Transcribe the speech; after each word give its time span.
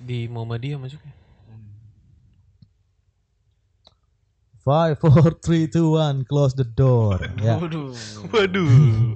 di 0.00 0.28
Muhammadiyah 0.28 0.78
masuknya. 0.80 1.14
Five, 4.66 4.98
four, 4.98 5.30
three, 5.38 5.70
two, 5.70 5.94
one, 5.94 6.26
close 6.26 6.50
the 6.58 6.66
door. 6.66 7.22
Ya, 7.38 7.54
Waduh. 7.54 7.94
Waduh. 8.34 9.14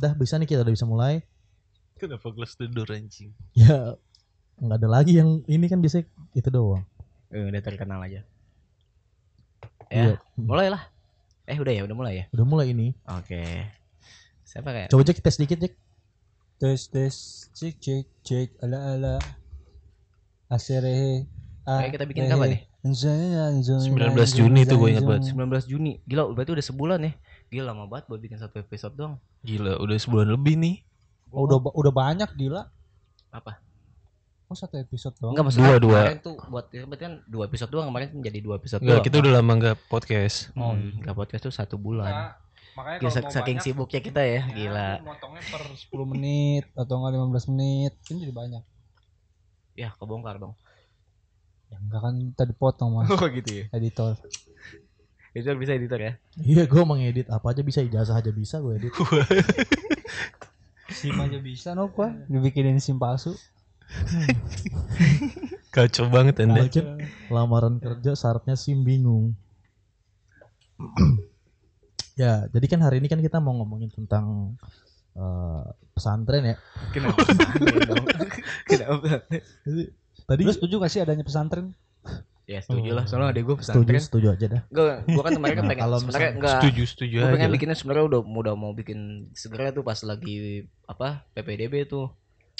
dah 0.00 0.12
bisa 0.16 0.40
nih 0.40 0.48
kita 0.48 0.64
udah 0.64 0.72
bisa 0.72 0.88
mulai. 0.88 1.20
Kenapa 2.00 2.32
close 2.32 2.56
the 2.56 2.64
door 2.64 2.88
anjing? 2.88 3.36
Ya, 3.52 4.00
nggak 4.56 4.78
ada 4.80 4.88
lagi 4.88 5.20
yang 5.20 5.44
ini 5.44 5.68
kan 5.68 5.84
bisa 5.84 6.00
itu 6.32 6.48
doang. 6.48 6.80
Eh, 7.28 7.44
udah 7.44 7.60
terkenal 7.60 8.00
aja. 8.00 8.24
Iya. 9.92 10.16
Ya, 10.16 10.22
mulai 10.40 10.72
lah. 10.72 10.88
Eh, 11.44 11.60
udah 11.60 11.72
ya, 11.76 11.84
udah 11.84 11.96
mulai 11.96 12.14
ya. 12.16 12.24
Udah 12.32 12.46
mulai 12.48 12.72
ini. 12.72 12.96
Oke. 13.04 13.68
Siapa 14.48 14.72
kayak? 14.72 14.88
Coba 14.88 15.04
cek 15.04 15.20
tes 15.20 15.36
dikit 15.36 15.60
cek. 15.60 15.76
Tes 16.54 16.80
tes 16.88 17.14
cek 17.52 17.74
cek 17.82 18.06
cek 18.22 18.48
ala 18.62 18.78
ala 18.94 19.14
asere 20.48 21.26
Kayak 21.64 21.92
kita 21.96 22.04
bikin 22.04 22.22
kapan 22.28 22.48
nih? 22.54 22.60
19 22.84 23.64
Juni 24.36 24.68
tuh 24.68 24.76
gue 24.76 24.88
ingat 24.92 25.04
banget. 25.08 25.32
19 25.32 25.64
Juni. 25.64 25.92
Gila, 26.04 26.28
berarti 26.36 26.52
udah 26.52 26.64
sebulan 26.64 26.98
ya. 27.00 27.12
Gila 27.48 27.72
lama 27.72 27.88
banget 27.88 28.12
buat 28.12 28.20
bikin 28.20 28.36
satu 28.36 28.60
episode 28.60 28.92
doang. 28.92 29.16
Gila, 29.40 29.80
udah 29.80 29.96
sebulan 29.96 30.28
lebih 30.28 30.60
nih. 30.60 30.84
Oh, 31.32 31.48
udah 31.48 31.56
udah 31.72 31.92
banyak 31.92 32.28
gila. 32.36 32.68
Apa? 33.32 33.56
Oh 34.44 34.52
satu 34.52 34.76
episode 34.76 35.16
doang. 35.16 35.32
Enggak 35.32 35.44
maksudnya 35.48 35.72
Dua, 35.72 35.80
dua. 35.80 36.00
kemarin 36.04 36.20
tuh 36.20 36.36
buat 36.44 36.66
ya, 36.68 36.84
berarti 36.84 37.04
kan 37.08 37.14
dua 37.24 37.42
episode 37.48 37.70
doang 37.72 37.86
kemarin 37.88 38.08
menjadi 38.12 38.38
dua 38.44 38.54
episode 38.60 38.80
Enggak, 38.84 38.92
doang. 39.00 39.06
kita 39.08 39.16
udah 39.24 39.32
lama 39.32 39.52
nggak 39.56 39.76
podcast. 39.88 40.36
Oh, 40.52 40.76
enggak 40.76 41.14
podcast 41.16 41.42
tuh 41.48 41.54
satu 41.56 41.80
bulan. 41.80 42.12
Nah, 42.12 42.30
makanya 42.74 42.98
Gila, 43.00 43.10
kalau 43.10 43.30
saking 43.30 43.58
banyak, 43.58 43.66
sibuknya 43.66 44.00
kita 44.02 44.22
ya, 44.22 44.32
ya, 44.34 44.42
gila. 44.50 44.90
Motongnya 45.06 45.42
per 45.46 45.62
10 45.70 46.12
menit 46.12 46.64
atau 46.74 46.94
enggak 46.98 47.12
15 47.46 47.50
menit. 47.54 47.92
Kan 48.02 48.16
jadi 48.18 48.34
banyak. 48.34 48.62
Ya, 49.74 49.88
kebongkar 49.98 50.38
dong. 50.42 50.54
Ya 51.70 51.78
enggak 51.78 52.00
kan 52.02 52.14
tadi 52.34 52.52
potong 52.54 52.98
mas 52.98 53.10
Oh, 53.10 53.26
gitu 53.30 53.50
ya. 53.50 53.64
editor. 53.74 54.18
Itu 55.34 55.50
bisa 55.58 55.74
editor 55.74 55.98
ya. 55.98 56.12
Iya, 56.38 56.62
gue 56.70 56.82
mengedit 56.86 57.26
apa 57.26 57.50
aja 57.50 57.62
bisa, 57.66 57.82
ijazah 57.82 58.14
aja 58.18 58.30
bisa 58.30 58.62
gue 58.62 58.78
edit. 58.78 58.94
SIM 60.94 61.16
aja 61.18 61.38
bisa 61.42 61.74
no 61.74 61.90
gua 61.90 62.14
dibikinin 62.30 62.78
SIM 62.78 63.02
palsu. 63.02 63.34
Kacau 65.74 66.06
banget 66.06 66.38
anda. 66.46 66.62
Lamaran 67.26 67.82
kerja 67.82 68.14
syaratnya 68.14 68.54
SIM 68.54 68.86
bingung. 68.86 69.34
ya, 72.14 72.46
jadi 72.50 72.66
kan 72.70 72.80
hari 72.82 72.98
ini 73.02 73.06
kan 73.06 73.18
kita 73.18 73.38
mau 73.38 73.54
ngomongin 73.58 73.90
tentang 73.90 74.56
eh, 75.14 75.64
pesantren 75.94 76.54
ya. 76.54 76.56
Kenapa? 76.90 77.18
Aneh 77.54 77.86
dong. 77.86 78.04
Kenapa? 78.66 79.22
Jadi, 79.66 79.82
tadi 80.24 80.42
Lu 80.42 80.52
setuju 80.52 80.74
gak 80.82 80.92
sih 80.92 81.00
adanya 81.02 81.22
pesantren? 81.22 81.74
Ya 82.44 82.60
setuju 82.60 82.92
lah, 82.92 83.08
soalnya 83.08 83.32
adek 83.32 83.42
gue 83.48 83.56
setuju, 83.64 83.88
pesantren. 83.88 84.02
setuju 84.04 84.26
aja 84.36 84.46
dah. 84.52 84.62
Gue, 84.68 84.84
gue 85.00 85.22
kan 85.24 85.32
kemarin 85.32 85.56
kan 85.56 85.64
Nah, 85.64 85.70
pengen 85.72 85.84
kalau 85.88 85.96
sebenarnya 85.96 86.30
enggak. 86.36 86.58
Setuju, 86.60 86.82
setuju 86.84 87.14
Gue 87.16 87.24
aja. 87.24 87.34
pengen 87.40 87.50
bikinnya 87.56 87.76
sebenarnya 87.80 88.04
udah 88.04 88.20
udah 88.20 88.54
mau 88.54 88.72
bikin 88.76 88.98
segera 89.32 89.72
tuh 89.72 89.80
pas 89.80 89.96
lagi 90.04 90.68
apa 90.84 91.24
PPDB 91.32 91.88
tuh. 91.88 92.12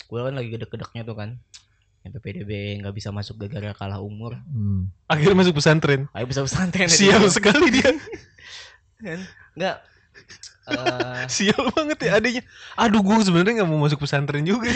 Gue 0.08 0.24
kan 0.24 0.32
lagi 0.32 0.48
gede-gedeknya 0.56 1.04
tuh 1.04 1.16
kan. 1.20 1.36
Yang 2.00 2.12
PPDB 2.16 2.50
nggak 2.80 2.94
bisa 2.96 3.12
masuk 3.12 3.36
gara-gara 3.36 3.76
kalah 3.76 4.00
umur. 4.00 4.40
Hmm. 4.48 4.88
Akhirnya 5.04 5.36
masuk 5.44 5.60
pesantren. 5.60 6.08
Ayo 6.16 6.24
bisa 6.32 6.40
pesantren 6.40 6.88
Sial 6.96 7.28
sekali 7.28 7.68
dia. 7.68 7.92
Enggak. 9.54 9.76
Eh, 10.64 11.22
Sial 11.28 11.60
banget 11.74 11.98
ya 12.06 12.10
adanya. 12.16 12.42
Aduh, 12.78 13.02
gue 13.02 13.16
sebenarnya 13.20 13.62
nggak 13.62 13.70
mau 13.70 13.82
masuk 13.82 14.00
pesantren 14.06 14.46
juga. 14.46 14.70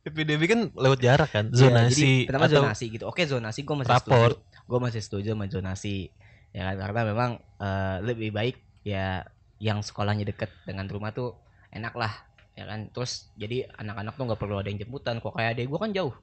PPDB 0.00 0.42
kan 0.48 0.60
lewat 0.72 0.98
jarak 1.04 1.28
kan, 1.28 1.52
Iya, 1.52 1.68
zonasi 1.68 1.92
jadi 1.92 2.12
pertama 2.24 2.46
atau 2.48 2.56
zonasi 2.64 2.84
gitu. 2.88 3.04
Oke, 3.04 3.22
zonasi 3.28 3.60
gue 3.68 3.76
masih 3.76 3.92
raport. 3.92 4.32
setuju. 4.40 4.64
Gue 4.64 4.78
masih 4.80 5.00
setuju 5.04 5.28
sama 5.36 5.44
zonasi. 5.52 6.08
Ya 6.56 6.72
kan 6.72 6.76
karena 6.80 7.00
memang 7.12 7.30
eh, 7.60 7.96
lebih 8.00 8.32
baik 8.32 8.56
ya 8.80 9.28
yang 9.60 9.84
sekolahnya 9.84 10.24
deket 10.24 10.48
dengan 10.64 10.88
rumah 10.88 11.12
tuh 11.12 11.36
enak 11.68 11.92
lah. 11.92 12.16
Ya 12.56 12.64
kan. 12.64 12.88
Terus 12.96 13.28
jadi 13.36 13.68
anak-anak 13.76 14.16
tuh 14.16 14.24
nggak 14.24 14.40
perlu 14.40 14.56
ada 14.56 14.72
yang 14.72 14.80
jemputan. 14.80 15.20
Kok 15.20 15.36
kayak 15.36 15.60
adek 15.60 15.68
gue 15.68 15.78
kan 15.78 15.92
jauh. 15.92 16.14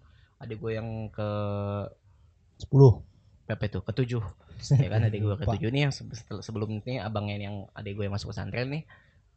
Adek 0.42 0.58
gue 0.58 0.72
yang 0.74 0.90
ke 1.14 1.30
10. 2.66 2.74
Berapa 3.48 3.64
itu? 3.66 3.80
Ketujuh. 3.82 4.24
Ya 4.84 4.90
kan 4.90 5.06
adek 5.06 5.22
gue 5.22 5.36
ketujuh 5.38 5.70
nih 5.70 5.82
yang 5.86 5.94
sebelum 6.42 6.82
ini 6.82 6.98
abangnya 6.98 7.38
yang 7.38 7.70
adek 7.78 7.94
gue 7.94 8.04
yang 8.10 8.16
masuk 8.18 8.34
pesantren 8.34 8.68
nih. 8.74 8.84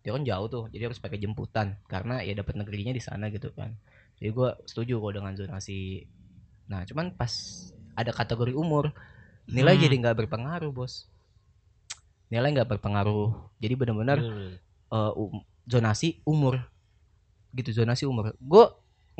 Dia 0.00 0.16
kan 0.16 0.24
jauh 0.24 0.46
tuh. 0.48 0.64
Jadi 0.72 0.82
harus 0.88 0.96
pakai 0.96 1.20
jemputan 1.20 1.76
karena 1.86 2.24
ya 2.24 2.32
dapat 2.32 2.56
negerinya 2.56 2.96
di 2.96 3.04
sana 3.04 3.28
gitu 3.28 3.52
kan. 3.52 3.76
Jadi 4.16 4.32
gue 4.32 4.48
setuju 4.64 4.96
kok 4.96 5.12
dengan 5.12 5.32
zonasi. 5.36 6.08
Nah, 6.72 6.88
cuman 6.88 7.12
pas 7.12 7.32
ada 7.92 8.10
kategori 8.10 8.56
umur, 8.56 8.96
nilai 9.44 9.76
Hmm. 9.76 9.82
jadi 9.84 9.94
nggak 10.00 10.16
berpengaruh, 10.24 10.72
bos. 10.72 11.04
Nilai 12.32 12.48
nggak 12.54 12.68
berpengaruh. 12.78 13.28
Jadi 13.60 13.74
benar-benar 13.76 14.18
eh, 14.90 15.12
um- 15.14 15.44
zonasi 15.68 16.18
umur, 16.24 16.58
gitu 17.52 17.70
zonasi 17.76 18.08
umur. 18.08 18.34
Gue 18.40 18.64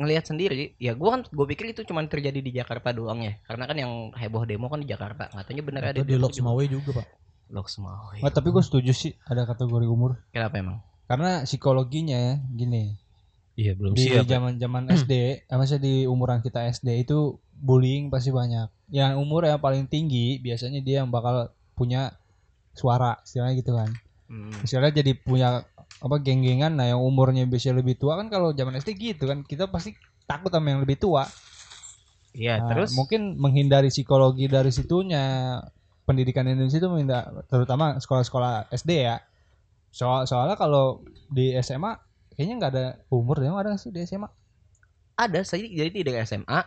ngelihat 0.01 0.25
sendiri, 0.25 0.73
ya 0.81 0.97
gue 0.97 1.09
kan 1.09 1.21
gue 1.29 1.45
pikir 1.53 1.71
itu 1.71 1.85
cuman 1.85 2.09
terjadi 2.09 2.41
di 2.41 2.51
Jakarta 2.51 2.89
doang 2.91 3.21
ya, 3.21 3.37
karena 3.45 3.63
kan 3.69 3.77
yang 3.77 3.91
heboh 4.17 4.43
demo 4.49 4.67
kan 4.67 4.81
di 4.81 4.89
Jakarta. 4.89 5.29
Katanya 5.29 5.63
bener 5.63 5.81
ada 5.93 6.01
di 6.01 6.17
Lok 6.17 6.33
Semawe 6.33 6.63
juga, 6.65 7.01
Pak. 7.01 7.07
Lok 7.53 7.67
Semawe. 7.69 8.17
Nggak, 8.19 8.33
tapi 8.33 8.47
gue 8.49 8.63
setuju 8.65 8.91
sih 8.91 9.11
ada 9.29 9.45
kategori 9.45 9.85
umur. 9.85 10.17
Kenapa 10.33 10.57
emang? 10.57 10.77
Karena 11.05 11.43
psikologinya 11.45 12.17
ya 12.17 12.33
gini. 12.55 12.95
Iya, 13.59 13.75
belum 13.75 13.93
Di 13.93 14.07
siap. 14.07 14.25
ya. 14.25 14.39
zaman-zaman 14.39 14.89
SD, 14.95 15.13
eh, 15.45 15.55
maksudnya 15.59 15.83
di 15.83 15.95
umuran 16.07 16.39
kita 16.39 16.71
SD 16.71 17.03
itu 17.03 17.37
bullying 17.51 18.07
pasti 18.07 18.31
banyak. 18.31 18.71
Yang 18.89 19.19
umur 19.19 19.45
yang 19.45 19.59
paling 19.59 19.85
tinggi 19.91 20.39
biasanya 20.39 20.79
dia 20.79 21.03
yang 21.03 21.11
bakal 21.11 21.51
punya 21.75 22.15
suara, 22.71 23.19
istilahnya 23.27 23.59
gitu 23.59 23.75
kan. 23.75 23.91
Hmm. 24.31 24.55
Istilahnya 24.63 25.03
jadi 25.03 25.11
punya 25.19 25.67
apa 25.99 26.15
geng-gengan 26.25 26.73
nah 26.77 26.85
yang 26.91 27.01
umurnya 27.01 27.43
biasanya 27.51 27.81
lebih 27.81 27.95
tua 28.01 28.13
kan 28.19 28.27
kalau 28.33 28.53
zaman 28.55 28.73
SD 28.79 28.95
gitu 28.97 29.23
kan 29.29 29.43
kita 29.45 29.67
pasti 29.73 29.97
takut 30.29 30.49
sama 30.53 30.67
yang 30.73 30.81
lebih 30.85 30.97
tua. 31.01 31.23
Iya, 32.33 32.51
Nah, 32.59 32.67
terus 32.67 32.91
mungkin 32.91 33.21
menghindari 33.39 33.87
psikologi 33.93 34.45
dari 34.51 34.71
situnya 34.75 35.23
pendidikan 36.07 36.43
Indonesia 36.51 36.79
itu 36.83 36.89
menghindar, 36.91 37.23
terutama 37.47 37.95
sekolah-sekolah 38.03 38.67
SD 38.75 38.91
ya. 39.07 39.17
Soal 39.93 40.27
soalnya 40.29 40.55
kalau 40.59 41.03
di 41.31 41.55
SMA 41.67 41.93
kayaknya 42.35 42.55
nggak 42.59 42.71
ada 42.75 42.85
umur 43.11 43.37
ya 43.43 43.49
nggak 43.53 43.65
ada 43.67 43.73
sih 43.81 43.91
di 43.95 44.01
SMA. 44.03 44.29
ada 45.15 45.39
saya 45.45 45.65
jadi 45.69 45.91
dari 45.93 46.17
SMA 46.25 46.59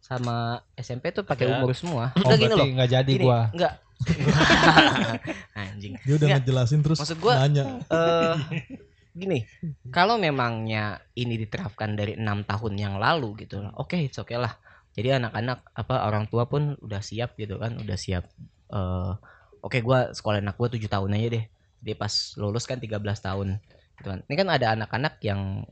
sama 0.00 0.62
SMP 0.78 1.10
tuh 1.16 1.24
pakai 1.26 1.46
umur 1.50 1.74
semua. 1.74 2.14
Oh, 2.24 2.32
Enggak 2.32 2.38
gini 2.42 2.54
berarti 2.54 2.60
loh. 2.60 2.68
nggak 2.74 2.90
jadi 2.94 3.12
Gini, 3.12 3.24
gua. 3.24 3.38
enggak. 3.52 3.72
Anjing. 5.56 5.94
Dia 6.04 6.14
udah 6.16 6.26
Nggak. 6.28 6.40
ngejelasin 6.44 6.80
terus 6.84 6.98
Maksud 7.00 7.18
gua, 7.18 7.34
nanya. 7.40 7.64
eh 7.88 8.36
gini, 9.18 9.48
kalau 9.88 10.20
memangnya 10.20 11.00
ini 11.16 11.40
diterapkan 11.40 11.96
dari 11.96 12.20
enam 12.20 12.44
tahun 12.44 12.76
yang 12.76 12.94
lalu 13.00 13.46
gitu 13.46 13.64
oke, 13.74 13.96
it's 13.96 14.20
okay 14.20 14.36
lah. 14.36 14.52
Jadi 14.96 15.12
anak-anak 15.12 15.60
apa 15.72 16.08
orang 16.08 16.24
tua 16.28 16.48
pun 16.48 16.76
udah 16.80 17.00
siap 17.00 17.36
gitu 17.36 17.56
kan, 17.56 17.76
udah 17.76 17.96
siap. 17.96 18.24
eh 18.72 19.12
oke, 19.60 19.78
gua 19.80 20.12
sekolah 20.12 20.40
anak 20.44 20.56
gua 20.56 20.68
tujuh 20.68 20.88
tahun 20.88 21.16
aja 21.16 21.28
deh. 21.40 21.44
Dia 21.80 21.94
pas 21.96 22.12
lulus 22.36 22.64
kan 22.64 22.76
13 22.76 22.92
tahun. 23.20 23.56
Gitu 23.96 24.08
kan. 24.08 24.20
Ini 24.28 24.34
kan 24.36 24.48
ada 24.52 24.66
anak-anak 24.76 25.20
yang 25.24 25.64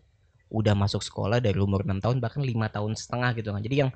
udah 0.49 0.73
masuk 0.79 1.03
sekolah 1.03 1.43
dari 1.43 1.59
umur 1.59 1.83
6 1.83 1.99
tahun 1.99 2.17
bahkan 2.23 2.41
lima 2.45 2.71
tahun 2.71 2.95
setengah 2.95 3.35
gitu 3.37 3.51
kan. 3.51 3.61
Jadi 3.61 3.77
yang 3.85 3.91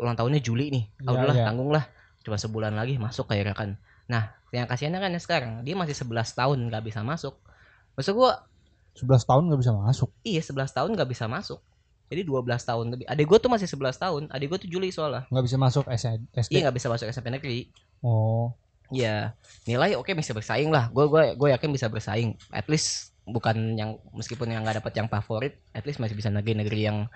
ulang 0.00 0.16
tahunnya 0.16 0.40
Juli 0.40 0.72
nih, 0.72 0.84
Iya, 0.96 1.12
udahlah 1.12 1.36
iya. 1.36 1.44
tanggung 1.44 1.68
lah, 1.68 1.84
cuma 2.20 2.36
sebulan 2.36 2.76
lagi 2.76 3.00
masuk 3.00 3.28
kayak 3.28 3.56
kan. 3.56 3.76
Nah, 4.10 4.34
yang 4.50 4.66
kasihannya 4.66 5.00
kan 5.00 5.10
ya 5.14 5.20
sekarang 5.22 5.52
dia 5.62 5.78
masih 5.78 5.94
11 5.94 6.34
tahun 6.34 6.58
nggak 6.68 6.84
bisa 6.84 7.00
masuk. 7.06 7.38
Maksud 7.94 8.12
gua 8.16 8.44
11 8.98 9.22
tahun 9.22 9.42
nggak 9.48 9.60
bisa 9.62 9.72
masuk. 9.72 10.10
Iya 10.26 10.42
11 10.42 10.76
tahun 10.76 10.88
nggak 10.98 11.10
bisa 11.10 11.24
masuk. 11.30 11.60
Jadi 12.10 12.26
12 12.26 12.42
tahun 12.66 12.86
lebih. 12.90 13.06
Adik 13.06 13.26
gue 13.30 13.38
tuh 13.38 13.46
masih 13.46 13.70
11 13.70 13.94
tahun. 14.02 14.22
Adik 14.34 14.50
gue 14.50 14.58
tuh 14.66 14.70
Juli 14.70 14.90
soalnya. 14.90 15.30
Nggak 15.30 15.44
bisa 15.46 15.56
masuk 15.62 15.84
SD. 15.86 16.50
Iya 16.50 16.66
nggak 16.66 16.76
bisa 16.82 16.88
masuk 16.90 17.06
SMP 17.06 17.30
negeri. 17.30 17.70
Oh, 18.02 18.50
Iya 18.90 19.38
nilai 19.70 19.94
oke 19.94 20.10
bisa 20.18 20.34
bersaing 20.34 20.74
lah. 20.74 20.90
Gue 20.90 21.06
gue 21.06 21.38
gue 21.38 21.48
yakin 21.54 21.70
bisa 21.70 21.86
bersaing. 21.86 22.34
At 22.50 22.66
least 22.66 23.14
bukan 23.22 23.78
yang 23.78 24.02
meskipun 24.10 24.50
yang 24.50 24.66
nggak 24.66 24.82
dapat 24.82 24.92
yang 24.98 25.06
favorit, 25.06 25.62
at 25.70 25.86
least 25.86 26.02
masih 26.02 26.18
bisa 26.18 26.34
negeri-negeri 26.34 26.80
yang 26.82 27.06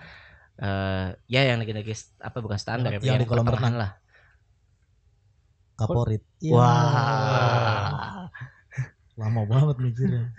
eh 0.55 1.11
ya 1.27 1.43
yang 1.43 1.59
negeri-negeri 1.59 2.23
apa 2.23 2.39
bukan 2.39 2.55
standar 2.63 2.95
Yang- 2.95 3.03
ya, 3.03 3.11
yang 3.19 3.23
di 3.23 3.27
kolam 3.27 3.51
renang. 3.51 3.75
lah. 3.75 3.91
Kaporit. 5.75 6.23
Iya. 6.39 6.55
Wah. 6.55 8.29
Lama 9.15 9.43
banget 9.47 9.77
mikirnya. 9.79 10.31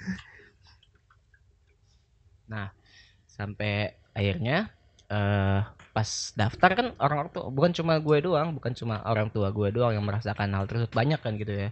sampai 3.35 3.91
akhirnya 4.15 4.71
eh 5.11 5.59
pas 5.91 6.09
daftar 6.39 6.71
kan 6.71 6.87
orang 7.03 7.27
tua 7.29 7.51
bukan 7.51 7.71
cuma 7.75 7.99
gue 7.99 8.17
doang 8.23 8.55
bukan 8.55 8.71
cuma 8.71 9.03
orang 9.03 9.27
tua 9.27 9.51
gue 9.51 9.69
doang 9.75 9.91
yang 9.91 10.03
merasakan 10.07 10.55
hal 10.55 10.65
tersebut 10.67 10.91
banyak 10.95 11.19
kan 11.19 11.35
gitu 11.35 11.51
ya 11.51 11.69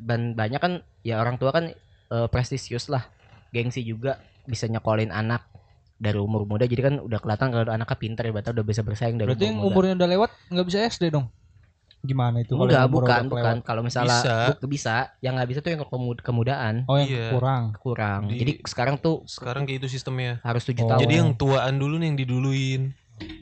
dan 0.00 0.32
banyak 0.32 0.60
kan 0.60 0.72
ya 1.04 1.20
orang 1.20 1.36
tua 1.36 1.52
kan 1.52 1.70
eh, 2.08 2.28
prestisius 2.32 2.88
lah 2.88 3.04
gengsi 3.52 3.84
juga 3.84 4.20
bisa 4.48 4.64
nyekolin 4.64 5.12
anak 5.12 5.44
dari 5.98 6.16
umur 6.16 6.46
muda 6.48 6.64
jadi 6.64 6.92
kan 6.92 6.94
udah 7.04 7.18
kelihatan 7.20 7.48
kalau 7.52 7.72
anaknya 7.72 7.96
pintar 7.98 8.24
ya 8.24 8.32
berarti 8.32 8.50
udah 8.54 8.66
bisa 8.66 8.80
bersaing 8.86 9.16
dari 9.18 9.34
Berarti 9.34 9.44
yang 9.44 9.58
umur 9.58 9.64
muda. 9.64 9.72
umurnya 9.74 9.94
udah 9.98 10.08
lewat 10.14 10.30
nggak 10.52 10.66
bisa 10.66 10.78
SD 10.88 11.04
dong? 11.12 11.26
Gimana 12.00 12.40
itu? 12.40 12.54
kalau 12.54 12.64
Enggak, 12.64 12.86
bukan, 12.86 13.02
udah 13.02 13.20
bukan. 13.24 13.42
kelewat? 13.52 13.66
Kalau 13.66 13.82
misalnya 13.82 14.18
Bisa. 14.18 14.34
bu- 14.54 14.70
bisa, 14.70 14.94
yang 15.18 15.34
nggak 15.34 15.48
bisa 15.48 15.58
tuh 15.58 15.70
yang 15.70 15.82
kemud- 15.82 16.22
kemudaan 16.22 16.74
Oh 16.84 16.94
yang 16.94 17.10
Iya. 17.10 17.26
kurang. 17.32 17.62
kurang. 17.76 18.20
Di- 18.26 18.38
Jadi 18.38 18.52
sekarang 18.62 18.96
tuh 18.96 19.22
Sekarang 19.24 19.62
kayak 19.62 19.82
itu 19.82 19.88
sistemnya. 19.90 20.38
harus 20.40 20.62
tujuh 20.62 20.82
Oh. 20.82 20.88
tahun. 20.88 21.00
Jadi 21.02 21.14
yang 21.16 21.30
tuaan 21.32 21.74
dulu 21.74 21.94
nih 21.96 22.06
yang 22.06 22.18
diduluin. 22.18 22.82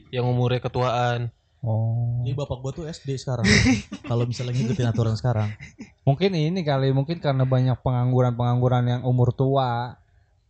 Yang 0.09 0.25
umurnya 0.25 0.57
ketuaan. 0.59 1.29
Oh. 1.59 2.21
Jadi 2.21 2.33
bapak 2.33 2.57
gua 2.59 2.71
tuh 2.71 2.85
SD 2.85 3.13
sekarang. 3.15 3.45
Kalau 4.09 4.25
misalnya 4.25 4.53
ngikutin 4.53 4.87
aturan 4.87 5.13
sekarang. 5.13 5.53
Mungkin 6.01 6.31
ini 6.31 6.61
kali 6.61 6.89
mungkin 6.89 7.17
karena 7.17 7.43
banyak 7.43 7.77
pengangguran-pengangguran 7.77 8.83
yang 8.87 9.01
umur 9.03 9.29
tua. 9.31 9.97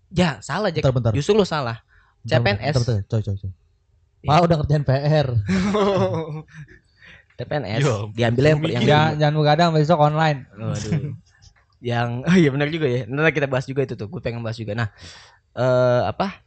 ya 0.08 0.40
salah 0.40 0.72
Jack. 0.72 0.80
Bentar 0.82 0.96
bentar. 0.96 1.12
Justru 1.12 1.34
lu 1.34 1.44
salah. 1.44 1.84
Bentar, 2.22 2.40
CPNS. 2.40 2.74
Bentar, 2.74 2.84
bentar, 2.96 3.00
coy 3.10 3.22
coy 3.22 3.36
coy. 3.36 3.52
Iya. 4.18 4.28
Pak 4.30 4.40
udah 4.42 4.56
ngerjain 4.58 4.84
PR. 4.84 5.28
CPNS 7.38 7.82
Yo, 7.86 8.10
diambil 8.18 8.44
yang 8.50 8.60
yang. 8.66 8.84
Jangan, 8.84 9.12
jangan 9.22 9.36
begadang 9.38 9.70
besok 9.78 10.00
online. 10.02 10.50
Waduh. 10.58 11.14
yang 11.78 12.10
oh 12.28 12.36
iya 12.36 12.50
benar 12.50 12.68
juga 12.74 12.90
ya. 12.90 13.02
Nanti 13.06 13.32
kita 13.38 13.46
bahas 13.46 13.70
juga 13.70 13.86
itu 13.86 13.94
tuh. 13.94 14.10
Gue 14.10 14.22
pengen 14.22 14.42
bahas 14.42 14.58
juga. 14.58 14.74
Nah, 14.74 14.90
eh 15.54 16.02
apa? 16.10 16.42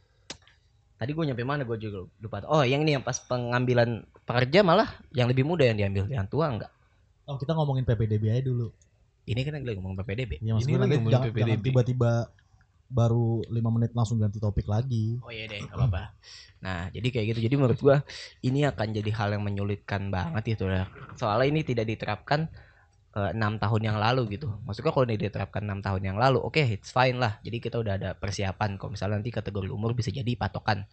Tadi 0.99 1.17
gue 1.17 1.23
nyampe 1.31 1.41
mana 1.47 1.63
gue 1.63 1.77
juga 1.79 2.05
lupa. 2.19 2.43
Oh, 2.45 2.61
yang 2.61 2.83
ini 2.83 2.99
yang 2.99 3.03
pas 3.07 3.17
pengambilan 3.23 4.05
pekerja 4.27 4.61
malah 4.61 4.91
yang 5.15 5.31
lebih 5.31 5.47
muda 5.47 5.65
yang 5.65 5.79
diambil, 5.79 6.05
yang 6.11 6.27
tua 6.27 6.51
enggak. 6.51 6.71
Oh 7.25 7.39
kita 7.39 7.55
ngomongin 7.55 7.87
PPDB 7.87 8.27
aja 8.27 8.43
dulu. 8.51 8.69
Ini 9.25 9.41
kan 9.47 9.63
lagi 9.63 9.77
ngomong 9.79 9.95
PPDB. 10.03 10.43
Ya, 10.43 10.59
Ini 10.59 10.73
lagi 10.75 10.97
jangan, 11.07 11.31
PPDB. 11.31 11.39
jangan 11.39 11.59
tiba-tiba 11.63 12.11
baru 12.91 13.39
lima 13.47 13.71
menit 13.71 13.95
langsung 13.95 14.19
ganti 14.19 14.37
topik 14.37 14.67
lagi. 14.67 15.15
Oh 15.23 15.31
iya 15.31 15.47
deh, 15.47 15.63
gak 15.63 15.75
apa-apa. 15.79 16.03
Nah, 16.61 16.93
jadi 16.93 17.09
kayak 17.09 17.25
gitu. 17.33 17.39
Jadi 17.49 17.55
menurut 17.57 17.79
gua 17.81 18.05
ini 18.45 18.61
akan 18.69 18.93
jadi 18.93 19.09
hal 19.17 19.33
yang 19.33 19.41
menyulitkan 19.41 20.13
banget 20.13 20.53
itu 20.53 20.69
ya. 20.69 20.85
Soalnya 21.17 21.49
ini 21.49 21.65
tidak 21.65 21.89
diterapkan 21.89 22.53
eh, 23.17 23.33
enam 23.33 23.57
tahun 23.57 23.81
yang 23.89 23.97
lalu 23.97 24.37
gitu. 24.37 24.61
Maksudnya 24.69 24.93
kalau 24.93 25.09
ini 25.09 25.17
diterapkan 25.17 25.65
enam 25.65 25.81
tahun 25.81 26.13
yang 26.13 26.21
lalu, 26.21 26.37
oke, 26.37 26.61
it's 26.61 26.93
fine 26.93 27.17
lah. 27.17 27.41
Jadi 27.41 27.57
kita 27.57 27.81
udah 27.81 27.97
ada 27.97 28.09
persiapan. 28.13 28.77
Kalau 28.77 28.93
misalnya 28.93 29.17
nanti 29.17 29.33
kategori 29.33 29.73
umur 29.73 29.97
bisa 29.97 30.13
jadi 30.13 30.37
patokan. 30.37 30.85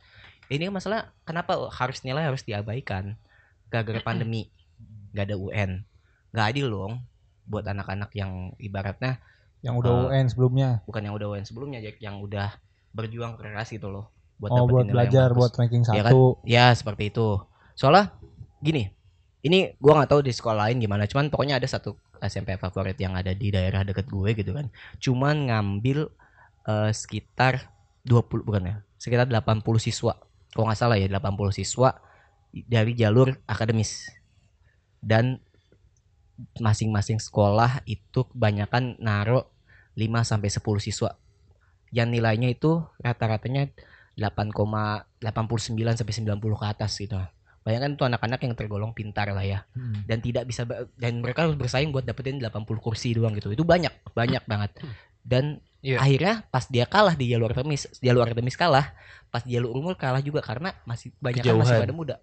Ini 0.49 0.73
masalah 0.73 1.13
kenapa 1.29 1.69
harus 1.69 2.01
nilai 2.01 2.25
harus 2.25 2.41
diabaikan? 2.49 3.21
Gara-gara 3.69 4.01
pandemi, 4.01 4.49
nggak 5.13 5.25
ada 5.29 5.37
UN, 5.37 5.71
nggak 6.33 6.47
adil 6.57 6.67
dong 6.73 6.93
buat 7.49 7.65
anak-anak 7.65 8.13
yang 8.13 8.53
ibaratnya 8.61 9.21
Yang 9.61 9.75
udah 9.85 9.91
Eh, 9.91 10.05
UN 10.15 10.27
sebelumnya. 10.31 10.69
bukan 10.87 11.03
yang 11.03 11.15
udah 11.19 11.29
UN 11.35 11.45
sebelumnya, 11.45 11.79
Jack, 11.83 11.99
yang 11.99 12.23
udah 12.23 12.55
berjuang 12.95 13.35
keras 13.37 13.69
gitu 13.71 13.91
loh. 13.91 14.11
Buat 14.39 14.51
oh 14.55 14.65
buat 14.71 14.87
belajar, 14.87 15.35
buat 15.35 15.51
ranking 15.59 15.83
Iya 15.83 16.07
kan? 16.07 16.13
satu. 16.15 16.23
Ya 16.47 16.71
seperti 16.71 17.11
itu. 17.11 17.43
Soalnya 17.75 18.15
gini, 18.63 18.87
ini 19.43 19.75
gua 19.83 19.99
nggak 19.99 20.11
tahu 20.15 20.21
di 20.23 20.31
sekolah 20.31 20.71
lain 20.71 20.79
gimana. 20.79 21.11
Cuman 21.11 21.27
pokoknya 21.27 21.59
ada 21.59 21.67
satu 21.67 21.99
SMP 22.19 22.55
favorit 22.55 22.95
yang 22.99 23.15
ada 23.19 23.35
di 23.35 23.51
daerah 23.51 23.83
deket 23.83 24.07
gue 24.07 24.31
gitu 24.35 24.55
kan. 24.55 24.71
Cuman 24.99 25.51
ngambil 25.51 26.07
eh, 26.67 26.91
sekitar 26.95 27.71
20 28.07 28.47
bukan 28.47 28.63
ya, 28.63 28.77
sekitar 28.95 29.27
80 29.27 29.63
siswa. 29.83 30.15
Kalau 30.55 30.65
nggak 30.71 30.79
salah 30.79 30.97
ya 30.99 31.11
80 31.11 31.51
siswa 31.51 31.99
dari 32.55 32.95
jalur 32.95 33.35
akademis. 33.45 34.07
Dan 34.99 35.39
masing-masing 36.59 37.19
sekolah 37.19 37.83
itu 37.85 38.27
kebanyakan 38.31 38.95
naruh 39.03 39.47
5 39.99 40.23
sampai 40.23 40.49
10 40.51 40.63
siswa. 40.79 41.11
Yang 41.91 42.09
nilainya 42.21 42.49
itu 42.53 42.85
rata-ratanya 43.01 43.73
8,89 44.15 45.99
sampai 45.99 46.15
90 46.15 46.61
ke 46.61 46.67
atas 46.67 46.93
gitu. 46.99 47.19
Bayangkan 47.67 48.01
itu 48.01 48.05
anak-anak 48.07 48.41
yang 48.49 48.55
tergolong 48.57 48.93
pintar 48.97 49.29
lah 49.29 49.45
ya 49.45 49.61
Hmm. 49.77 50.07
dan 50.09 50.25
tidak 50.25 50.49
bisa 50.49 50.65
dan 50.97 51.21
mereka 51.21 51.45
harus 51.45 51.59
bersaing 51.59 51.93
buat 51.93 52.07
dapetin 52.07 52.41
80 52.41 52.81
kursi 52.81 53.13
doang 53.13 53.37
gitu. 53.37 53.53
Itu 53.53 53.67
banyak, 53.67 54.15
banyak 54.17 54.43
banget. 54.49 54.71
Dan 55.21 55.61
Iya. 55.79 56.01
akhirnya 56.03 56.35
pas 56.49 56.65
dia 56.67 56.89
kalah 56.89 57.15
di 57.15 57.31
jalur 57.31 57.55
akademis, 57.55 57.87
jalur 58.03 58.25
akademis 58.27 58.57
kalah, 58.59 58.97
pas 59.31 59.45
di 59.45 59.55
jalur 59.55 59.77
umur 59.77 59.95
kalah 59.95 60.19
juga 60.25 60.43
karena 60.43 60.75
masih 60.83 61.13
banyak 61.23 61.45
kan 61.45 61.55
masih 61.55 61.79
pada 61.79 61.95
muda. 61.95 62.17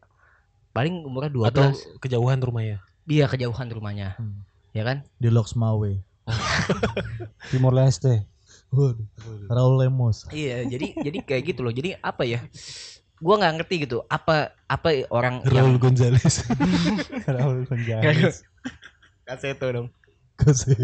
Paling 0.76 1.08
umurnya 1.08 1.32
12. 1.32 1.52
Atau 1.56 1.68
kejauhan 2.04 2.42
rumahnya. 2.44 2.84
Dia 3.06 3.30
kejauhan 3.30 3.69
rumahnya. 3.69 4.18
Hmm. 4.18 4.42
Ya 4.74 4.84
kan? 4.84 5.06
Di 5.22 5.30
Loksmawe. 5.30 6.02
Timur 7.54 7.74
Leste. 7.74 8.25
Waduh. 8.74 9.06
Raul 9.48 9.86
Lemos. 9.86 10.25
Iya, 10.34 10.66
jadi 10.66 10.98
jadi 11.00 11.18
kayak 11.22 11.44
gitu 11.54 11.62
loh. 11.63 11.72
Jadi 11.72 11.96
apa 12.02 12.25
ya? 12.25 12.42
Gua 13.22 13.40
nggak 13.40 13.54
ngerti 13.62 13.75
gitu. 13.88 14.04
Apa 14.10 14.52
apa 14.68 15.06
orang 15.13 15.46
Raul 15.46 15.78
yang 15.78 15.80
Gonzales. 15.80 16.44
Raul 17.38 17.63
Gonzales. 17.69 18.44
Kaseto 19.24 19.68
dong. 19.72 19.88
Kasih. 20.36 20.75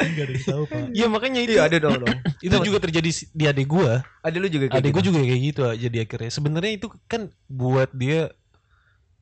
Enggak 0.00 0.24
ada 0.24 0.32
yang 0.32 0.44
tahu, 0.48 0.62
Pak. 0.64 0.80
Iya 0.96 1.06
makanya 1.12 1.40
itu. 1.44 1.52
Iya 1.60 1.62
ada 1.68 1.76
dong 1.76 2.00
dong. 2.00 2.16
Itu 2.46 2.56
juga 2.64 2.78
terjadi 2.80 3.10
di 3.36 3.44
adik 3.44 3.68
gua. 3.68 4.00
Ada 4.24 4.36
lu 4.40 4.48
juga 4.48 4.72
kayak 4.72 4.80
Adik 4.80 4.90
gua 4.96 5.02
gitu. 5.04 5.08
juga 5.12 5.20
kayak 5.28 5.42
gitu 5.44 5.60
jadi 5.76 5.96
akhirnya. 6.08 6.30
Sebenarnya 6.32 6.72
itu 6.72 6.86
kan 7.04 7.28
buat 7.52 7.92
dia 7.92 8.32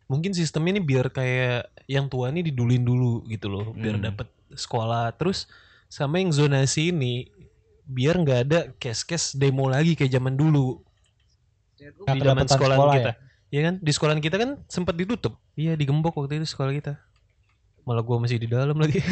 mungkin 0.08 0.32
sistemnya 0.32 0.80
ini 0.80 0.82
biar 0.82 1.12
kayak 1.12 1.68
yang 1.84 2.08
tua 2.08 2.32
ini 2.32 2.40
didulin 2.42 2.82
dulu 2.82 3.22
gitu 3.28 3.46
loh, 3.46 3.70
biar 3.76 4.00
Hmm. 4.00 4.04
dapat 4.08 4.28
sekolah. 4.52 5.12
Terus 5.14 5.44
sama 5.86 6.18
yang 6.18 6.32
zonasi 6.32 6.90
ini 6.90 7.28
biar 7.84 8.20
nggak 8.20 8.40
ada 8.44 8.60
kes-kes 8.76 9.32
demo 9.32 9.68
lagi 9.68 9.96
kayak 9.96 10.12
zaman 10.12 10.36
dulu 10.36 10.80
Yang 11.78 11.94
di 12.10 12.20
zaman 12.20 12.44
sekolah 12.44 12.76
sekolah 12.76 12.94
kita. 12.98 13.12
Ya 13.48 13.60
kan 13.64 13.74
di 13.80 13.92
sekolah 13.94 14.12
kita 14.18 14.36
kan 14.36 14.50
sempat 14.66 14.92
ditutup. 14.98 15.38
Iya 15.54 15.72
digembok 15.78 16.18
waktu 16.18 16.42
itu 16.42 16.50
sekolah 16.50 16.74
kita. 16.74 17.00
Malah 17.88 18.04
gua 18.04 18.20
masih 18.20 18.36
di 18.36 18.44
dalam 18.44 18.76
lagi. 18.76 19.00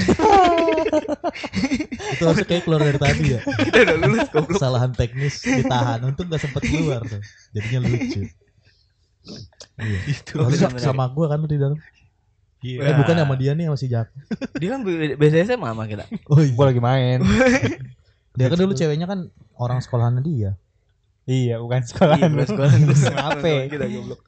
Itu 2.13 2.23
harusnya 2.29 2.45
kayak 2.45 2.63
keluar 2.69 2.81
dari 2.85 2.99
tadi 3.01 3.25
ya. 3.33 3.41
Kita 3.41 3.77
udah 3.89 3.97
lulus 4.05 4.29
goblok. 4.29 4.59
Kesalahan 4.61 4.93
teknis 4.93 5.41
ditahan. 5.41 6.05
Untung 6.05 6.29
gak 6.29 6.45
sempet 6.45 6.63
keluar 6.69 7.01
tuh. 7.05 7.21
Jadinya 7.57 7.89
lucu. 7.89 8.29
Iya. 9.81 10.01
Itu. 10.13 10.41
Sama 10.81 11.11
gua 11.13 11.33
kan 11.33 11.43
tuh 11.45 11.51
di 11.51 11.59
dalam. 11.61 11.79
Iya. 12.65 12.79
Eh 12.83 12.95
bukan 12.97 13.15
sama 13.15 13.35
dia 13.37 13.53
nih 13.53 13.69
yang 13.69 13.75
masih 13.77 13.89
jak. 13.91 14.09
Dia 14.61 14.69
kan 14.75 14.81
biasanya 15.21 15.45
SMA 15.55 15.69
sama 15.71 15.85
kita. 15.87 16.05
Oh 16.33 16.41
iya. 16.41 16.53
Gue 16.57 16.65
lagi 16.65 16.83
main. 16.83 17.21
Dia 18.39 18.47
kan 18.53 18.59
dulu 18.59 18.73
ceweknya 18.77 19.07
kan 19.09 19.33
orang 19.57 19.81
sekolahannya 19.81 20.21
dia. 20.21 20.51
iya, 21.25 21.57
bukan 21.57 21.81
sekolahan. 21.83 22.37
Iya, 22.37 22.45
sekolah 22.53 22.71
Kenapa? 22.77 23.49
kita 23.73 23.89
goblok. 23.89 24.21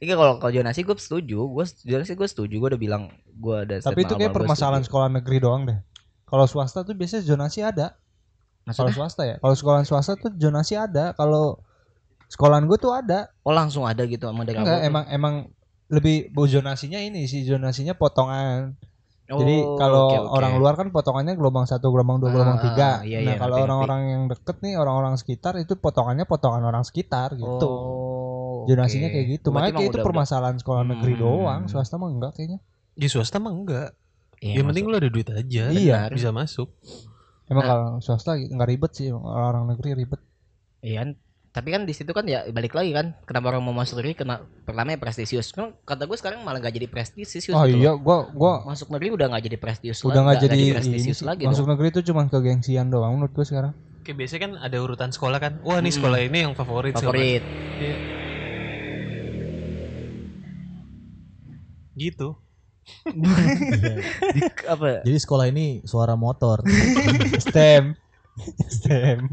Iya 0.00 0.14
kalau 0.16 0.40
kalau 0.40 0.52
zonasi 0.54 0.80
gue 0.80 0.96
setuju, 0.96 1.38
gue 1.44 1.64
zonasi 1.66 2.16
gue 2.16 2.28
setuju, 2.30 2.54
gue 2.56 2.68
udah 2.72 2.80
bilang 2.80 3.12
gue 3.36 3.56
ada. 3.68 3.84
Tapi 3.84 4.08
itu 4.08 4.16
kayak 4.16 4.32
permasalahan 4.32 4.80
sekolah 4.80 5.12
negeri 5.12 5.44
doang 5.44 5.68
deh. 5.68 5.78
Kalau 6.24 6.48
swasta 6.48 6.88
tuh 6.88 6.96
biasanya 6.96 7.28
zonasi 7.28 7.60
ada. 7.60 8.00
Kalau 8.64 8.88
swasta 8.96 9.28
ya. 9.28 9.36
Kalau 9.44 9.54
sekolah 9.56 9.84
swasta 9.84 10.16
tuh 10.16 10.32
zonasi 10.40 10.80
ada. 10.80 11.12
Kalau 11.12 11.60
sekolahan 12.28 12.64
gue 12.64 12.76
tuh 12.76 12.92
ada. 12.92 13.32
Oh 13.42 13.50
langsung 13.50 13.82
ada 13.82 14.04
gitu 14.04 14.24
sama 14.24 14.44
dari 14.44 14.60
Enggak, 14.60 14.80
emang 14.84 15.04
emang 15.08 15.34
lebih 15.88 16.30
bu 16.30 16.44
zonasinya 16.44 17.00
ini 17.00 17.24
sih 17.24 17.42
zonasinya 17.42 17.92
potongan. 17.92 18.76
Oh, 19.28 19.36
Jadi 19.36 19.56
kalau 19.76 20.08
oke, 20.08 20.18
oke. 20.20 20.30
orang 20.30 20.52
luar 20.56 20.74
kan 20.74 20.88
potongannya 20.88 21.36
gelombang 21.36 21.64
satu, 21.64 21.92
gelombang 21.92 22.16
dua, 22.16 22.28
Ah, 22.28 22.32
gelombang 22.32 22.60
ah, 22.60 22.64
tiga. 22.64 22.90
iya, 23.04 23.20
nah 23.20 23.32
iya, 23.32 23.34
kalau 23.36 23.60
orang-orang 23.60 24.00
yang 24.08 24.22
deket 24.24 24.56
nih, 24.60 24.80
orang-orang 24.80 25.20
sekitar 25.20 25.60
itu 25.60 25.76
potongannya 25.76 26.24
potongan 26.24 26.64
orang 26.64 26.80
sekitar 26.80 27.36
gitu. 27.36 27.68
Oh, 27.68 28.64
Zonasinya 28.64 29.08
oke. 29.08 29.14
kayak 29.14 29.26
gitu. 29.30 29.46
Berarti 29.48 29.68
Makanya 29.68 29.76
kayak 29.76 29.88
itu 29.88 29.96
udah- 29.96 30.06
permasalahan 30.08 30.56
sekolah 30.56 30.82
negeri 30.82 31.12
Hmm. 31.12 31.20
doang. 31.20 31.62
Swasta 31.68 31.96
mah 31.96 32.08
enggak 32.08 32.32
kayaknya. 32.34 32.58
Di 32.94 33.06
swasta 33.06 33.36
mah 33.36 33.52
enggak. 33.52 33.90
Iya, 34.38 34.54
yang 34.56 34.66
penting 34.66 34.84
lu 34.86 34.96
ada 34.96 35.10
duit 35.12 35.28
aja. 35.28 35.64
Iya. 35.68 36.08
Bisa 36.08 36.32
masuk. 36.32 36.72
Emang 37.44 37.64
Nah. 37.64 37.68
kalau 37.68 37.86
swasta 38.00 38.32
nggak 38.32 38.64
ribet 38.66 38.92
sih, 38.94 39.12
orang 39.12 39.68
negeri 39.68 39.92
ribet. 39.94 40.20
Iya 40.80 41.04
kan? 41.04 41.08
Tapi 41.58 41.74
kan 41.74 41.82
di 41.82 41.90
situ 41.90 42.14
kan 42.14 42.22
ya 42.22 42.46
balik 42.54 42.70
lagi 42.70 42.94
kan 42.94 43.18
kenapa 43.26 43.50
orang 43.50 43.66
mau 43.66 43.74
masuk 43.74 43.98
negeri 43.98 44.14
kena 44.14 44.38
pertama 44.62 44.94
ya 44.94 44.98
prestisius. 45.02 45.50
Kan 45.50 45.74
kata 45.82 46.06
gue 46.06 46.14
sekarang 46.14 46.46
malah 46.46 46.62
gak 46.62 46.70
jadi 46.70 46.86
prestisius 46.86 47.50
Oh 47.50 47.66
gitu 47.66 47.82
iya, 47.82 47.98
gua 47.98 48.30
gua 48.30 48.62
Masuk 48.62 48.94
negeri 48.94 49.10
udah 49.10 49.26
gak 49.26 49.42
jadi 49.42 49.58
prestisius 49.58 50.06
udah 50.06 50.22
nggak 50.22 50.38
jadi 50.46 50.54
ini 50.54 50.70
prestisius 50.70 51.20
lagi 51.26 51.50
Masuk 51.50 51.66
dong. 51.66 51.74
negeri 51.74 51.86
itu 51.90 52.00
cuma 52.06 52.30
kegengsian 52.30 52.94
doang 52.94 53.18
menurut 53.18 53.34
gua 53.34 53.42
sekarang. 53.42 53.72
Kayak 54.06 54.16
biasanya 54.22 54.40
kan 54.40 54.52
ada 54.62 54.76
urutan 54.78 55.10
sekolah 55.10 55.38
kan. 55.42 55.52
Wah, 55.66 55.82
nih 55.82 55.90
Hmm. 55.90 55.98
sekolah 55.98 56.18
ini 56.22 56.38
yang 56.46 56.54
favorit. 56.54 56.94
Favorit. 56.94 57.42
macam. 57.42 57.98
Gitu. 61.92 62.28
Di, 63.04 64.40
apa? 64.64 65.02
Jadi 65.02 65.18
sekolah 65.18 65.50
ini 65.50 65.82
suara 65.82 66.14
motor. 66.14 66.62
STEM. 67.50 67.98
STEM. 68.70 69.26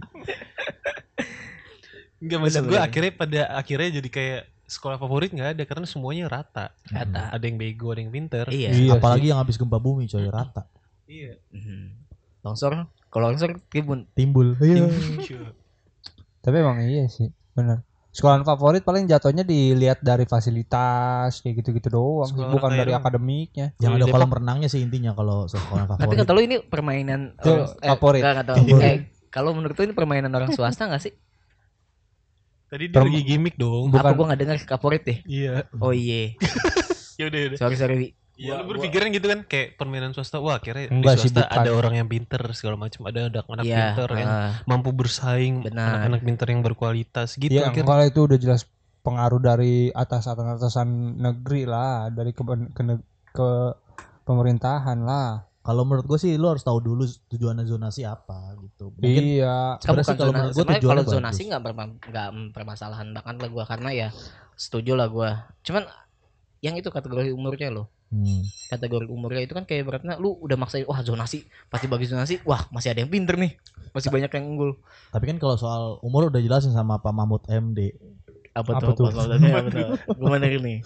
Enggak 2.22 2.39
maksud 2.41 2.63
gue 2.65 2.79
akhirnya 2.79 3.12
pada 3.12 3.41
akhirnya 3.53 3.89
jadi 4.00 4.10
kayak 4.10 4.41
sekolah 4.65 4.98
favorit 4.98 5.29
nggak 5.29 5.50
ada 5.55 5.63
karena 5.63 5.86
semuanya 5.86 6.25
rata. 6.25 6.74
Kata. 6.84 7.29
Ada 7.31 7.43
yang 7.45 7.57
bego, 7.60 7.93
ada 7.93 8.01
yang 8.01 8.12
pinter. 8.12 8.45
Iya. 8.50 8.69
Iya 8.72 8.91
Apalagi 8.98 9.29
yang 9.29 9.39
habis 9.39 9.55
gempa 9.55 9.77
bumi 9.77 10.07
coy 10.07 10.25
rata. 10.25 10.65
Iya. 11.05 11.38
Mhm. 11.53 12.07
Longsor, 12.41 12.88
kalau 13.10 13.29
longsor 13.29 13.57
timbun. 13.67 14.05
Timbul. 14.13 14.57
Iya. 14.57 14.89
Iya. 15.22 15.53
Tapi 16.41 16.55
emang 16.62 16.81
iya 16.81 17.05
sih. 17.07 17.29
bener 17.55 17.88
sekolahan 18.12 18.48
favorit 18.48 18.79
paling 18.79 19.12
jatuhnya 19.12 19.43
dilihat 19.43 20.00
dari 20.00 20.24
fasilitas 20.24 21.39
kayak 21.39 21.60
gitu-gitu 21.60 21.91
doang 21.91 22.31
sih, 22.31 22.39
Sekolah 22.39 22.51
bukan 22.51 22.72
dari 22.72 22.91
akademiknya 22.91 23.75
Yang 23.75 23.91
Di 23.91 23.98
ada 23.98 24.05
kolam 24.07 24.31
renangnya 24.31 24.67
sih 24.72 24.79
intinya 24.79 25.12
kalau 25.12 25.51
sekolah 25.51 25.84
Tapi 25.84 26.00
favorit. 26.00 26.17
kata 26.24 26.31
lu 26.31 26.41
ini 26.43 26.55
permainan 26.63 27.36
orang- 27.36 27.43
eh, 27.43 27.60
enggak. 27.60 27.91
Favorit. 28.00 28.22
Eh, 28.79 28.98
kalau 29.27 29.51
menurut 29.51 29.75
lu 29.75 29.84
ini 29.84 29.95
permainan 29.95 30.31
orang 30.31 30.55
swasta 30.55 30.88
gak 30.88 31.03
sih? 31.03 31.12
Tadi 32.65 32.84
dia 32.88 32.98
lagi 32.98 33.22
gimmick 33.22 33.55
dong. 33.55 33.89
Bukan. 33.89 34.01
Apa 34.01 34.12
gua 34.12 34.25
gak 34.27 34.39
dengar 34.39 34.57
favorit 34.60 35.01
deh? 35.01 35.19
Iya. 35.24 35.69
Oh 35.75 35.91
iya. 35.91 36.34
Ya 37.15 37.31
udah 37.31 37.39
udah. 37.48 37.57
Sorry 37.57 37.75
sorry. 37.75 37.95
Wi. 37.95 38.07
Ya, 38.36 38.60
Gua- 38.60 38.60
lu 38.60 38.75
berpikiran 38.75 39.07
gitu 39.10 39.31
kan 39.31 39.48
kayak 39.48 39.79
permainan 39.79 40.12
swasta. 40.12 40.43
Wah, 40.43 40.60
kira 40.60 40.84
di 40.84 40.91
Enggak 40.91 41.15
sih, 41.17 41.31
swasta 41.31 41.48
bukan. 41.48 41.63
ada 41.63 41.72
orang 41.72 41.93
yang 41.95 42.07
pinter 42.12 42.43
segala 42.51 42.75
macam, 42.75 43.07
ada 43.07 43.31
anak-anak 43.31 43.63
Iya. 43.63 43.77
pinter 43.95 44.10
yang 44.13 44.27
ah, 44.27 44.51
mampu 44.65 44.91
bersaing, 44.91 45.63
Benar. 45.63 46.03
anak-anak 46.03 46.22
pinter 46.22 46.48
yang 46.50 46.60
berkualitas 46.60 47.39
gitu 47.39 47.55
Iya, 47.55 47.72
akhirnya. 47.72 47.88
kalau 47.88 48.03
itu 48.03 48.19
udah 48.22 48.36
jelas 48.36 48.67
pengaruh 49.00 49.39
dari 49.39 49.88
atas 49.89 50.27
atasan 50.27 50.89
negeri 51.15 51.63
lah, 51.63 52.12
dari 52.12 52.36
ke, 52.36 52.43
ke, 52.75 52.81
ke 53.31 53.50
pemerintahan 54.24 55.00
lah. 55.00 55.45
Kalau 55.65 55.81
menurut 55.81 56.05
gue 56.05 56.19
sih 56.22 56.38
lu 56.38 56.45
harus 56.45 56.62
tahu 56.62 56.77
dulu 56.77 57.10
tujuannya 57.34 57.65
zonasi 57.65 58.05
apa 58.05 58.53
gitu. 58.62 58.93
Mungkin 59.01 59.24
iya. 59.25 59.81
Sebenarnya 59.81 60.13
kalau 60.13 60.34
menurut 60.38 60.53
gue 60.53 60.65
tujuannya 60.77 61.01
kalau 61.01 61.15
zonasi 61.17 61.41
nggak 61.50 61.63
berma- 61.65 61.98
nggak 62.05 62.27
permasalahan 62.53 63.07
banget 63.17 63.36
lah 63.41 63.50
gua 63.50 63.65
karena 63.65 63.89
ya 63.89 64.07
setuju 64.53 64.93
lah 64.93 65.10
gua. 65.10 65.50
Cuman 65.65 65.89
yang 66.62 66.77
itu 66.77 66.93
kategori 66.93 67.34
umurnya 67.34 67.74
loh. 67.74 67.89
Hmm. 68.13 68.53
Kategori 68.69 69.10
umurnya 69.10 69.41
itu 69.41 69.57
kan 69.57 69.65
kayak 69.65 69.89
beratnya 69.89 70.22
lu 70.22 70.38
udah 70.38 70.53
maksain 70.53 70.86
wah 70.86 71.01
zonasi, 71.01 71.50
pasti 71.74 71.89
bagi 71.89 72.05
zonasi, 72.05 72.45
wah 72.45 72.62
masih 72.69 72.93
ada 72.93 73.01
yang 73.01 73.10
pinter 73.10 73.34
nih. 73.34 73.57
Masih 73.89 74.13
banyak 74.13 74.29
yang 74.29 74.45
unggul. 74.45 74.77
Tapi 75.10 75.25
kan 75.34 75.38
kalau 75.41 75.57
soal 75.57 75.98
umur 76.05 76.29
udah 76.29 76.41
jelasin 76.45 76.77
sama 76.77 77.01
Pak 77.01 77.10
Mahmud 77.10 77.41
MD. 77.50 77.89
Apa, 78.53 78.77
Apa 78.77 78.93
tuh? 78.93 79.10
tuh? 79.10 79.17
Apa 79.17 79.69
tuh? 79.74 79.88
Gimana 80.13 80.45
ini? 80.45 80.86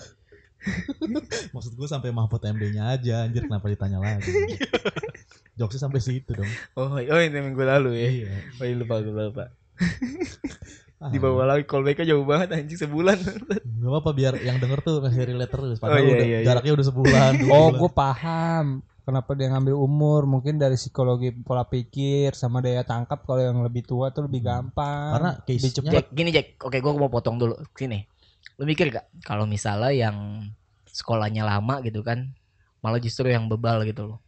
Maksud 1.56 1.74
gue 1.76 1.88
sampai 1.88 2.12
Mahfud 2.12 2.44
MD-nya 2.44 2.92
aja 2.96 3.26
anjir 3.26 3.48
kenapa 3.48 3.72
ditanya 3.72 4.00
lagi. 4.00 4.32
Jokesnya 5.60 5.88
sampai 5.88 6.00
situ 6.04 6.32
dong. 6.36 6.52
Oh, 6.76 6.96
oh 6.96 7.20
ini 7.20 7.40
minggu 7.40 7.64
lalu 7.64 7.92
ya. 7.96 8.10
Iya. 8.10 8.32
Oh 8.60 8.66
iya 8.68 8.76
lupa 8.76 8.94
lupa 9.04 9.22
lupa. 9.28 9.46
Ah, 11.00 11.16
Di 11.16 11.20
bawah 11.20 11.48
lagi 11.48 11.64
callbacknya 11.64 12.12
jauh 12.12 12.28
banget 12.28 12.52
anjing 12.52 12.76
sebulan. 12.76 13.16
Gak 13.64 13.88
apa-apa 13.88 14.12
biar 14.12 14.36
yang 14.44 14.60
denger 14.60 14.84
tuh 14.84 15.00
masih 15.00 15.24
relate 15.32 15.48
terus. 15.48 15.80
Padahal 15.80 16.04
iya, 16.04 16.12
udah, 16.12 16.28
iya, 16.28 16.40
iya. 16.44 16.48
jaraknya 16.48 16.72
udah 16.76 16.88
sebulan. 16.92 17.32
dua 17.40 17.56
Oh, 17.56 17.68
gue 17.72 17.92
paham. 17.96 18.66
Kenapa 19.08 19.32
dia 19.32 19.48
ngambil 19.48 19.80
umur? 19.80 20.28
Mungkin 20.28 20.60
dari 20.60 20.76
psikologi 20.76 21.32
pola 21.32 21.64
pikir 21.64 22.36
sama 22.36 22.60
daya 22.60 22.84
tangkap 22.84 23.24
kalau 23.24 23.40
yang 23.40 23.64
lebih 23.64 23.88
tua 23.88 24.12
tuh 24.12 24.28
lebih 24.28 24.44
gampang. 24.44 25.16
Karena 25.16 25.32
lebih 25.40 25.56
case-nya 25.56 25.92
Jack, 25.96 26.08
gini 26.12 26.30
Jack. 26.36 26.60
Oke, 26.68 26.84
gua 26.84 26.92
mau 26.94 27.08
potong 27.08 27.40
dulu. 27.40 27.56
Sini. 27.80 28.04
Lu 28.60 28.64
mikir 28.64 28.92
gak 28.92 29.08
kalau 29.24 29.48
misalnya 29.48 29.90
yang 29.90 30.46
sekolahnya 30.86 31.42
lama 31.42 31.80
gitu 31.80 32.02
kan, 32.02 32.36
malah 32.78 33.00
justru 33.00 33.26
yang 33.26 33.48
bebal 33.48 33.82
gitu 33.84 34.04
loh. 34.06 34.20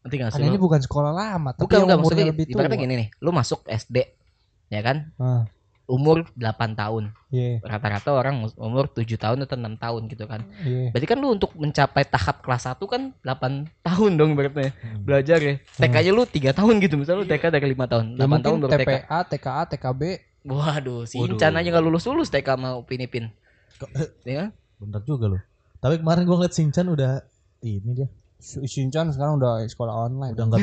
Nanti 0.00 0.16
gak 0.16 0.32
sih? 0.32 0.40
Ini 0.42 0.56
bukan 0.56 0.78
sekolah 0.78 1.08
lama, 1.10 1.50
tapi 1.50 1.64
Bukan, 1.64 1.76
yang 1.78 1.88
umurnya 1.90 1.98
maksudnya 1.98 2.26
lebih 2.28 2.44
tua. 2.46 2.52
ibaratnya 2.54 2.78
gini 2.78 2.94
nih. 2.96 3.08
Lu 3.18 3.30
masuk 3.30 3.64
SD, 3.64 3.96
ya 4.68 4.80
kan? 4.80 5.08
Ah, 5.16 5.44
Umur 5.84 6.22
8 6.32 6.46
tahun. 6.72 7.10
iya, 7.28 7.58
Rata-rata 7.60 8.14
orang 8.14 8.46
umur 8.54 8.86
7 8.86 9.18
tahun 9.18 9.42
atau 9.42 9.58
6 9.58 9.74
tahun 9.76 10.02
gitu 10.06 10.22
kan. 10.24 10.46
iya. 10.62 10.94
Berarti 10.94 11.02
kan 11.04 11.18
lu 11.18 11.34
untuk 11.34 11.50
mencapai 11.52 12.06
tahap 12.06 12.40
kelas 12.40 12.62
1 12.64 12.86
kan 12.86 13.10
8 13.18 13.66
tahun 13.82 14.12
dong 14.14 14.38
berarti 14.38 14.70
Hmm. 14.70 15.02
belajar 15.02 15.36
ya. 15.36 15.58
TK-nya 15.74 16.12
lu 16.12 16.22
3 16.22 16.54
tahun 16.54 16.78
gitu 16.78 16.94
misalnya 16.94 17.20
lu 17.20 17.26
TK 17.26 17.44
dari 17.50 17.66
5 17.68 17.90
tahun. 17.90 18.04
8 18.14 18.22
Ya, 18.22 18.38
tahun 18.40 18.56
baru 18.56 18.70
TK. 18.70 18.80
TPA, 18.86 19.18
TKA, 19.26 19.62
TKB. 19.66 20.02
Waduh, 20.42 21.04
si 21.04 21.16
Waduh. 21.16 21.36
Incan 21.36 21.52
aja 21.54 21.68
gak 21.68 21.84
lulus-lulus 21.84 22.28
TK 22.28 22.48
mau 22.56 22.80
pinipin. 22.82 23.28
Kok- 23.76 23.92
Ya 24.24 24.34
kan? 24.38 24.50
Bener 24.78 25.02
juga 25.02 25.26
loh. 25.28 25.42
Tapi 25.78 25.96
kemarin 25.96 26.24
gue 26.24 26.32
ngeliat 26.34 26.52
Shinchan 26.52 26.86
udah 26.86 27.20
ini 27.60 27.90
dia. 27.94 28.08
Shinchan 28.40 29.10
sekarang 29.10 29.36
udah 29.36 29.60
sekolah 29.64 29.92
online. 30.08 30.32
Udah 30.32 30.44
enggak 30.48 30.60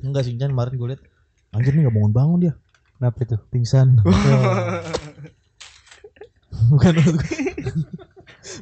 enggak 0.00 0.22
Shinchan 0.24 0.50
kemarin 0.50 0.74
gue 0.74 0.88
liat 0.88 1.02
anjir 1.50 1.72
nih 1.72 1.82
gak 1.84 1.94
bangun-bangun 1.94 2.38
dia. 2.40 2.54
Kenapa 2.96 3.18
itu? 3.20 3.36
Pingsan. 3.50 3.88
Bukan. 6.70 6.92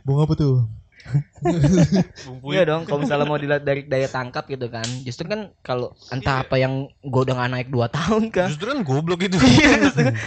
Bunga 0.02 0.22
apa 0.24 0.34
tuh? 0.34 0.64
Iya 2.48 2.62
dong, 2.64 2.82
kalau 2.84 3.00
misalnya 3.00 3.24
mau 3.24 3.36
dilihat 3.36 3.62
dari 3.62 3.82
daya 3.82 4.06
tangkap 4.06 4.44
gitu 4.44 4.66
kan. 4.66 4.84
Justru 5.02 5.24
kan 5.24 5.52
kalau 5.60 5.92
entah 6.08 6.40
Iya. 6.40 6.44
apa 6.44 6.56
yang 6.56 6.72
gue 6.98 7.20
udah 7.22 7.34
gak 7.36 7.50
naik 7.50 7.68
2 7.68 7.86
tahun 7.88 8.22
kan. 8.28 8.48
Justru 8.48 8.66
kan 8.66 8.78
goblok 8.82 9.20
itu. 9.28 9.36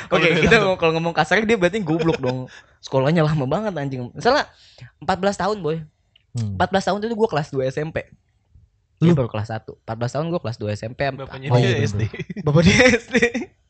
Oke, 0.07 0.27
kita 0.39 0.55
ngomong- 0.57 0.79
kalau 0.79 0.93
ngomong 0.95 1.13
kasar 1.13 1.41
dia 1.41 1.55
berarti 1.55 1.79
goblok 1.79 2.17
dong. 2.17 2.47
Sekolahnya 2.79 3.21
lama 3.21 3.45
banget 3.45 3.73
anjing. 3.75 4.09
Misalnya 4.11 4.47
14 4.99 5.37
tahun, 5.37 5.57
boy. 5.59 5.77
Hmm. 6.31 6.55
14 6.55 6.87
tahun 6.87 6.97
itu 7.03 7.15
gue 7.15 7.29
kelas 7.29 7.47
2 7.49 7.67
SMP. 7.67 7.97
Dia 9.01 9.17
baru 9.17 9.27
kelas 9.27 9.49
1. 9.49 9.65
14 9.81 10.13
tahun 10.13 10.25
gue 10.29 10.39
kelas 10.39 10.57
2 10.57 10.77
SMP. 10.77 10.99
Bapaknya 11.09 11.49
Oh, 11.49 11.57
dia 11.57 11.73
iya, 11.73 11.89
SD. 11.89 12.01
Bapak 12.45 12.61
dia 12.61 12.77
SD. 12.87 13.15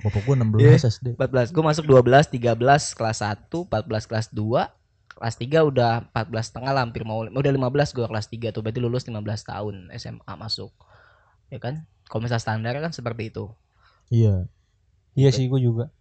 Bapak 0.04 0.22
gue 0.22 0.36
16 0.36 0.60
Iya. 0.60 0.72
SD. 0.78 1.08
14. 1.16 1.50
Gue 1.50 1.64
masuk 1.64 1.86
12, 1.88 2.28
13 2.28 2.92
kelas 2.92 3.18
1, 3.24 3.48
14 3.64 4.04
kelas 4.06 4.28
2. 4.28 4.68
Kelas 5.22 5.38
3 5.38 5.70
udah 5.70 6.10
14 6.18 6.50
setengah 6.50 6.72
lah, 6.74 6.82
hampir 6.82 7.06
mau 7.06 7.22
udah 7.22 7.52
15 7.54 7.94
gue 7.94 8.06
kelas 8.10 8.26
3 8.34 8.50
tuh. 8.50 8.66
Berarti 8.66 8.82
lulus 8.82 9.06
15 9.06 9.22
tahun 9.22 9.76
SMA 10.02 10.34
masuk. 10.34 10.74
Ya 11.54 11.62
kan? 11.62 11.86
Kalau 12.10 12.26
misalnya 12.26 12.42
standar 12.42 12.74
kan 12.82 12.90
seperti 12.90 13.30
itu. 13.30 13.54
Iya. 14.10 14.50
Iya 15.14 15.30
sih, 15.30 15.46
gue 15.46 15.62
juga. 15.62 15.94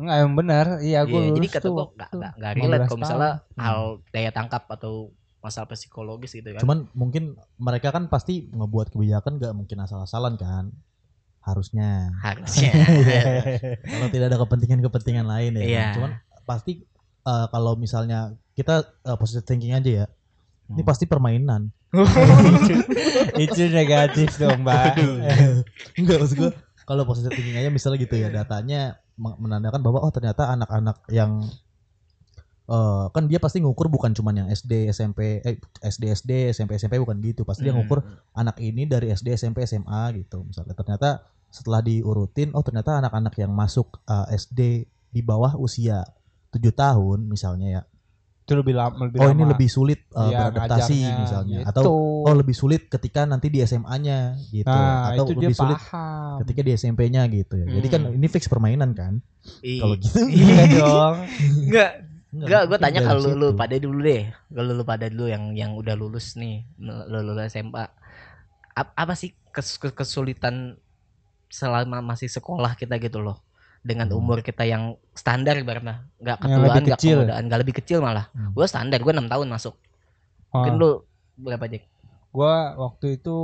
Enggak, 0.00 0.16
yang 0.24 0.32
benar. 0.32 0.66
Iya, 0.80 1.04
gue 1.04 1.20
Iya, 1.20 1.30
jadi 1.36 1.48
kata 1.52 1.66
gue 1.68 1.76
waktu 1.76 1.96
gak, 2.00 2.10
gak, 2.16 2.32
gak 2.40 2.52
relate 2.56 2.80
15 2.80 2.88
kalau 2.88 3.00
misalnya 3.04 3.32
tahun. 3.36 3.60
hal 3.60 3.80
daya 4.08 4.30
tangkap 4.32 4.62
atau 4.72 4.94
masalah 5.44 5.68
psikologis 5.68 6.32
gitu 6.32 6.48
kan. 6.56 6.60
Cuman 6.64 6.88
mungkin 6.96 7.36
mereka 7.60 7.92
kan 7.92 8.08
pasti 8.08 8.48
ngebuat 8.48 8.96
kebijakan 8.96 9.36
gak 9.36 9.52
mungkin 9.52 9.84
asal-asalan 9.84 10.40
kan. 10.40 10.72
Harusnya. 11.44 12.16
harusnya. 12.24 12.72
Kalau 13.92 14.08
tidak 14.08 14.26
ada 14.32 14.38
kepentingan-kepentingan 14.40 15.28
lain 15.28 15.60
ya. 15.60 15.64
Kan. 15.68 15.92
Cuman 15.96 16.10
pasti 16.48 16.88
eh, 17.30 17.46
kalau 17.48 17.78
misalnya 17.78 18.34
kita 18.52 18.74
eh, 19.06 19.14
positive 19.14 19.46
thinking 19.46 19.70
aja 19.72 19.90
ya. 20.04 20.06
Ini 20.66 20.82
Hmm. 20.82 20.86
pasti 20.86 21.06
permainan. 21.06 21.70
itu 23.42 23.62
negatif 23.70 24.34
dong, 24.36 24.62
Mbak. 24.62 24.94
Enggak 25.98 26.16
maksud 26.18 26.36
gue 26.36 26.50
kalau 26.82 27.02
positive 27.02 27.30
thinking 27.30 27.54
aja 27.54 27.70
misalnya 27.70 27.98
gitu 27.98 28.14
ya 28.14 28.28
datanya 28.28 28.80
me- 29.14 29.38
menandakan 29.38 29.78
bahwa 29.78 30.02
oh 30.02 30.10
ternyata 30.10 30.50
anak-anak 30.50 31.06
yang 31.08 31.42
eh 32.66 33.04
kan 33.10 33.26
dia 33.26 33.42
pasti 33.42 33.58
ngukur 33.58 33.90
bukan 33.90 34.14
cuman 34.14 34.34
yang 34.36 34.48
SD 34.48 34.86
SMP 34.88 35.42
eh 35.42 35.58
SD 35.82 36.02
SD 36.14 36.30
SMP 36.54 36.78
SMP 36.78 37.02
bukan 37.02 37.18
gitu 37.18 37.42
pasti 37.42 37.66
dia 37.66 37.74
Hmm. 37.74 37.82
ngukur 37.82 38.06
anak 38.32 38.62
ini 38.62 38.86
dari 38.86 39.10
SD 39.10 39.34
SMP 39.34 39.66
SMA 39.66 40.14
gitu 40.14 40.46
misalnya 40.46 40.74
ternyata 40.74 41.08
setelah 41.50 41.82
diurutin 41.82 42.54
oh 42.54 42.62
ternyata 42.62 43.02
anak-anak 43.02 43.34
yang 43.36 43.50
masuk 43.50 43.98
eh, 44.06 44.38
SD 44.38 44.60
di 45.10 45.20
bawah 45.20 45.58
usia 45.58 46.06
tujuh 46.50 46.72
tahun 46.72 47.18
misalnya 47.24 47.68
ya 47.70 47.82
Itu 48.40 48.58
lebih 48.58 48.74
lama 48.74 49.06
lebih 49.06 49.18
oh 49.18 49.28
ini 49.28 49.40
lama. 49.40 49.52
lebih 49.54 49.68
sulit 49.68 50.00
eh, 50.06 50.18
Iya, 50.26 50.50
beradaptasi 50.50 50.90
ngajarnya, 50.96 51.20
misalnya 51.20 51.58
gitu. 51.60 51.70
atau 51.70 51.82
oh 52.20 52.34
lebih 52.34 52.52
sulit 52.52 52.82
ketika 52.86 53.22
nanti 53.22 53.46
di 53.46 53.58
SMA-nya 53.60 54.18
gitu 54.48 54.66
nah, 54.66 55.08
atau 55.08 55.22
itu 55.24 55.32
dia 55.32 55.40
lebih 55.46 55.54
sulit 55.56 55.78
paham. 55.80 56.34
ketika 56.42 56.60
di 56.60 56.70
SMP-nya 56.72 57.22
gitu 57.28 57.54
ya. 57.56 57.66
Jadi 57.70 57.86
kan 57.88 58.00
Hmm. 58.02 58.16
ini 58.16 58.26
fix 58.26 58.42
permainan 58.44 58.90
kan. 58.90 59.22
Kalau 59.62 59.94
gitu 59.94 60.18
Iya 60.26 60.64
dong. 60.76 61.14
Enggak, 61.62 61.90
enggak 62.32 62.62
gue 62.66 62.78
tanya 62.80 63.00
kalau 63.00 63.20
lu, 63.24 63.32
lu 63.36 63.48
pada 63.52 63.76
dulu 63.76 63.98
deh. 64.00 64.22
Kalau 64.48 64.72
lu 64.72 64.82
pada 64.82 65.06
dulu 65.06 65.26
yang 65.26 65.44
yang 65.52 65.70
udah 65.72 65.94
lulus 65.94 66.34
nih, 66.34 66.66
lu 66.76 66.90
lulus 67.22 67.46
SMA. 67.48 67.86
Ap- 68.72 68.94
apa 68.94 69.14
sih 69.14 69.30
kes- 69.48 69.78
kes- 69.78 69.94
kesulitan 69.94 70.74
selama 71.46 71.98
masih 72.00 72.26
sekolah 72.26 72.74
kita 72.74 72.98
gitu 72.98 73.18
loh 73.18 73.38
dengan 73.80 74.06
Hmm. 74.06 74.18
umur 74.18 74.40
kita 74.40 74.62
yang 74.62 74.82
standar 75.10 75.56
ibaratnya 75.56 76.04
nggak 76.16 76.36
ketuaan 76.38 76.60
nggak 76.82 76.96
kecil. 76.96 77.16
kemudaan 77.22 77.42
nggak 77.44 77.60
lebih 77.60 77.74
kecil 77.76 77.98
malah 77.98 78.28
Hmm. 78.30 78.52
gue 78.52 78.66
standar 78.66 78.98
gue 78.98 79.08
enam 79.10 79.26
tahun 79.26 79.48
masuk 79.48 79.74
mungkin 80.50 80.72
Ah. 80.72 80.78
lu 80.78 80.90
berapa 81.36 81.64
Jack 81.66 81.84
Gua 82.30 82.54
waktu 82.76 83.16
itu 83.16 83.36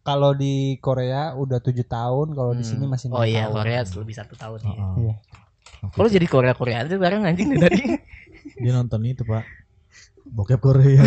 kalau 0.00 0.30
di 0.30 0.78
Korea 0.78 1.34
udah 1.34 1.58
tujuh 1.58 1.84
tahun, 1.84 2.30
kalau 2.30 2.54
di 2.54 2.62
Hmm. 2.62 2.70
sini 2.70 2.84
masih 2.86 3.10
oh 3.10 3.20
iya 3.22 3.44
tahun. 3.44 3.54
Korea 3.58 3.80
lebih 3.82 4.14
satu 4.14 4.34
tahun 4.34 4.58
ya 4.58 4.68
Heeh. 4.68 4.94
Iya. 4.98 5.14
Oke. 5.80 5.94
kalau 5.94 6.08
jadi 6.08 6.26
Korea 6.26 6.54
Korea 6.54 6.78
aja 6.80 6.94
bareng 6.94 7.22
anjing 7.22 7.48
dari 7.50 7.60
tadi 7.60 7.80
Dia 8.62 8.72
nonton 8.72 9.02
itu, 9.04 9.22
Pak. 9.22 9.44
Bokep 10.26 10.58
Korea. 10.58 10.98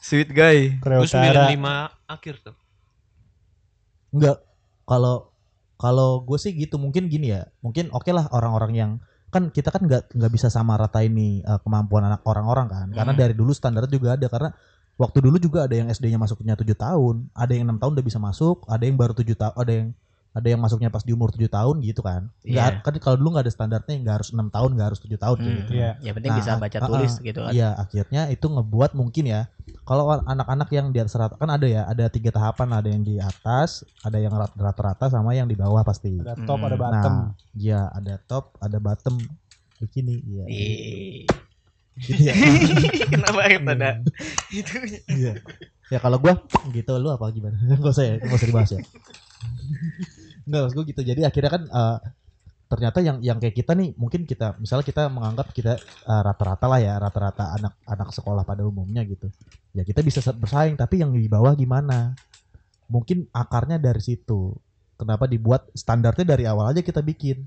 sweet 0.00 0.30
guy 0.30 0.76
Korea 0.78 0.98
Gue 0.98 1.06
Utara. 1.06 1.48
95 1.48 1.64
akhir 2.06 2.34
tuh. 2.40 2.56
Enggak. 4.10 4.36
Kalau 4.84 5.27
kalau 5.78 6.26
gue 6.26 6.36
sih 6.36 6.52
gitu 6.58 6.76
mungkin 6.76 7.06
gini 7.06 7.32
ya. 7.32 7.46
Mungkin 7.62 7.94
oke 7.94 8.10
lah 8.10 8.26
orang-orang 8.34 8.72
yang 8.74 8.90
kan 9.30 9.52
kita 9.54 9.70
kan 9.70 9.86
nggak 9.86 10.16
nggak 10.18 10.32
bisa 10.34 10.50
sama 10.50 10.74
rata 10.74 11.00
ini 11.06 11.40
eh, 11.40 11.58
kemampuan 11.62 12.04
anak 12.10 12.26
orang-orang 12.26 12.66
kan. 12.66 12.86
Karena 12.90 13.12
Hmm. 13.14 13.20
dari 13.22 13.34
dulu 13.38 13.54
standar 13.54 13.86
juga 13.86 14.18
ada 14.18 14.26
karena 14.26 14.50
waktu 14.98 15.18
dulu 15.22 15.38
juga 15.38 15.70
ada 15.70 15.74
yang 15.78 15.86
SD-nya 15.88 16.18
masuknya 16.18 16.58
7 16.58 16.74
tahun, 16.74 17.30
ada 17.30 17.52
yang 17.54 17.70
enam 17.70 17.78
tahun 17.78 17.94
udah 17.94 18.06
bisa 18.06 18.18
masuk, 18.18 18.66
ada 18.66 18.82
yang 18.82 18.98
baru 18.98 19.14
7 19.14 19.38
tahun, 19.38 19.54
ada 19.54 19.72
yang 19.72 19.88
ada 20.38 20.48
yang 20.48 20.62
masuknya 20.62 20.88
pas 20.88 21.02
di 21.02 21.10
umur 21.10 21.34
7 21.34 21.50
tahun 21.50 21.76
gitu 21.82 22.00
kan. 22.00 22.30
Iya. 22.46 22.78
Nggak 22.78 22.86
kan 22.86 22.94
kalau 23.02 23.16
dulu 23.18 23.28
nggak 23.34 23.44
ada 23.50 23.52
standarnya 23.52 23.94
nggak 23.98 24.14
harus 24.22 24.30
enam 24.30 24.48
tahun, 24.48 24.70
nggak 24.78 24.88
harus 24.94 25.00
7 25.02 25.18
tahun 25.18 25.36
Hmm, 25.42 25.56
gitu. 25.62 25.72
Iya. 25.74 25.90
Ya 25.98 26.10
penting 26.14 26.30
Nah, 26.30 26.38
bisa 26.38 26.52
baca 26.56 26.78
ah, 26.78 26.86
tulis 26.86 27.12
ah, 27.12 27.22
gitu 27.26 27.40
kan. 27.42 27.52
Iya, 27.52 27.68
akhirnya 27.74 28.22
itu 28.30 28.46
ngebuat 28.46 28.90
mungkin 28.94 29.24
ya. 29.26 29.40
Kalau 29.82 30.04
anak-anak 30.20 30.68
yang 30.68 30.92
di 30.92 31.00
atas 31.00 31.16
rata 31.16 31.34
kan 31.40 31.48
ada 31.48 31.64
ya, 31.64 31.88
ada 31.88 32.12
tiga 32.12 32.28
tahapan, 32.28 32.68
ada 32.76 32.88
yang 32.92 33.00
di 33.00 33.16
atas, 33.16 33.88
ada 34.04 34.20
yang 34.20 34.36
rat- 34.36 34.52
rata-rata 34.52 35.08
sama 35.08 35.32
yang 35.32 35.48
di 35.48 35.56
bawah 35.56 35.80
pasti. 35.80 36.12
Ada 36.20 36.36
top, 36.44 36.60
Hmm. 36.60 36.68
ada 36.68 36.76
bottom. 36.76 37.14
Nah, 37.24 37.28
ya 37.56 37.80
ada 37.88 38.14
top, 38.20 38.60
ada 38.60 38.76
bottom 38.78 39.32
begini, 39.80 40.20
iya. 40.28 40.44
Ih. 40.44 41.24
Gitu 41.98 42.20
ya. 42.28 42.34
Kenapa 43.08 43.48
harus 43.48 43.64
ada 43.64 43.90
itu? 44.52 44.76
Iya. 45.08 45.40
Ya 45.88 45.98
kalau 46.04 46.20
gua 46.20 46.36
gitu 46.68 46.92
lu 47.00 47.08
apa 47.08 47.32
gimana? 47.32 47.56
Enggak 47.72 47.96
usah 47.96 48.04
ya, 48.04 48.14
enggak 48.20 48.38
usah 48.38 48.48
dibahas 48.52 48.70
ya. 48.76 48.80
Enggak, 50.48 50.60
maksud 50.64 50.76
gua 50.80 50.86
gitu. 50.88 51.02
Jadi 51.04 51.20
akhirnya 51.28 51.50
kan 51.52 51.62
eh, 51.68 51.98
ternyata 52.68 52.98
yang 53.04 53.18
yang 53.24 53.38
kayak 53.40 53.56
kita 53.56 53.72
nih 53.76 53.96
mungkin 53.96 54.22
kita 54.28 54.56
misalnya 54.60 54.86
kita 54.86 55.02
menganggap 55.12 55.48
kita 55.56 55.72
eh, 55.84 56.22
rata-rata 56.26 56.66
lah 56.68 56.80
ya, 56.80 56.94
rata-rata 57.00 57.44
anak-anak 57.60 58.08
sekolah 58.16 58.42
pada 58.48 58.62
umumnya 58.64 59.02
gitu. 59.08 59.28
Ya 59.76 59.84
kita 59.84 60.00
bisa 60.02 60.20
bersaing, 60.32 60.76
tapi 60.80 61.00
yang 61.04 61.12
di 61.12 61.28
bawah 61.28 61.52
gimana? 61.56 62.16
Mungkin 62.88 63.28
akarnya 63.32 63.78
dari 63.80 64.00
situ. 64.00 64.56
Kenapa 64.98 65.28
dibuat 65.30 65.68
standarnya 65.76 66.24
dari 66.26 66.44
awal 66.48 66.72
aja 66.74 66.82
kita 66.82 67.00
bikin 67.04 67.46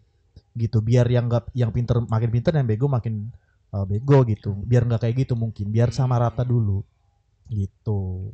gitu 0.55 0.79
biar 0.83 1.07
yang 1.07 1.27
nggak 1.31 1.51
yang 1.55 1.71
pinter 1.71 2.03
makin 2.07 2.29
pinter 2.31 2.51
yang 2.55 2.67
bego 2.67 2.87
makin 2.91 3.31
eh, 3.75 3.85
bego 3.87 4.23
gitu 4.27 4.51
biar 4.67 4.83
nggak 4.87 5.01
kayak 5.07 5.15
gitu 5.27 5.33
mungkin 5.39 5.71
biar 5.71 5.89
sama 5.95 6.19
rata 6.19 6.43
dulu 6.43 6.83
gitu 7.51 8.31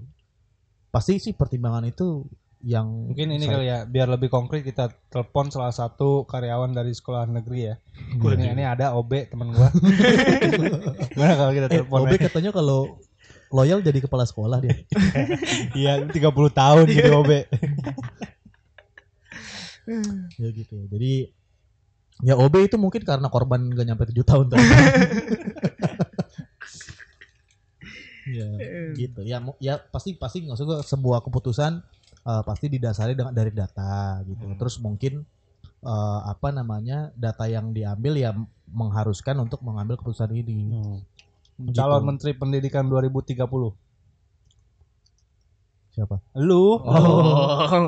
pasti 0.94 1.20
sih 1.22 1.34
pertimbangan 1.38 1.86
itu 1.90 2.26
yang 2.58 3.14
Mungkin 3.14 3.30
ini 3.30 3.46
saya- 3.46 3.54
kali 3.54 3.66
ya, 3.68 3.80
biar 3.86 4.08
lebih 4.10 4.28
konkret 4.28 4.66
kita 4.66 4.90
telepon 5.08 5.54
salah 5.54 5.70
satu 5.70 6.26
karyawan 6.26 6.74
dari 6.74 6.90
sekolah 6.90 7.30
negeri 7.30 7.70
ya. 7.70 7.76
Ini, 8.18 8.54
ini 8.54 8.64
ada 8.66 8.98
OB 8.98 9.30
temen 9.30 9.54
gua. 9.54 9.70
Gimana 11.14 11.34
kalau 11.36 11.52
kita 11.54 11.68
eh, 11.68 11.74
telepon? 11.82 12.00
OB 12.02 12.14
katanya 12.18 12.50
kalau 12.50 12.98
loyal 13.48 13.80
jadi 13.80 14.04
kepala 14.04 14.28
sekolah 14.28 14.60
dia 14.60 14.76
Iya, 15.80 16.04
30 16.04 16.20
tahun 16.52 16.86
jadi 16.88 17.12
OB. 17.14 17.32
ya 20.36 20.50
gitu 20.52 20.76
ya 20.76 20.86
jadi 20.92 21.14
ya 22.20 22.34
OB 22.36 22.60
itu 22.60 22.76
mungkin 22.76 23.08
karena 23.08 23.32
korban 23.32 23.72
gak 23.72 23.88
nyampe 23.88 24.04
7 24.04 24.20
tahun 24.20 24.46
tadi 24.52 24.68
ya 28.28 28.48
gitu 28.92 29.24
ya 29.24 29.40
ya 29.64 29.80
pasti 29.80 30.12
pasti 30.12 30.44
nggak 30.44 30.60
usah 30.60 30.66
gua 30.68 30.78
sebuah 30.84 31.20
keputusan 31.24 31.80
eh, 32.28 32.42
pasti 32.44 32.68
didasari 32.68 33.14
dengan 33.14 33.32
dari 33.32 33.50
data 33.50 34.20
gitu 34.24 34.44
Hmm. 34.46 34.58
terus 34.58 34.78
mungkin 34.78 35.24
eh, 35.80 36.20
apa 36.26 36.50
namanya 36.50 37.10
data 37.14 37.46
yang 37.46 37.72
diambil 37.72 38.14
ya 38.14 38.32
mengharuskan 38.68 39.40
untuk 39.40 39.62
mengambil 39.62 39.96
keputusan 39.96 40.32
ini 40.32 40.68
Gitu. 41.58 41.74
Calon 41.74 42.06
Menteri 42.06 42.32
Pendidikan 42.32 42.86
2030. 42.86 43.74
siapa 45.90 46.22
Lu. 46.36 46.78
Oh. 46.78 47.82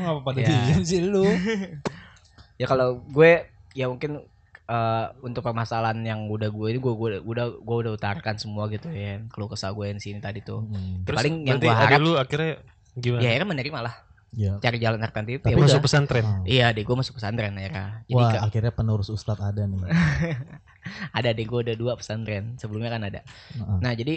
Ngapa 0.00 0.20
pada 0.22 0.38
Ya. 0.38 0.48
diem 0.48 0.80
sih 0.80 1.00
lu? 1.02 1.20
ya 2.60 2.64
kalau 2.64 3.00
gue 3.02 3.44
ya 3.72 3.86
mungkin 3.86 4.24
eh, 4.66 5.06
untuk 5.20 5.42
permasalahan 5.42 6.00
yang 6.00 6.24
udah 6.26 6.48
gue 6.48 6.66
ini 6.68 6.78
gue 6.78 6.92
gue 6.94 7.08
udah 7.22 7.46
gue 7.52 7.76
udah 7.78 7.92
utarakan 7.92 8.36
semua 8.36 8.68
gitu 8.68 8.88
ya 8.88 9.20
kalau 9.28 9.46
kesah 9.46 9.68
gue 9.70 9.84
yang 9.86 10.00
sini 10.00 10.18
tadi 10.18 10.40
tuh 10.40 10.62
Hmm, 10.62 11.04
Terus 11.04 11.18
Paling 11.18 11.36
yang 11.44 11.58
ada 11.58 11.68
harap- 11.76 12.00
lu 12.00 12.16
akhirnya 12.16 12.64
gimana? 13.00 13.20
ya 13.20 13.28
akhirnya 13.30 13.48
menerima 13.48 13.78
lah 13.80 13.94
ya 14.30 14.52
cari 14.56 14.78
jalan 14.78 15.00
alternatif 15.00 15.40
Tapi 15.40 15.50
ya 15.50 15.58
Masuk 15.58 15.74
udah. 15.74 15.82
pesantren. 15.82 16.26
Iya 16.44 16.66
deh 16.70 16.80
gue 16.80 16.94
masuk 16.94 17.14
pesantren 17.14 17.50
akhirnya 17.52 17.86
jadi 18.04 18.14
Wah, 18.16 18.30
ke- 18.30 18.42
akhirnya 18.44 18.72
penerus 18.72 19.08
Ustadz 19.08 19.42
ada 19.42 19.62
nih. 19.64 19.80
ada 21.18 21.28
deh 21.28 21.44
gue 21.44 21.58
udah 21.60 21.74
dua 21.74 21.92
pesantren 21.94 22.54
sebelumnya 22.54 22.90
kan 22.90 23.02
ada 23.04 23.20
Heeh. 23.50 23.78
nah 23.78 23.92
jadi 23.92 24.14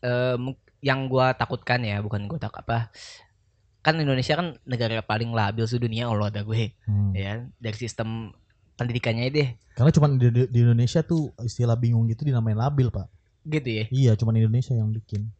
em, 0.00 0.42
yang 0.80 1.00
gue 1.06 1.26
takutkan 1.34 1.82
ya 1.82 1.98
bukan 1.98 2.24
gue 2.24 2.38
tak 2.38 2.54
apa 2.56 2.88
kan 3.80 3.94
Indonesia 3.96 4.34
kan 4.34 4.54
negara 4.64 5.00
paling 5.00 5.30
labil 5.32 5.64
sedunia 5.64 6.06
Allah 6.06 6.30
ada 6.30 6.42
gue 6.42 6.74
Hmm. 6.84 7.10
ya 7.12 7.42
dari 7.56 7.76
sistem 7.76 8.30
pendidikannya 8.74 9.26
deh 9.28 9.48
Karena 9.72 9.90
cuma 9.90 10.06
di, 10.08 10.28
di- 10.28 10.46
di 10.46 10.58
Indonesia 10.60 11.02
tuh 11.02 11.34
istilah 11.40 11.74
bingung 11.74 12.06
gitu 12.06 12.22
dinamain 12.22 12.54
labil, 12.54 12.88
Pak. 12.88 13.06
gitu 13.44 13.68
ya 13.72 13.84
Iya, 13.88 14.12
cuma 14.14 14.30
Indonesia 14.32 14.70
yang 14.72 14.90
bikin. 14.92 15.30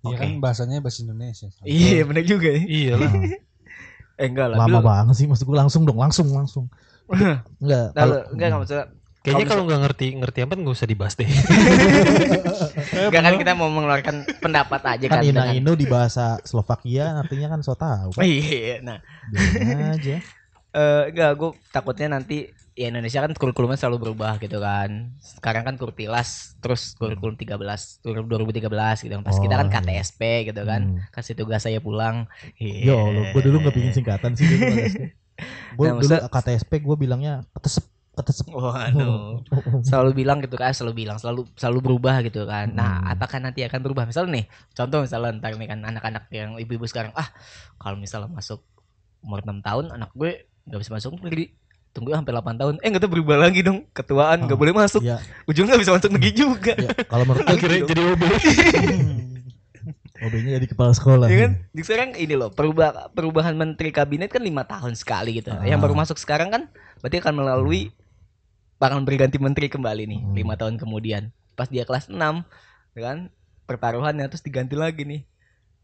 Iya 0.00 0.16
Oke. 0.16 0.20
kan 0.24 0.30
bahasanya 0.40 0.80
bahasa 0.80 1.04
Indonesia. 1.04 1.48
iya 1.62 2.00
benar 2.08 2.24
juga 2.24 2.48
ya 2.56 2.62
Iyalah. 2.64 3.12
Nah, 3.12 3.24
eh 4.20 4.26
enggak 4.28 4.46
lah 4.52 4.56
lama 4.64 4.80
banget 4.80 5.14
sih 5.20 5.26
maksud 5.28 5.44
gue 5.44 5.56
langsung 5.56 5.82
dong, 5.84 5.98
langsung 6.00 6.28
langsung. 6.32 6.64
Enggak, 7.60 7.90
Lalu, 7.92 8.16
enggak 8.16 8.26
enggak 8.32 8.58
maksudnya 8.60 8.86
Kayaknya 9.20 9.44
Kalau 9.44 9.52
kalau 9.52 9.64
nggak 9.68 9.80
ngerti 9.84 10.06
ngerti 10.16 10.38
apa 10.40 10.52
nggak 10.56 10.76
usah 10.80 10.88
dibahas 10.88 11.14
deh. 11.20 11.28
enggak 13.12 13.20
kan 13.20 13.34
kita 13.36 13.52
mau 13.52 13.68
mengeluarkan 13.68 14.16
pendapat 14.40 14.80
aja 14.96 15.04
kan 15.12 15.20
kan 15.20 15.28
ina 15.28 15.44
inu 15.52 15.76
di 15.76 15.84
bahasa 15.84 16.40
Slovakia 16.48 17.20
artinya 17.20 17.52
kan 17.52 17.60
so 17.60 17.76
tahu 17.76 18.16
Oh, 18.16 18.16
kan. 18.16 18.24
iya 18.24 18.80
nah 18.80 18.98
Biarin 19.28 19.92
aja. 19.92 20.16
Eh 20.70 21.10
enggak 21.10 21.30
gue 21.34 21.50
takutnya 21.68 22.06
nanti 22.12 22.46
ya 22.72 22.88
Indonesia 22.88 23.20
kan 23.20 23.34
kurikulumnya 23.34 23.74
selalu 23.74 24.08
berubah 24.08 24.38
gitu 24.38 24.56
kan 24.56 25.12
sekarang 25.18 25.66
kan 25.66 25.74
kurtilas 25.74 26.54
terus 26.58 26.94
kurikulum 26.94 27.34
13 27.34 27.58
kurikulum 28.00 28.28
2013 28.30 29.04
gitu 29.04 29.12
kan 29.18 29.24
pas 29.26 29.36
kita 29.36 29.54
kan 29.56 29.66
Oh, 29.66 29.72
iya. 29.72 29.82
KTSP 30.00 30.20
gitu 30.46 30.62
kan 30.62 30.80
Hmm. 30.86 31.02
kasih 31.10 31.34
tugas 31.34 31.60
saya 31.60 31.78
pulang 31.78 32.30
Ya 32.56 32.94
Allah, 32.94 33.34
gue 33.34 33.42
dulu 33.42 33.60
nggak 33.60 33.74
bikin 33.74 33.92
singkatan 33.92 34.32
sih 34.32 34.46
dulu. 34.46 34.64
Gue 35.72 35.86
Nah, 35.88 35.96
dulu 35.96 36.14
KTSP 36.28 36.70
gue 36.78 36.96
bilangnya 36.98 37.40
ketesep 37.50 37.84
ketesep. 38.12 38.46
Waduh. 38.52 39.40
selalu 39.88 40.10
bilang 40.14 40.38
gitu 40.38 40.54
kan 40.54 40.70
selalu 40.70 41.02
bilang 41.02 41.16
selalu 41.16 41.48
selalu 41.56 41.78
berubah 41.80 42.20
gitu 42.20 42.44
kan 42.44 42.68
nah 42.70 43.00
Hmm. 43.00 43.12
apakah 43.12 43.40
nanti 43.40 43.64
akan 43.64 43.80
berubah 43.80 44.04
misalnya 44.04 44.40
nih 44.40 44.44
contoh 44.70 45.00
misalnya 45.00 45.40
ntar 45.40 45.56
nih 45.56 45.68
kan 45.68 45.80
anak-anak 45.82 46.28
yang 46.30 46.54
ibu-ibu 46.56 46.84
sekarang 46.84 47.10
ah 47.16 47.28
kalau 47.76 47.96
misalnya 47.96 48.28
masuk 48.28 48.60
umur 49.20 49.40
6 49.40 49.60
tahun 49.60 49.84
anak 49.90 50.10
gue 50.12 50.49
nggak 50.70 50.80
bisa 50.80 50.92
masuk 50.92 51.18
negeri. 51.20 51.50
tunggu 51.90 52.14
sampai 52.14 52.30
8 52.30 52.54
tahun. 52.54 52.74
Eh 52.78 52.86
nggak 52.86 53.02
tahu 53.02 53.12
berubah 53.12 53.36
lagi 53.40 53.60
dong. 53.60 53.82
Ketuaan 53.90 54.46
nggak 54.46 54.54
Ah, 54.54 54.60
boleh 54.62 54.70
masuk. 54.72 55.02
Ya, 55.02 55.18
ujungnya 55.42 55.74
nggak 55.74 55.82
bisa 55.82 55.92
masuk 55.92 56.10
negeri 56.14 56.30
juga. 56.32 56.72
Ya, 56.78 56.94
kalau 57.02 57.26
menurut 57.26 57.42
gue 57.42 57.50
Akhirnya 57.50 57.80
jadi 57.84 58.02
OB. 58.06 58.22
OB-nya 60.20 60.50
jadi 60.54 60.68
kepala 60.68 60.92
sekolah. 60.92 61.26
ya 61.26 61.38
kan? 61.40 61.52
Di 61.66 61.80
sekarang 61.80 62.12
ini 62.14 62.36
loh 62.36 62.52
perubah 62.52 63.08
perubahan 63.10 63.56
menteri 63.56 63.88
kabinet 63.88 64.28
kan 64.28 64.38
lima 64.38 64.62
tahun 64.62 64.92
sekali 64.92 65.40
gitu. 65.40 65.50
Ah. 65.50 65.64
yang 65.64 65.80
baru 65.80 65.96
masuk 65.96 66.14
sekarang 66.14 66.52
kan 66.52 66.62
berarti 67.00 67.18
akan 67.18 67.34
melalui 67.34 67.90
akan 68.78 69.02
berganti 69.02 69.36
menteri 69.36 69.66
kembali 69.66 70.04
nih 70.06 70.20
Hmm. 70.20 70.34
lima 70.36 70.54
tahun 70.54 70.76
kemudian. 70.76 71.32
Pas 71.52 71.66
dia 71.66 71.82
kelas 71.82 72.06
6 72.06 72.46
ya 72.92 73.00
kan 73.02 73.18
pertaruhannya 73.64 74.28
terus 74.28 74.40
diganti 74.40 74.76
lagi 74.76 75.02
nih. 75.02 75.20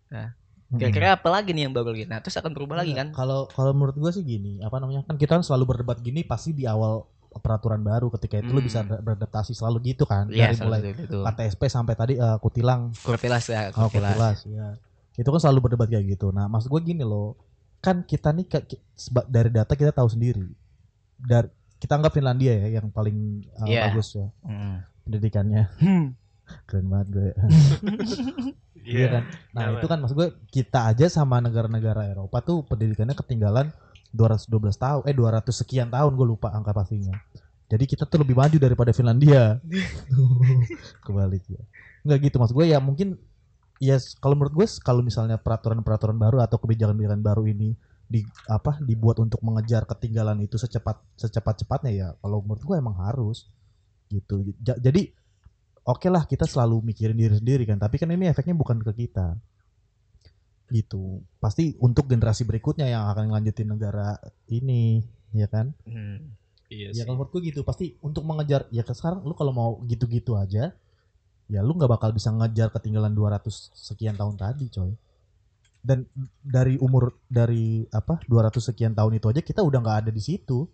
Hmm. 0.07 0.31
Kira-kira 0.69 1.15
apa 1.15 1.29
lagi 1.29 1.51
nih 1.51 1.63
yang 1.63 1.73
baru 1.73 1.91
lagi 1.91 2.05
nah 2.05 2.19
terus 2.19 2.35
akan 2.35 2.51
berubah 2.51 2.77
lagi 2.77 2.91
kan 2.91 3.07
Enggak, 3.07 3.17
Kalau 3.17 3.41
kalau 3.49 3.71
menurut 3.71 3.95
gue 3.95 4.11
sih 4.11 4.23
gini, 4.23 4.59
apa 4.59 4.77
namanya? 4.77 5.03
Kan 5.03 5.15
kita 5.15 5.35
kan 5.35 5.43
selalu 5.43 5.65
berdebat 5.69 5.99
gini 6.01 6.23
pasti 6.23 6.51
di 6.51 6.65
awal 6.65 7.07
peraturan 7.37 7.81
baru 7.81 8.09
ketika 8.11 8.41
itu 8.41 8.49
lu 8.49 8.59
Hmm. 8.59 8.67
bisa 8.67 8.81
ber- 8.81 8.99
beradaptasi 8.99 9.53
selalu 9.53 9.79
gitu 9.87 10.03
kan. 10.03 10.27
Iya, 10.27 10.51
Dari 10.51 10.59
mulai 10.59 10.81
selalu 10.83 11.05
itu. 11.05 11.19
KTSP 11.23 11.63
sampai 11.67 11.95
tadi 11.95 12.15
eh, 12.15 12.39
Kutilang, 12.41 12.91
Kurtilas 12.99 13.45
ya, 13.45 13.71
oh, 13.71 13.87
kurtilas. 13.87 14.11
Kutilas 14.11 14.39
ya. 14.49 14.67
Itu 15.15 15.29
kan 15.29 15.39
selalu 15.39 15.59
berdebat 15.63 15.87
kayak 15.87 16.07
gitu. 16.11 16.29
Nah, 16.29 16.45
maksud 16.47 16.67
gue 16.67 16.83
gini 16.83 17.01
loh. 17.01 17.39
Kan 17.79 18.03
kita 18.03 18.33
nih 18.33 18.49
dari 19.27 19.51
data 19.51 19.73
kita 19.73 19.93
tahu 19.93 20.09
sendiri. 20.09 20.49
Dari 21.15 21.47
kita 21.77 21.95
anggap 21.95 22.11
Finlandia 22.11 22.57
ya 22.57 22.81
yang 22.81 22.89
paling 22.89 23.45
eh, 23.63 23.69
Iya. 23.71 23.83
bagus 23.87 24.17
ya 24.17 24.27
Hmm. 24.43 24.83
pendidikannya. 25.05 25.63
Keren 26.65 26.87
banget 26.89 27.09
gue. 27.13 27.31
Iya 28.87 29.07
kan? 29.11 29.23
Nah, 29.51 29.63
Kenapa? 29.67 29.77
itu 29.83 29.87
kan 29.91 29.99
maksud 29.99 30.17
gue 30.17 30.29
kita 30.53 30.81
aja 30.95 31.07
sama 31.11 31.43
negara-negara 31.43 32.07
Eropa 32.07 32.39
tuh 32.41 32.63
pendidikannya 32.71 33.19
ketinggalan 33.19 33.67
212 34.15 34.79
tahun, 34.79 35.03
eh 35.11 35.15
200 35.15 35.53
sekian 35.53 35.91
tahun 35.91 36.15
gue 36.15 36.27
lupa 36.27 36.55
angka 36.55 36.71
pastinya. 36.71 37.19
Jadi 37.67 37.85
kita 37.85 38.07
tuh 38.07 38.23
lebih 38.23 38.39
maju 38.39 38.57
daripada 38.63 38.95
Finlandia. 38.95 39.59
Kebalik 41.05 41.45
ya. 41.51 41.63
Enggak 42.07 42.19
gitu 42.31 42.37
maksud 42.39 42.55
gue 42.55 42.67
ya 42.71 42.79
mungkin 42.79 43.19
ya 43.83 43.99
s- 43.99 44.15
kalau 44.23 44.39
menurut 44.39 44.55
gue 44.55 44.67
kalau 44.81 45.03
misalnya 45.03 45.37
peraturan-peraturan 45.37 46.17
baru 46.17 46.39
atau 46.47 46.57
kebijakan-kebijakan 46.63 47.21
baru 47.21 47.43
ini 47.51 47.75
di 48.07 48.23
apa 48.47 48.79
dibuat 48.79 49.19
untuk 49.19 49.43
mengejar 49.43 49.83
ketinggalan 49.83 50.39
itu 50.47 50.55
secepat 50.55 51.03
secepat-cepatnya 51.19 51.91
ya 51.91 52.09
kalau 52.23 52.39
menurut 52.47 52.63
gue 52.63 52.77
emang 52.79 52.95
harus 53.03 53.51
gitu. 54.07 54.47
Ja- 54.63 54.79
jadi 54.79 55.11
oke 55.87 56.07
lah 56.11 56.27
kita 56.27 56.45
selalu 56.45 56.83
mikirin 56.85 57.15
diri 57.15 57.35
sendiri 57.35 57.63
kan 57.65 57.79
tapi 57.79 57.97
kan 57.97 58.11
ini 58.11 58.27
efeknya 58.27 58.53
bukan 58.53 58.83
ke 58.83 58.93
kita 58.97 59.39
gitu 60.67 61.23
pasti 61.39 61.79
untuk 61.79 62.11
generasi 62.11 62.43
berikutnya 62.43 62.91
yang 62.91 63.07
akan 63.07 63.31
ngelanjutin 63.31 63.71
negara 63.71 64.19
ini 64.51 64.99
ya 65.31 65.47
kan 65.47 65.71
Hmm. 65.87 66.35
Iya 66.67 66.91
ya 66.91 66.99
sih. 66.99 67.07
kalau 67.07 67.23
menurutku 67.23 67.39
gitu 67.39 67.63
pasti 67.63 67.95
untuk 68.03 68.27
mengejar 68.27 68.67
ya 68.75 68.83
ke 68.83 68.91
sekarang 68.91 69.23
lu 69.23 69.39
kalau 69.39 69.55
mau 69.55 69.71
gitu-gitu 69.87 70.35
aja 70.35 70.75
ya 71.47 71.61
lu 71.63 71.79
nggak 71.79 71.87
bakal 71.87 72.11
bisa 72.11 72.35
ngejar 72.35 72.75
ketinggalan 72.75 73.15
200 73.15 73.47
sekian 73.71 74.19
tahun 74.19 74.35
tadi 74.35 74.67
coy 74.67 74.91
dan 75.79 76.03
dari 76.43 76.75
umur 76.83 77.15
dari 77.31 77.87
apa 77.95 78.19
200 78.27 78.59
sekian 78.59 78.91
tahun 78.91 79.23
itu 79.23 79.31
aja 79.31 79.39
kita 79.39 79.63
udah 79.63 79.79
nggak 79.79 79.99
ada 80.03 80.11
di 80.11 80.19
situ 80.19 80.67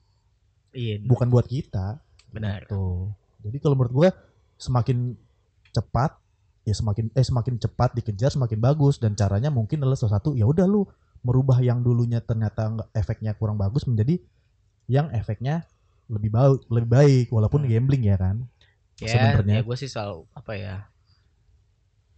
Iya. 0.73 1.05
bukan 1.05 1.29
buat 1.29 1.45
kita 1.45 2.01
Benar. 2.33 2.65
Tuh. 2.65 3.13
Jadi 3.45 3.61
kalau 3.61 3.77
menurut 3.77 3.93
gue 3.93 4.09
semakin 4.63 5.19
cepat 5.75 6.15
ya 6.63 6.75
semakin 6.79 7.11
eh 7.19 7.27
semakin 7.27 7.59
cepat 7.59 7.99
dikejar 7.99 8.31
semakin 8.31 8.63
bagus 8.63 9.03
dan 9.03 9.19
caranya 9.19 9.51
mungkin 9.51 9.83
adalah 9.83 9.99
salah 9.99 10.23
satu 10.23 10.39
ya 10.39 10.47
udah 10.47 10.63
lu 10.71 10.87
merubah 11.27 11.59
yang 11.59 11.83
dulunya 11.83 12.23
ternyata 12.23 12.71
nggak 12.71 12.89
efeknya 12.95 13.35
kurang 13.35 13.59
bagus 13.59 13.83
menjadi 13.91 14.23
yang 14.87 15.11
efeknya 15.11 15.67
lebih 16.07 16.31
baik 16.31 16.61
lebih 16.71 16.91
baik 16.91 17.27
walaupun 17.35 17.67
gambling 17.67 18.07
ya 18.07 18.19
kan. 18.19 18.47
Ya, 19.03 19.19
Sebenarnya. 19.19 19.55
ya 19.59 19.63
gue 19.67 19.77
sih 19.79 19.91
selalu 19.91 20.29
apa 20.37 20.53
ya? 20.55 20.77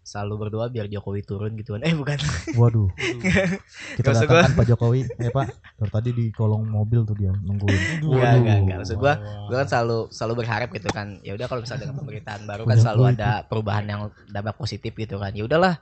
Selalu 0.04 0.34
berdoa 0.36 0.68
biar 0.68 0.84
Jokowi 0.86 1.24
turun 1.24 1.56
gitu 1.56 1.74
kan. 1.74 1.82
Eh 1.82 1.96
bukan. 1.96 2.20
Waduh. 2.60 2.92
Kita 3.98 4.12
Maksud 4.12 4.28
datangkan 4.28 4.52
Pak 4.52 4.66
Jokowi. 4.68 5.00
Eh 5.16 5.32
Pak, 5.32 5.46
dari 5.80 5.90
tadi 5.90 6.10
di 6.12 6.24
kolong 6.28 6.68
mobil 6.68 7.08
tuh 7.08 7.16
dia 7.16 7.32
nungguin. 7.32 8.04
Enggak, 8.04 8.32
enggak, 8.36 8.58
enggak. 8.60 8.78
Maksud 8.84 8.96
gua, 9.00 9.14
gue 9.48 9.56
kan 9.56 9.68
selalu 9.68 9.98
selalu 10.12 10.34
berharap 10.44 10.68
gitu 10.76 10.88
kan. 10.92 11.18
Ya 11.24 11.32
udah 11.32 11.46
kalau 11.48 11.64
misalnya 11.64 11.88
dengan 11.88 11.96
pemerintahan 12.04 12.42
baru 12.44 12.62
kan 12.68 12.76
selalu 12.76 13.00
gua 13.00 13.10
ada 13.16 13.30
perubahan 13.48 13.84
yang 13.88 14.00
dampak 14.28 14.60
positif 14.60 14.92
gitu 14.92 15.16
kan. 15.16 15.32
Ya 15.32 15.48
udahlah 15.48 15.80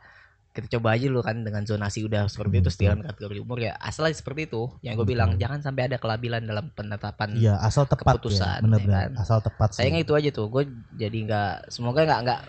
kita 0.53 0.69
coba 0.79 0.93
aja 0.93 1.09
dulu 1.09 1.25
kan 1.25 1.41
dengan 1.41 1.65
zonasi 1.65 2.05
udah 2.05 2.29
seperti 2.29 2.61
itu 2.61 2.69
Hmm, 2.69 2.77
setiap 2.77 2.97
kategori 3.09 3.41
umur 3.41 3.57
ya 3.57 3.73
asal 3.81 4.05
seperti 4.13 4.53
itu 4.53 4.69
yang 4.85 5.01
gue 5.01 5.09
bilang 5.09 5.41
jangan 5.41 5.65
sampai 5.65 5.89
ada 5.89 5.97
kelabilan 5.97 6.45
dalam 6.45 6.69
penetapan 6.77 7.33
Iya, 7.33 7.57
asal 7.65 7.89
tepat 7.89 8.21
Keputusan, 8.21 8.61
ya. 8.61 8.65
Bener 8.69 8.81
ya 8.85 8.89
kan? 8.93 9.11
Asal 9.17 9.41
tepat 9.41 9.73
sih. 9.73 9.81
sayangnya 9.81 10.05
itu 10.05 10.13
aja 10.13 10.29
tuh 10.29 10.53
gue 10.53 10.69
jadi 10.93 11.19
nggak 11.25 11.73
semoga 11.73 12.05
nggak 12.05 12.21
nggak 12.29 12.41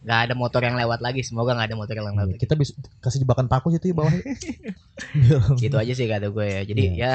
nggak 0.00 0.20
ada 0.26 0.34
motor 0.34 0.60
yang 0.60 0.76
lewat 0.76 1.00
lagi 1.00 1.20
semoga 1.20 1.52
nggak 1.52 1.68
ada 1.68 1.76
motor 1.76 1.94
yang 1.94 2.06
lewat 2.08 2.16
Iya, 2.18 2.28
lagi 2.32 2.40
kita 2.40 2.54
bisa 2.56 2.72
kasih 2.98 3.20
jebakan 3.20 3.46
paku 3.46 3.68
situ 3.70 3.92
ya 3.92 3.96
bawah. 3.96 4.12
Biar 4.12 5.40
gitu 5.62 5.76
aja 5.76 5.92
sih 5.92 6.06
kata 6.06 6.28
gue 6.28 6.46
ya 6.46 6.62
jadi 6.64 6.82
Iya. 6.82 6.92
ya 6.96 7.14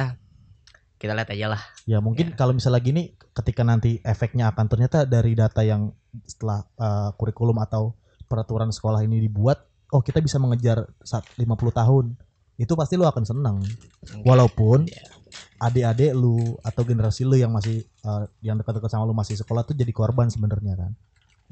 kita 0.95 1.11
lihat 1.11 1.29
aja 1.29 1.47
lah 1.51 1.61
Ya 1.83 1.97
mungkin 1.99 2.33
kalau 2.33 2.53
misalnya 2.53 2.81
gini 2.81 3.03
ketika 3.33 3.61
nanti 3.61 3.99
efeknya 4.01 4.49
akan 4.49 4.65
ternyata 4.65 5.03
dari 5.03 5.33
data 5.33 5.61
yang 5.61 5.91
setelah 6.23 6.63
uh, 6.77 7.09
kurikulum 7.13 7.57
atau 7.59 7.93
peraturan 8.25 8.71
sekolah 8.71 9.03
ini 9.03 9.21
dibuat, 9.21 9.61
oh 9.91 10.01
kita 10.01 10.17
bisa 10.17 10.39
mengejar 10.39 10.89
saat 11.01 11.27
50 11.35 11.45
tahun. 11.69 12.05
Itu 12.55 12.73
pasti 12.73 12.95
lu 12.95 13.05
akan 13.05 13.21
senang. 13.21 13.57
Walaupun 14.23 14.87
Iya. 14.87 15.03
adik-adik 15.59 16.11
lu 16.15 16.55
atau 16.63 16.81
generasi 16.81 17.27
lu 17.27 17.35
yang 17.35 17.51
masih 17.51 17.83
uh, 18.01 18.25
yang 18.39 18.55
dekat-dekat 18.55 18.87
sama 18.87 19.03
lu 19.03 19.13
masih 19.13 19.35
sekolah 19.35 19.61
tuh 19.61 19.75
jadi 19.75 19.91
korban 19.91 20.31
sebenarnya 20.31 20.73
kan. 20.79 20.91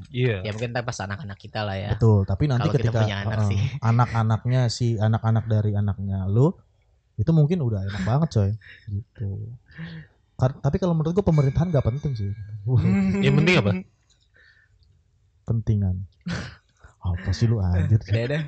Iya. 0.09 0.41
ya 0.41 0.51
mungkin 0.57 0.73
ntar 0.73 0.83
pas 0.83 0.97
anak-anak 1.05 1.37
kita 1.37 1.61
lah 1.61 1.77
ya 1.77 1.93
Betul, 1.93 2.25
tapi 2.25 2.49
nanti 2.49 2.67
kita 2.73 2.89
ketika 2.89 3.05
anak 3.05 3.39
uh, 3.45 3.49
anak-anaknya 3.93 4.61
si 4.73 4.97
anak-anak 4.97 5.45
dari 5.45 5.77
anaknya 5.77 6.25
lu 6.25 6.49
itu 7.13 7.29
mungkin 7.29 7.61
udah 7.61 7.85
enak 7.85 8.01
banget 8.09 8.29
coy. 8.33 8.51
Gitu. 8.89 9.29
Kar- 10.33 10.57
tapi 10.65 10.81
kalau 10.81 10.97
menurut 10.97 11.13
gua 11.13 11.25
pemerintahan 11.29 11.69
gak 11.69 11.85
penting 11.85 12.11
sih. 12.17 12.31
Yang 13.21 13.35
penting 13.37 13.55
apa? 13.61 13.71
pentingan. 15.43 15.95
Apa 17.03 17.29
sih 17.35 17.45
lu 17.51 17.59
anjir? 17.59 17.99
Udah 17.99 18.25
deh. 18.31 18.43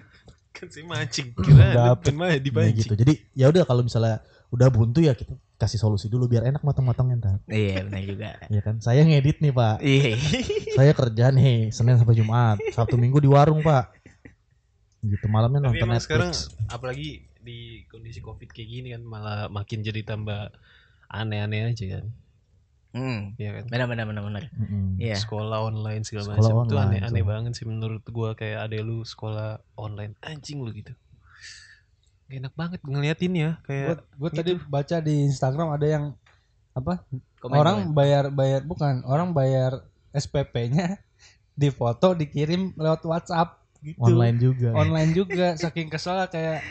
Kan 0.55 0.67
saya 0.71 0.87
mancing. 0.87 1.35
Kira 1.35 1.93
Dapet. 1.93 2.15
mah 2.15 2.31
Ya 2.31 2.39
dipancing. 2.39 2.75
gitu. 2.87 2.93
Jadi 2.95 3.13
ya 3.35 3.51
udah 3.51 3.63
kalau 3.67 3.83
misalnya 3.83 4.23
udah 4.49 4.67
buntu 4.71 5.03
ya 5.03 5.11
kita 5.11 5.35
kasih 5.55 5.79
solusi 5.79 6.11
dulu 6.11 6.27
biar 6.27 6.43
enak 6.45 6.61
matang-matangnya 6.61 7.15
ntar. 7.19 7.35
Iya 7.47 7.87
benar 7.87 8.03
juga. 8.03 8.29
Ya 8.55 8.61
kan? 8.61 8.79
Saya 8.79 9.01
ngedit 9.03 9.39
nih, 9.39 9.51
Pak. 9.51 9.79
Iya. 9.79 10.19
Saya 10.75 10.91
kerja 10.91 11.25
nih 11.31 11.71
Senin 11.71 11.95
sampai 11.95 12.15
Jumat. 12.15 12.59
Sabtu 12.75 12.99
Minggu 12.99 13.23
di 13.23 13.31
warung, 13.31 13.63
Pak. 13.63 13.95
Gitu 14.99 15.25
malamnya 15.29 15.61
Tapi 15.61 15.67
nonton 15.77 15.87
emang 15.87 16.01
sekarang 16.01 16.31
Netflix. 16.33 16.51
apalagi 16.67 17.09
di 17.39 17.85
kondisi 17.85 18.19
covid 18.19 18.49
kayak 18.49 18.65
gini 18.67 18.87
kan 18.89 19.05
malah 19.05 19.45
makin 19.47 19.85
jadi 19.85 20.01
tambah 20.01 20.49
aneh-aneh 21.07 21.69
aja 21.69 21.85
kan. 22.01 22.05
Hmm. 22.91 23.19
Iya 23.37 23.61
kan. 23.61 23.63
Benar 23.69 23.87
benar 23.87 24.05
benar 24.09 24.23
benar. 24.25 24.43
Iya. 24.97 25.15
Sekolah 25.19 25.61
online 25.61 26.01
segala 26.03 26.33
Sekolah 26.33 26.41
macam 26.41 26.49
itu 26.49 26.73
online 26.73 26.89
aneh-aneh 27.05 27.21
tuh. 27.21 27.27
banget 27.29 27.51
sih 27.53 27.65
menurut 27.69 28.03
gua 28.09 28.33
kayak 28.33 28.65
ada 28.65 28.77
lu 28.81 29.05
sekolah 29.05 29.61
online 29.77 30.17
anjing 30.25 30.59
lu 30.59 30.73
gitu. 30.73 30.91
Gak 32.25 32.37
enak 32.39 32.53
banget 32.53 32.79
ngeliatinnya 32.81 33.49
Gue 33.59 33.65
kayak 33.65 33.97
gue 34.11 34.29
tadi 34.31 34.51
baca 34.59 34.97
di 34.97 35.15
Instagram 35.23 35.67
ada 35.71 35.85
yang 35.85 36.05
apa 36.71 37.05
Komen, 37.37 37.55
orang 37.55 37.77
komen. 37.83 37.93
bayar 37.93 38.23
bayar 38.29 38.61
bukan 38.61 39.05
orang 39.05 39.29
bayar 39.31 39.71
SPP-nya 40.11 40.97
difoto 41.53 42.11
dikirim 42.11 42.73
lewat 42.73 43.01
WhatsApp 43.03 43.61
gitu 43.79 44.01
Online 44.01 44.35
juga. 44.35 44.69
online 44.73 45.11
juga 45.11 45.47
saking 45.55 45.87
kesel 45.87 46.25
kayak 46.27 46.65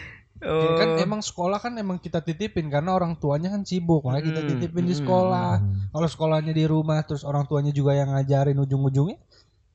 Oh. 0.44 0.74
kan 0.76 0.98
emang 0.98 1.22
sekolah 1.22 1.56
kan 1.56 1.72
emang 1.72 1.96
kita 1.96 2.18
titipin 2.18 2.66
karena 2.66 2.90
orang 2.90 3.14
tuanya 3.14 3.48
kan 3.48 3.62
sibuk 3.62 4.02
makanya 4.02 4.28
kita 4.28 4.40
Hmm, 4.42 4.50
titipin 4.50 4.84
di 4.84 4.92
hmm, 4.92 5.00
sekolah 5.00 5.50
Hmm. 5.56 5.88
kalau 5.88 6.08
sekolahnya 6.10 6.50
di 6.50 6.64
rumah 6.66 7.00
terus 7.00 7.22
orang 7.22 7.46
tuanya 7.46 7.70
juga 7.70 7.94
yang 7.94 8.10
ngajarin 8.10 8.58
ujung-ujungnya 8.58 9.16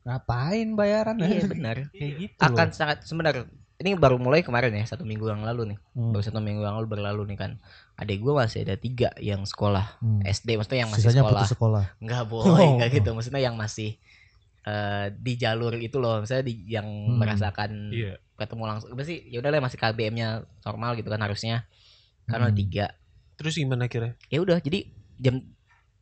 ngapain 0.03 0.67
bayaran 0.75 1.15
Iya 1.17 1.47
benar. 1.55 1.75
kayak 1.89 2.13
gitu 2.19 2.41
Akan 2.43 2.69
loh. 2.69 2.75
sangat 2.75 2.97
sebenarnya 3.01 3.47
ini 3.79 3.95
baru 3.95 4.15
mulai 4.15 4.39
kemarin 4.39 4.71
ya 4.71 4.83
satu 4.85 5.01
minggu 5.01 5.23
yang 5.25 5.41
lalu 5.41 5.73
nih 5.73 5.79
Hmm. 5.93 6.11
baru 6.11 6.19
satu 6.21 6.37
minggu 6.37 6.59
yang 6.59 6.75
lalu 6.75 6.87
berlalu 6.89 7.21
nih 7.25 7.37
kan 7.37 7.51
adik 7.95 8.19
gue 8.19 8.33
masih 8.33 8.63
ada 8.63 8.75
tiga 8.75 9.09
yang 9.17 9.41
sekolah 9.41 9.97
Hmm. 9.97 10.19
SD 10.21 10.55
maksudnya 10.55 10.83
yang 10.83 10.91
masih 10.91 11.03
Sisanya 11.03 11.23
sekolah 11.23 11.39
putus 11.39 11.51
sekolah. 11.51 11.83
nggak 11.97 12.23
boleh 12.25 12.59
Oh. 12.61 12.75
nggak 12.77 12.89
gitu 12.93 13.09
maksudnya 13.11 13.41
yang 13.41 13.55
masih 13.55 13.95
eh, 14.61 15.05
di 15.15 15.33
jalur 15.33 15.71
itu 15.73 15.97
loh 15.97 16.19
misalnya 16.19 16.45
di 16.45 16.67
yang 16.67 16.83
Hmm. 16.85 17.17
merasakan 17.17 17.71
iya. 17.89 18.19
ketemu 18.35 18.63
langsung 18.65 18.89
apa 18.89 19.01
sih 19.01 19.23
ya 19.25 19.39
udah 19.39 19.49
lah 19.49 19.59
masih 19.59 19.77
KBM-nya 19.77 20.27
normal 20.61 20.93
gitu 20.93 21.07
kan 21.07 21.19
harusnya 21.19 21.63
karena 22.25 22.47
Hmm. 22.47 22.57
tiga 22.57 22.85
Terus 23.35 23.55
gimana 23.55 23.87
kira? 23.87 24.19
ya 24.27 24.39
udah 24.39 24.59
jadi 24.59 24.91
jam 25.15 25.39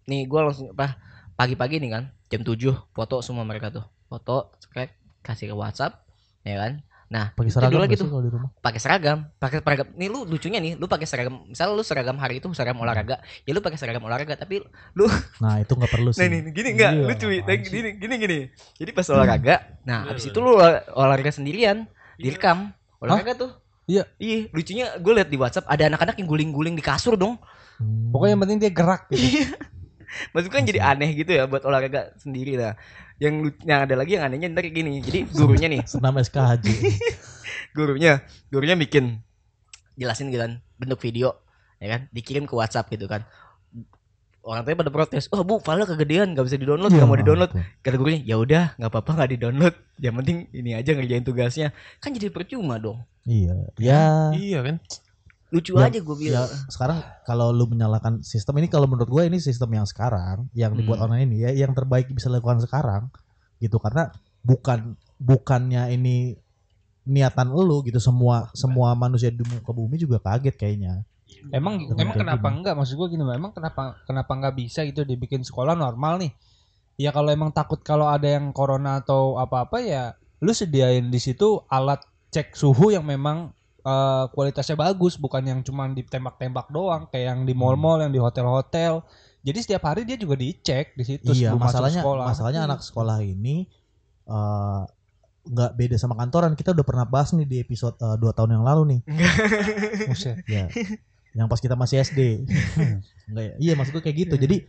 nih 0.04 0.26
gue 0.26 0.40
langsung 0.40 0.74
apa 0.74 0.98
pagi-pagi 1.34 1.78
nih 1.78 1.92
kan 1.92 2.04
jam 2.28 2.42
7 2.42 2.58
foto 2.90 3.22
semua 3.22 3.44
mereka 3.44 3.70
tuh 3.70 3.86
foto 4.04 4.58
kasih 5.22 5.52
ke 5.52 5.56
WhatsApp 5.56 6.02
ya 6.42 6.58
kan 6.58 6.82
nah 7.08 7.32
Pakai 7.32 7.48
seragam 7.50 7.80
lagi 7.80 7.96
tuh. 7.96 8.12
di 8.12 8.28
rumah? 8.28 8.52
pakai 8.60 8.80
seragam 8.80 9.32
pakai 9.36 9.60
seragam 9.60 9.88
nih 9.96 10.08
lu 10.08 10.24
lucunya 10.24 10.60
nih 10.60 10.76
lu 10.76 10.86
pakai 10.86 11.08
seragam. 11.08 11.48
Misal 11.48 11.72
lu 11.72 11.80
seragam 11.80 12.15
hari 12.15 12.38
itu 12.38 12.52
seragam 12.52 12.76
olahraga. 12.78 13.17
Ya 13.43 13.52
lu 13.52 13.60
pakai 13.60 13.76
seragam 13.76 14.04
olahraga 14.04 14.36
tapi 14.36 14.60
Nah, 15.43 15.56
itu 15.58 15.72
nggak 15.72 15.88
perlu 15.89 16.12
sih. 16.12 16.20
nah 16.20 16.28
ini 16.28 16.52
gini 16.52 16.70
enggak 16.74 16.91
Iya, 16.93 17.04
lucu 17.06 17.28
nah, 17.32 17.58
gini 17.58 17.89
gini 17.96 18.13
gini 18.17 18.39
jadi 18.76 18.91
pas 18.91 19.08
olahraga 19.08 19.56
nah 19.82 20.04
Bener, 20.04 20.10
habis 20.12 20.24
bener. 20.26 20.34
itu 20.34 20.39
lu 20.41 20.52
olah- 20.54 20.84
olahraga 20.93 21.32
sendirian 21.32 21.78
direkam. 22.15 22.76
Olahraga 22.98 23.34
tuh. 23.34 23.52
Iya. 23.88 24.04
iya 24.20 24.52
lucunya 24.52 25.00
gue 25.00 25.13
liat 25.13 25.30
di 25.30 25.39
WhatsApp 25.39 25.63
ada 25.65 25.88
anak-anak 25.88 26.20
yang 26.20 26.28
guling-guling 26.28 26.76
di 26.76 26.84
kasur 26.84 27.15
dong. 27.15 27.39
Hmm. 27.78 28.10
pokoknya 28.10 28.34
yang 28.34 28.41
penting 28.41 28.58
dia 28.60 28.72
gerak 28.74 29.06
gitu. 29.08 29.48
Maksudnya 30.34 30.56
kan 30.56 30.65
jadi 30.65 30.80
aneh 30.82 31.10
gitu 31.13 31.30
ya 31.30 31.46
buat 31.46 31.62
olahraga 31.62 32.12
sendiri 32.17 32.58
lah. 32.58 32.74
Yang 33.17 33.58
yang 33.65 33.80
ada 33.89 33.95
lagi 33.97 34.17
yang 34.17 34.30
anehnya 34.30 34.47
ntar 34.53 34.62
kayak 34.65 34.75
gini. 34.77 35.01
Jadi 35.01 35.19
gurunya 35.34 35.67
nih, 35.69 35.82
senam 35.89 36.13
SKJ. 36.21 36.65
gurunya, 37.77 38.21
gurunya 38.53 38.77
bikin 38.77 39.21
jelasin 39.97 40.30
gitu 40.30 40.45
kan 40.45 40.62
bentuk 40.77 41.01
video 41.01 41.34
ya 41.82 41.97
kan 41.97 42.01
dikirim 42.13 42.45
ke 42.45 42.53
WhatsApp 42.53 42.89
gitu 42.93 43.10
kan. 43.10 43.25
Orang 44.47 44.63
tuanya 44.63 44.80
pada 44.80 44.93
protes, 44.95 45.27
"Oh, 45.36 45.43
Bu, 45.43 45.60
file 45.60 45.84
kegedean, 45.84 46.32
nggak 46.32 46.45
bisa 46.47 46.56
di-download, 46.56 46.95
nggak 46.95 47.03
Iya, 47.03 47.12
mau 47.12 47.19
di-download." 47.19 47.51
ampun. 47.51 47.84
Kata 47.84 47.95
gurunya, 47.99 48.21
"Ya 48.23 48.36
udah, 48.39 48.63
nggak 48.80 48.89
apa-apa 48.95 49.12
nggak 49.19 49.30
di-download. 49.36 49.75
Yang 49.99 50.15
penting 50.23 50.38
ini 50.56 50.71
aja 50.71 50.91
ngerjain 50.95 51.25
tugasnya." 51.27 51.67
Kan 51.99 52.15
jadi 52.15 52.32
percuma 52.32 52.80
dong. 52.80 53.03
Iya. 53.27 53.67
Ya. 53.75 54.32
Iya 54.32 54.60
kan? 54.63 54.75
Lucu 55.47 55.71
Ya, 55.79 55.88
aja 55.88 55.99
gue 56.03 56.15
Ya 56.19 56.43
bilang. 56.43 56.49
sekarang 56.67 56.99
kalau 57.23 57.55
lu 57.55 57.65
menyalakan 57.71 58.19
sistem 58.19 58.60
ini 58.60 58.67
kalau 58.67 58.83
menurut 58.83 59.07
gue 59.07 59.23
ini 59.31 59.39
sistem 59.39 59.71
yang 59.79 59.88
sekarang 59.88 60.51
yang 60.51 60.75
dibuat 60.75 60.99
Hmm. 60.99 61.07
online 61.07 61.27
ini 61.31 61.38
ya 61.47 61.51
yang 61.55 61.71
terbaik 61.71 62.12
bisa 62.12 62.27
dilakukan 62.27 62.60
sekarang 62.67 63.07
gitu 63.63 63.79
karena 63.79 64.12
bukan 64.43 64.99
bukannya 65.17 65.95
ini 65.95 66.36
niatan 67.07 67.47
lu 67.55 67.79
gitu 67.88 67.97
semua 68.03 68.51
semua 68.51 68.91
manusia 68.91 69.31
di 69.31 69.39
muka 69.47 69.71
bumi 69.71 69.95
juga 69.95 70.19
kaget 70.19 70.55
kayaknya. 70.60 71.07
Emang 71.51 71.79
Dengan 71.88 71.95
emang 72.03 72.15
kayak 72.15 72.23
kenapa 72.27 72.47
gini. 72.47 72.55
enggak? 72.60 72.73
Maksud 72.75 72.95
gua 72.99 73.07
gini, 73.07 73.23
emang 73.23 73.51
kenapa 73.55 73.81
kenapa 74.03 74.31
enggak 74.36 74.55
bisa 74.60 74.83
gitu 74.83 75.07
dibikin 75.07 75.43
sekolah 75.47 75.75
normal 75.75 76.19
nih? 76.23 76.31
Ya 76.99 77.15
kalau 77.15 77.29
emang 77.31 77.51
takut 77.55 77.79
kalau 77.86 78.07
ada 78.12 78.25
yang 78.27 78.51
corona 78.51 78.99
atau 78.99 79.38
apa-apa 79.38 79.77
ya 79.83 80.03
lu 80.43 80.51
sediain 80.51 81.07
di 81.13 81.19
situ 81.21 81.62
alat 81.69 82.01
cek 82.33 82.53
suhu 82.57 82.91
yang 82.91 83.05
memang 83.05 83.53
eh, 83.88 84.26
kualitasnya 84.30 84.76
bagus, 84.76 85.15
bukan 85.15 85.39
yang 85.41 85.60
cuma 85.63 85.88
ditembak-tembak 85.88 86.67
doang 86.67 87.08
kayak 87.08 87.26
yang 87.32 87.39
di 87.43 87.56
Hmm. 87.56 87.62
mall-mall, 87.63 88.04
yang 88.04 88.12
di 88.12 88.19
hotel-hotel. 88.19 89.00
Jadi 89.39 89.60
setiap 89.63 89.88
hari 89.88 90.04
dia 90.04 90.19
juga 90.19 90.36
dicek 90.36 90.91
di 90.91 91.04
situ 91.04 91.32
iya, 91.32 91.56
sebelum 91.56 91.63
masuk 91.63 91.71
masalahnya 91.71 92.02
sekolah. 92.04 92.26
masalahnya 92.28 92.62
anak 92.67 92.80
sekolah 92.84 93.17
ini 93.23 93.63
eh, 94.28 94.82
nggak 95.47 95.71
beda 95.73 95.95
sama 95.95 96.19
kantoran. 96.19 96.52
Kita 96.54 96.76
udah 96.76 96.84
pernah 96.84 97.08
bahas 97.08 97.32
nih 97.32 97.47
di 97.47 97.58
episode 97.58 97.95
eh, 97.97 98.15
dua 98.19 98.36
tahun 98.36 98.60
yang 98.60 98.65
lalu 98.67 98.84
nih. 98.91 99.00
Ya. 100.47 100.67
yang 101.32 101.47
pas 101.47 101.62
kita 101.62 101.78
masih 101.78 102.02
SD. 102.02 102.43
Enggak 103.30 103.43
ya? 103.50 103.54
Iya, 103.62 103.73
maksud 103.78 103.93
gue 103.93 104.04
kayak 104.04 104.17
gitu. 104.28 104.36
Jadi 104.36 104.67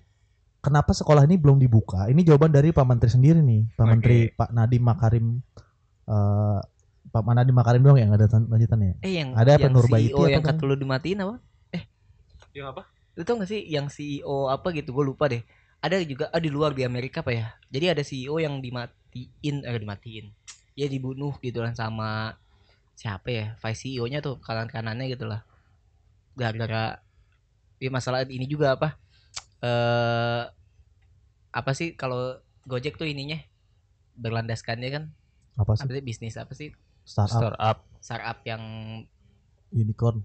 kenapa 0.61 0.93
sekolah 0.93 1.25
ini 1.25 1.35
belum 1.35 1.57
dibuka? 1.57 2.07
Ini 2.07 2.21
jawaban 2.23 2.53
dari 2.53 2.71
Pak 2.71 2.85
Menteri 2.85 3.11
sendiri 3.11 3.41
nih. 3.41 3.67
Pak 3.73 3.83
Oke. 3.83 3.91
Menteri 3.91 4.19
Pak 4.31 4.49
Nadiem 4.53 4.85
Makarim 4.85 5.27
eh, 6.07 6.61
Pak 7.19 7.25
Pak 7.27 7.29
mana 7.29 7.43
dimakarin 7.49 7.83
doang 7.85 7.99
ya 8.01 8.05
nggak 8.09 8.21
ada 8.23 8.29
tan- 8.33 8.49
lanjutannya. 8.53 8.93
Eh 9.07 9.13
yang 9.19 9.31
Ada 9.41 9.51
apa 9.59 9.67
yang 9.67 9.75
Nurbaiti 9.75 10.23
CEO 10.23 10.23
yang 10.33 10.43
kan? 10.47 10.47
kata 10.49 10.63
lu 10.69 10.75
dimatiin 10.83 11.19
apa? 11.25 11.35
Yang 12.57 12.67
apa? 12.77 12.83
Lu 13.17 13.23
tau 13.27 13.35
gak 13.43 13.51
sih 13.51 13.63
yang 13.67 13.87
CEO 13.91 14.47
apa 14.55 14.69
gitu 14.77 14.91
gue 14.97 15.05
lupa 15.11 15.27
deh. 15.33 15.43
Ada 15.85 16.03
juga 16.07 16.25
ah, 16.35 16.43
di 16.43 16.51
luar 16.51 16.75
di 16.75 16.83
Amerika 16.87 17.23
apa 17.23 17.33
ya? 17.35 17.47
Jadi 17.71 17.87
ada 17.93 18.03
CEO 18.03 18.37
yang 18.43 18.59
dimatiin 18.65 19.57
eh 19.67 19.79
dimatiin. 19.83 20.27
Ya 20.79 20.87
dibunuh 20.87 21.35
gitu 21.43 21.59
lah 21.65 21.73
sama 21.75 22.39
siapa 22.99 23.29
ya? 23.31 23.45
Vice 23.63 23.81
CEO-nya 23.83 24.21
tuh 24.27 24.39
kanan 24.43 24.69
kanannya 24.71 25.07
gitu 25.15 25.27
lah. 25.31 25.43
Gara-gara 26.39 27.01
ya 27.83 27.91
masalah 27.93 28.27
ini 28.29 28.47
juga 28.49 28.77
apa? 28.79 28.89
Eh 29.65 30.45
apa 31.59 31.73
sih 31.79 31.89
kalau 32.01 32.39
Gojek 32.69 33.01
tuh 33.01 33.09
ininya 33.09 33.39
berlandaskannya 34.19 34.89
kan 34.95 35.05
Apa 35.59 35.75
sih? 35.77 35.85
apa 35.85 35.91
sih 35.95 36.05
bisnis 36.05 36.37
apa 36.41 36.53
sih 36.61 36.69
Startup, 37.09 37.41
Startup. 37.41 37.77
startup 37.99 38.39
yang 38.45 38.63
unicorn, 39.71 40.21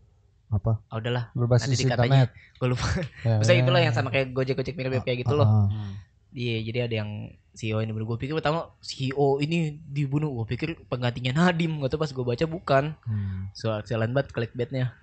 apa? 0.49 0.83
oh 0.83 0.97
udahlah 0.99 1.31
berbasis 1.31 1.71
Nanti 1.71 1.79
dikatanya. 1.81 2.27
internet. 2.27 2.29
gue 2.59 2.67
lupa 2.69 2.87
Ya, 3.23 3.35
Maksudnya 3.39 3.57
ya. 3.57 3.63
itulah 3.63 3.81
yang 3.81 3.93
sama 3.93 4.09
kayak 4.09 4.27
Gojek 4.31 4.55
Gojek 4.55 4.75
mirip 4.75 5.01
kayak 5.01 5.23
gitu 5.23 5.33
loh 5.33 5.47
Ah, 5.47 5.95
Iya, 6.33 6.65
jadi 6.65 6.79
ada 6.89 6.95
yang 6.97 7.11
CEO 7.53 7.77
ini 7.79 7.93
gue 7.93 8.17
pikir 8.17 8.33
pertama 8.33 8.73
CEO 8.81 9.37
ini 9.37 9.77
dibunuh, 9.79 10.33
gue 10.33 10.49
pikir 10.49 10.81
penggantinya 10.89 11.29
Nadim, 11.31 11.77
gak 11.77 11.93
tau 11.93 12.01
pas 12.01 12.09
gue 12.09 12.25
baca 12.25 12.45
bukan. 12.49 12.83
hmm. 12.99 13.53
Soal 13.53 13.85
jalan 13.85 14.09
banget 14.09 14.33
clickbaitnya. 14.33 14.97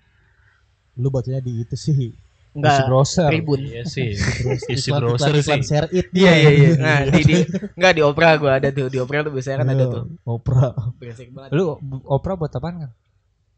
Lu 0.98 1.06
bacanya 1.06 1.38
di 1.38 1.62
itu 1.62 1.78
sih. 1.78 2.10
Isi 2.50 2.58
Enggak, 2.58 2.78
browser. 2.90 3.28
Tribun. 3.30 3.58
Iya 3.62 3.82
sih. 3.86 4.10
Isi 4.74 4.88
browser 4.90 5.30
iklan- 5.30 5.42
iklan 5.42 5.60
sih. 5.62 5.68
share 5.70 5.88
it. 5.94 6.06
Iya 6.10 6.32
iya 6.34 6.50
iya. 6.50 6.70
Nah 6.82 6.98
di, 7.06 7.20
di 7.22 7.34
enggak 7.78 7.92
di 7.94 8.02
Opera 8.02 8.34
gue 8.34 8.50
ada 8.50 8.68
tuh 8.68 8.86
di 8.90 8.98
Opera 8.98 9.22
tuh 9.22 9.30
biasanya 9.30 9.56
kan 9.62 9.68
ada 9.70 9.84
tuh. 9.86 10.02
Opera. 10.26 10.66
Banget. 10.98 11.50
Lu 11.54 11.78
Opera 12.04 12.32
buat 12.34 12.50
apaan 12.50 12.76
kan? 12.82 12.92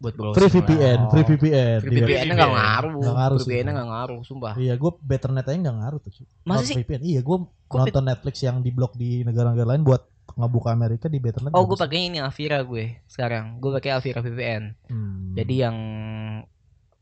buat 0.02 0.18
browsing. 0.18 0.34
Free. 0.50 0.54
VPN, 0.66 0.98
Oh. 0.98 1.10
free 1.14 1.22
VPN. 1.22 1.78
Free 1.78 1.94
VPN-nya 2.02 2.34
enggak 2.34 2.52
ngaruh. 2.52 2.98
Nggak 2.98 3.14
ngaruh 3.22 3.38
sih. 3.38 3.46
VPN-nya 3.46 3.70
enggak 3.72 3.88
ngaruh, 3.94 4.20
sumpah. 4.26 4.52
Iya, 4.58 4.74
gue 4.74 4.90
betternet 4.98 5.46
aja 5.46 5.58
nggak 5.62 5.76
ngaruh 5.78 5.98
tuh. 6.02 6.10
Masa 6.42 6.62
sih? 6.66 6.74
VPN. 6.74 7.00
Iya, 7.06 7.20
gue 7.22 7.38
nonton 7.70 8.02
Netflix 8.02 8.34
yang 8.42 8.58
di 8.60 8.74
blok 8.74 8.98
di 8.98 9.22
negara-negara 9.22 9.78
lain 9.78 9.86
buat 9.86 10.02
ngebuka 10.34 10.74
Amerika 10.74 11.06
di 11.06 11.22
betternet. 11.22 11.54
Oh, 11.54 11.62
nggak 11.62 11.70
gue 11.70 11.78
pakai 11.86 11.98
ini 12.02 12.18
Avira 12.18 12.58
gue 12.66 12.98
sekarang. 13.06 13.62
Gue 13.62 13.70
pakai 13.78 13.90
Avira 13.94 14.18
VPN. 14.18 14.62
Hmm. 14.90 15.38
Jadi 15.38 15.54
yang 15.54 15.76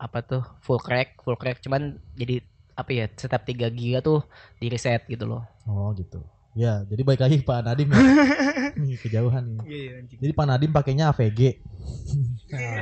apa 0.01 0.25
tuh 0.25 0.41
full 0.65 0.81
crack, 0.81 1.21
full 1.21 1.37
crack 1.37 1.61
cuman 1.61 2.01
jadi 2.17 2.41
apa 2.73 2.89
ya 2.89 3.05
setiap 3.13 3.45
3 3.45 3.69
giga 3.69 4.01
tuh 4.01 4.25
di 4.57 4.65
reset 4.65 5.05
gitu 5.05 5.29
loh. 5.29 5.45
Oh 5.69 5.93
gitu. 5.93 6.25
Ya, 6.51 6.83
jadi 6.83 7.01
baik 7.07 7.21
lagi 7.23 7.35
Pak 7.45 7.63
Nadim 7.63 7.93
ya. 7.95 8.01
Nih 8.81 8.97
kejauhan 8.99 9.43
nih. 9.45 9.59
Iya 9.63 9.77
iya 9.77 9.91
anjing. 10.03 10.17
Jadi 10.19 10.31
Pak 10.35 10.45
Nadim 10.49 10.71
pakainya 10.75 11.05
AVG. 11.13 11.61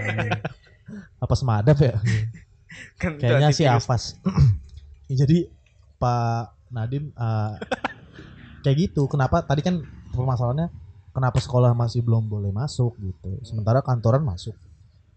Apa 1.24 1.34
semadap 1.38 1.78
ya? 1.78 2.02
Kan 2.98 3.22
Kayaknya 3.22 3.50
sih 3.54 3.68
antivirus. 3.68 3.86
Avas. 3.86 4.04
Ya, 5.10 5.26
jadi 5.26 5.50
Pak 5.98 6.70
Nadim 6.70 7.10
eh, 7.10 7.54
kayak 8.62 8.78
gitu. 8.78 9.10
Kenapa 9.10 9.42
tadi 9.42 9.66
kan 9.66 9.82
permasalahannya 10.14 10.70
kenapa 11.18 11.42
sekolah 11.42 11.74
masih 11.74 12.06
belum 12.06 12.30
boleh 12.30 12.54
masuk 12.54 12.94
gitu. 13.02 13.42
Sementara 13.42 13.82
kantoran 13.82 14.22
masuk. 14.22 14.54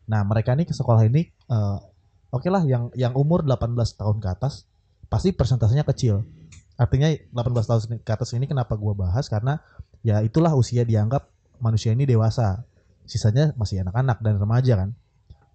Nah, 0.08 0.24
mereka 0.24 0.56
ini 0.56 0.64
ke 0.64 0.72
sekolah 0.72 1.04
ini 1.04 1.28
eh, 1.28 1.78
oke 2.32 2.48
lah 2.48 2.64
yang 2.64 2.88
yang 2.96 3.12
umur 3.12 3.44
18 3.44 3.76
tahun 4.00 4.16
ke 4.18 4.28
atas 4.32 4.64
pasti 5.12 5.36
persentasenya 5.36 5.84
kecil. 5.84 6.24
Artinya 6.80 7.12
18 7.12 7.68
tahun 7.68 7.80
ke 8.00 8.10
atas 8.10 8.32
ini 8.32 8.48
kenapa 8.48 8.74
gua 8.80 8.96
bahas 8.96 9.28
karena 9.28 9.60
ya 10.00 10.24
itulah 10.24 10.56
usia 10.56 10.88
dianggap 10.88 11.28
manusia 11.60 11.92
ini 11.92 12.08
dewasa. 12.08 12.64
Sisanya 13.04 13.52
masih 13.60 13.84
anak-anak 13.84 14.24
dan 14.24 14.40
remaja 14.40 14.74
kan. 14.80 14.90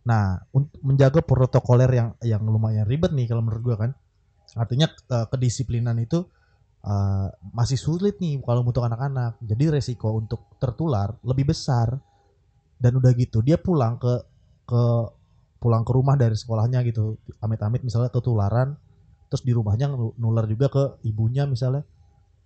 Nah, 0.06 0.40
untuk 0.54 0.78
menjaga 0.86 1.20
protokoler 1.26 1.90
yang 1.90 2.10
yang 2.22 2.46
lumayan 2.46 2.86
ribet 2.86 3.12
nih 3.12 3.26
kalau 3.26 3.42
menurut 3.42 3.64
gua 3.66 3.78
kan. 3.82 3.92
Artinya 4.56 4.88
eh, 4.88 5.26
kedisiplinan 5.34 5.98
itu 5.98 6.22
eh, 6.86 7.28
masih 7.52 7.82
sulit 7.82 8.22
nih 8.22 8.38
kalau 8.46 8.62
untuk 8.62 8.86
anak-anak. 8.86 9.42
Jadi 9.42 9.74
resiko 9.74 10.14
untuk 10.14 10.54
tertular 10.62 11.18
lebih 11.26 11.50
besar. 11.50 11.98
Dan 12.78 13.02
udah 13.02 13.10
gitu 13.18 13.42
dia 13.42 13.58
pulang 13.58 13.98
ke 13.98 14.22
ke 14.70 14.84
pulang 15.58 15.82
ke 15.82 15.92
rumah 15.92 16.14
dari 16.14 16.34
sekolahnya 16.34 16.82
gitu. 16.84 17.16
Amit-amit 17.38 17.82
misalnya 17.82 18.08
ketularan 18.08 18.78
terus 19.28 19.42
di 19.42 19.52
rumahnya 19.52 19.88
nul- 19.88 20.16
nular 20.16 20.46
juga 20.46 20.68
ke 20.68 20.84
ibunya 21.04 21.44
misalnya. 21.44 21.84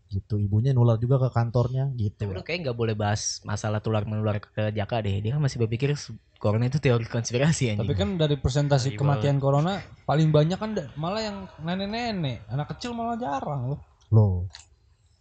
Gitu. 0.07 0.35
Ibunya 0.37 0.71
nular 0.71 0.95
juga 0.95 1.15
ke 1.17 1.29
kantornya 1.29 1.87
gitu. 1.95 2.19
Tapi 2.19 2.35
lu 2.35 2.43
kayak 2.43 2.59
nggak 2.67 2.75
boleh 2.75 2.91
bahas 2.93 3.39
masalah 3.41 3.79
tular 3.79 4.03
menular 4.03 4.37
ke 4.37 4.71
Jaka 4.71 4.99
deh. 4.99 5.23
Dia 5.23 5.35
kan 5.35 5.41
masih 5.41 5.55
berpikir 5.57 5.95
corona 6.35 6.67
itu 6.67 6.83
teori 6.83 7.05
konspirasi 7.05 7.71
anjing. 7.71 7.79
Tapi 7.79 7.93
kan 7.93 8.09
dari 8.17 8.35
presentasi 8.35 8.97
kematian 8.97 9.39
corona 9.39 9.79
paling 10.03 10.27
banyak 10.27 10.59
kan 10.59 10.75
malah 10.97 11.21
yang 11.21 11.37
nenek-nenek, 11.63 12.43
anak 12.49 12.75
kecil 12.75 12.91
malah 12.91 13.15
jarang 13.15 13.71
loh. 13.71 13.79
Loh. 14.11 14.35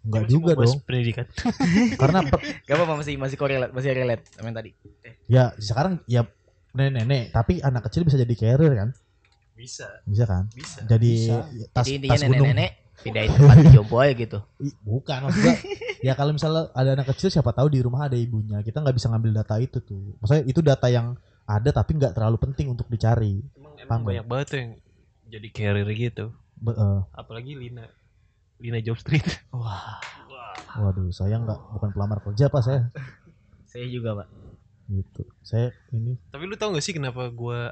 Enggak 0.01 0.27
juga 0.27 0.53
dong. 0.57 0.81
Pendidikan. 0.83 1.29
Karena 2.01 2.25
per- 2.25 2.41
Gak 2.65 2.75
apa-apa 2.75 2.95
masih 2.99 3.15
masih 3.15 3.37
korelate, 3.37 3.71
masih 3.71 3.93
relate 3.93 4.25
sama 4.33 4.49
yang 4.49 4.59
tadi. 4.59 4.71
ya 5.31 5.45
sekarang 5.55 6.03
ya 6.09 6.27
nenek-nenek 6.71 7.31
tapi 7.31 7.59
anak 7.61 7.87
kecil 7.91 8.07
bisa 8.07 8.17
jadi 8.17 8.35
carrier 8.35 8.73
kan? 8.75 8.91
Bisa. 9.55 9.87
Bisa 10.09 10.25
kan? 10.25 10.49
Bisa. 10.51 10.81
Jadi 10.89 11.13
Bisa. 11.29 11.37
tas 11.71 11.85
Jadi 11.85 11.95
intinya 12.01 12.13
tas 12.17 12.23
gunung. 12.25 12.47
nenek-nenek 12.49 12.73
pindahin 13.01 13.31
tempat 13.33 13.57
aja 14.05 14.13
gitu. 14.17 14.39
Bukan 14.85 15.19
maksud 15.25 15.41
gua, 15.41 15.55
ya 16.01 16.13
kalau 16.13 16.33
misalnya 16.33 16.63
ada 16.73 16.91
anak 16.97 17.07
kecil 17.13 17.29
siapa 17.29 17.53
tahu 17.53 17.69
di 17.73 17.81
rumah 17.81 18.09
ada 18.09 18.17
ibunya. 18.17 18.61
Kita 18.61 18.81
nggak 18.81 18.97
bisa 18.97 19.09
ngambil 19.09 19.33
data 19.37 19.57
itu 19.57 19.81
tuh. 19.81 20.17
Maksudnya 20.21 20.45
itu 20.45 20.61
data 20.61 20.87
yang 20.89 21.17
ada 21.45 21.71
tapi 21.73 21.97
nggak 21.97 22.13
terlalu 22.13 22.37
penting 22.41 22.73
untuk 22.73 22.89
dicari. 22.89 23.41
Emang, 23.57 23.75
emang 23.77 24.01
banyak 24.05 24.25
banget 24.25 24.47
tuh 24.49 24.59
yang 24.61 24.71
jadi 25.29 25.49
carrier 25.53 25.89
gitu. 25.93 26.25
Be- 26.57 26.77
eh, 26.77 27.01
Apalagi 27.13 27.57
Lina. 27.57 27.85
Lina 28.61 28.77
Job 28.85 29.01
Street. 29.01 29.25
Wah, 29.57 29.97
waduh, 30.77 31.09
saya 31.09 31.41
nggak 31.41 31.59
bukan 31.73 31.91
pelamar 31.97 32.21
kerja 32.21 32.53
pak 32.53 32.61
saya. 32.61 32.93
saya 33.65 33.89
juga, 33.89 34.21
Pak. 34.21 34.29
Gitu. 34.91 35.23
Saya 35.41 35.71
ini 35.91 36.19
Tapi 36.29 36.43
lu 36.45 36.55
tau 36.55 36.71
gak 36.71 36.83
sih 36.83 36.91
kenapa 36.91 37.31
gua 37.31 37.71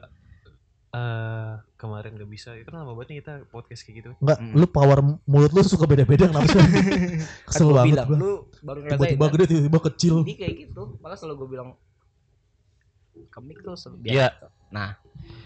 eh 0.88 1.52
kemarin 1.74 2.14
gak 2.14 2.26
bisa? 2.26 2.54
Itu 2.54 2.70
kan 2.70 2.80
lama 2.80 2.94
banget 2.94 3.08
nih 3.10 3.18
kita 3.20 3.34
podcast 3.46 3.82
kayak 3.82 3.96
gitu. 3.98 4.10
nggak. 4.16 4.38
Mm. 4.40 4.52
Lu 4.54 4.66
power 4.66 4.98
mulut 5.24 5.50
lu 5.50 5.60
suka 5.60 5.84
beda-beda 5.84 6.26
kenapa 6.26 6.46
sih? 6.46 6.56
Kan 7.44 7.50
Kesel 7.50 7.66
gua 7.66 7.74
banget 7.76 7.88
bilang, 7.92 8.06
gua. 8.06 8.16
lu 8.16 8.30
baru 8.62 8.78
Tiba-tiba 8.86 9.20
kan? 9.20 9.32
gede, 9.34 9.44
tiba-tiba 9.46 9.78
kecil. 9.84 10.14
Ini 10.22 10.34
kayak 10.34 10.54
gitu. 10.64 10.82
Malah 10.98 11.16
selalu 11.16 11.34
gue 11.36 11.48
bilang 11.50 11.68
kemik 13.28 13.58
tuh 13.60 13.74
se- 13.74 13.90
Iya. 14.00 14.32
biasa. 14.32 14.46
Nah, 14.70 14.90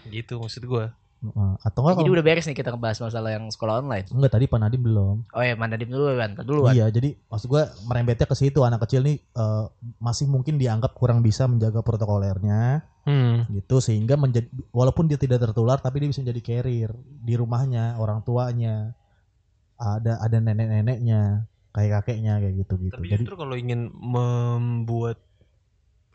Gitu 0.05 0.33
maksud 0.35 0.63
gua. 0.63 0.93
Heeh. 1.23 1.51
Atau 1.63 1.79
enggak 1.87 1.95
jadi 1.95 2.03
kalau 2.03 2.15
udah 2.19 2.25
beres 2.27 2.45
nih 2.51 2.57
kita 2.59 2.69
ngebahas 2.75 2.99
masalah 2.99 3.29
yang 3.31 3.45
sekolah 3.47 3.73
online. 3.79 4.05
enggak 4.11 4.31
tadi 4.35 4.45
Pak 4.51 4.59
Nadim 4.59 4.81
belum. 4.83 5.15
Oh 5.31 5.43
ya, 5.43 5.55
Mandadim 5.55 5.87
dulu 5.87 6.11
kan. 6.19 6.31
Dulu 6.35 6.59
kan. 6.67 6.73
Iya, 6.75 6.85
jadi 6.91 7.15
maksud 7.31 7.47
gua 7.47 7.63
merembetnya 7.87 8.27
ke 8.27 8.35
situ 8.35 8.59
anak 8.61 8.83
kecil 8.83 9.07
nih 9.07 9.17
eh, 9.23 9.63
masih 10.03 10.27
mungkin 10.27 10.59
dianggap 10.59 10.91
kurang 10.93 11.23
bisa 11.23 11.47
menjaga 11.47 11.79
protokolernya 11.79 12.83
Hmm. 13.03 13.43
gitu 13.51 13.83
sehingga 13.83 14.15
menjadi 14.15 14.47
walaupun 14.71 15.11
dia 15.11 15.19
tidak 15.19 15.43
tertular 15.43 15.75
tapi 15.75 15.99
dia 15.99 16.07
bisa 16.07 16.23
menjadi 16.23 16.39
carrier 16.39 16.91
di 17.03 17.35
rumahnya, 17.35 17.99
orang 17.99 18.23
tuanya. 18.23 18.95
Ada 19.75 20.23
ada 20.23 20.37
nenek-neneknya, 20.39 21.43
kayak 21.75 21.91
kakeknya 21.99 22.39
kayak 22.39 22.55
gitu 22.63 22.73
gitu. 22.79 22.95
Tapi 22.95 23.07
Jadi 23.11 23.27
justru 23.27 23.35
kalau 23.35 23.55
ingin 23.59 23.91
membuat 23.91 25.19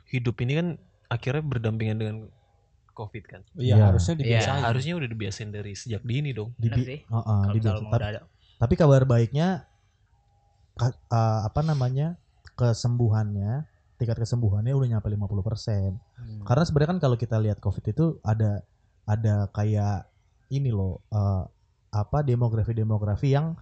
hidup 0.08 0.40
ini 0.40 0.52
kan 0.56 0.68
akhirnya 1.12 1.44
berdampingan 1.44 1.98
dengan 2.00 2.16
COVID 2.98 3.24
kan. 3.24 3.40
Iya, 3.54 3.78
Iya. 3.78 3.84
harusnya 3.88 4.14
dibiasain. 4.18 4.60
Harusnya 4.60 4.94
udah 4.98 5.08
dibiasain 5.08 5.50
dari 5.50 5.72
sejak 5.72 6.02
dini 6.02 6.34
dong. 6.34 6.50
di, 6.54 6.66
Bener 6.66 6.78
sih. 6.82 6.98
Heeh, 7.00 7.22
Kalau 7.40 7.54
dibiasain. 7.54 7.86
Tapi- 7.86 8.04
ada. 8.04 8.20
Tapi 8.58 8.74
kabar 8.74 9.02
baiknya 9.04 9.48
ka- 10.74 10.98
eh, 11.08 11.40
apa 11.44 11.60
namanya? 11.62 12.18
kesembuhannya, 12.52 13.70
tingkat 13.96 14.18
kesembuhannya 14.18 14.74
udah 14.74 14.88
nyampe 14.90 15.06
50%. 15.06 15.94
Hmm. 16.18 16.42
Karena 16.42 16.66
sebenarnya 16.66 16.90
kan 16.90 17.00
kalau 17.00 17.14
kita 17.14 17.38
lihat 17.38 17.62
COVID 17.62 17.84
itu 17.86 18.18
ada 18.20 18.66
ada 19.06 19.46
kayak 19.48 20.10
ini 20.50 20.74
loh 20.74 21.06
eh, 21.08 21.44
apa 21.88 22.18
demografi-demografi 22.20 23.30
yang 23.30 23.54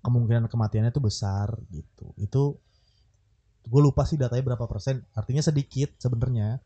kemungkinan 0.00 0.48
kematiannya 0.48 0.88
itu 0.88 1.04
besar 1.04 1.52
gitu. 1.68 2.16
Itu 2.16 2.56
gue 3.60 3.80
lupa 3.84 4.08
sih 4.08 4.16
datanya 4.16 4.56
berapa 4.56 4.64
persen. 4.64 5.04
Artinya 5.12 5.44
sedikit 5.44 5.92
sebenarnya 6.00 6.64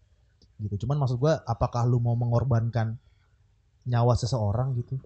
gitu. 0.60 0.86
Cuman 0.86 0.98
maksud 1.00 1.18
gue 1.18 1.32
apakah 1.44 1.82
lu 1.86 1.98
mau 1.98 2.14
mengorbankan 2.14 2.94
nyawa 3.84 4.14
seseorang 4.14 4.74
gitu? 4.78 4.96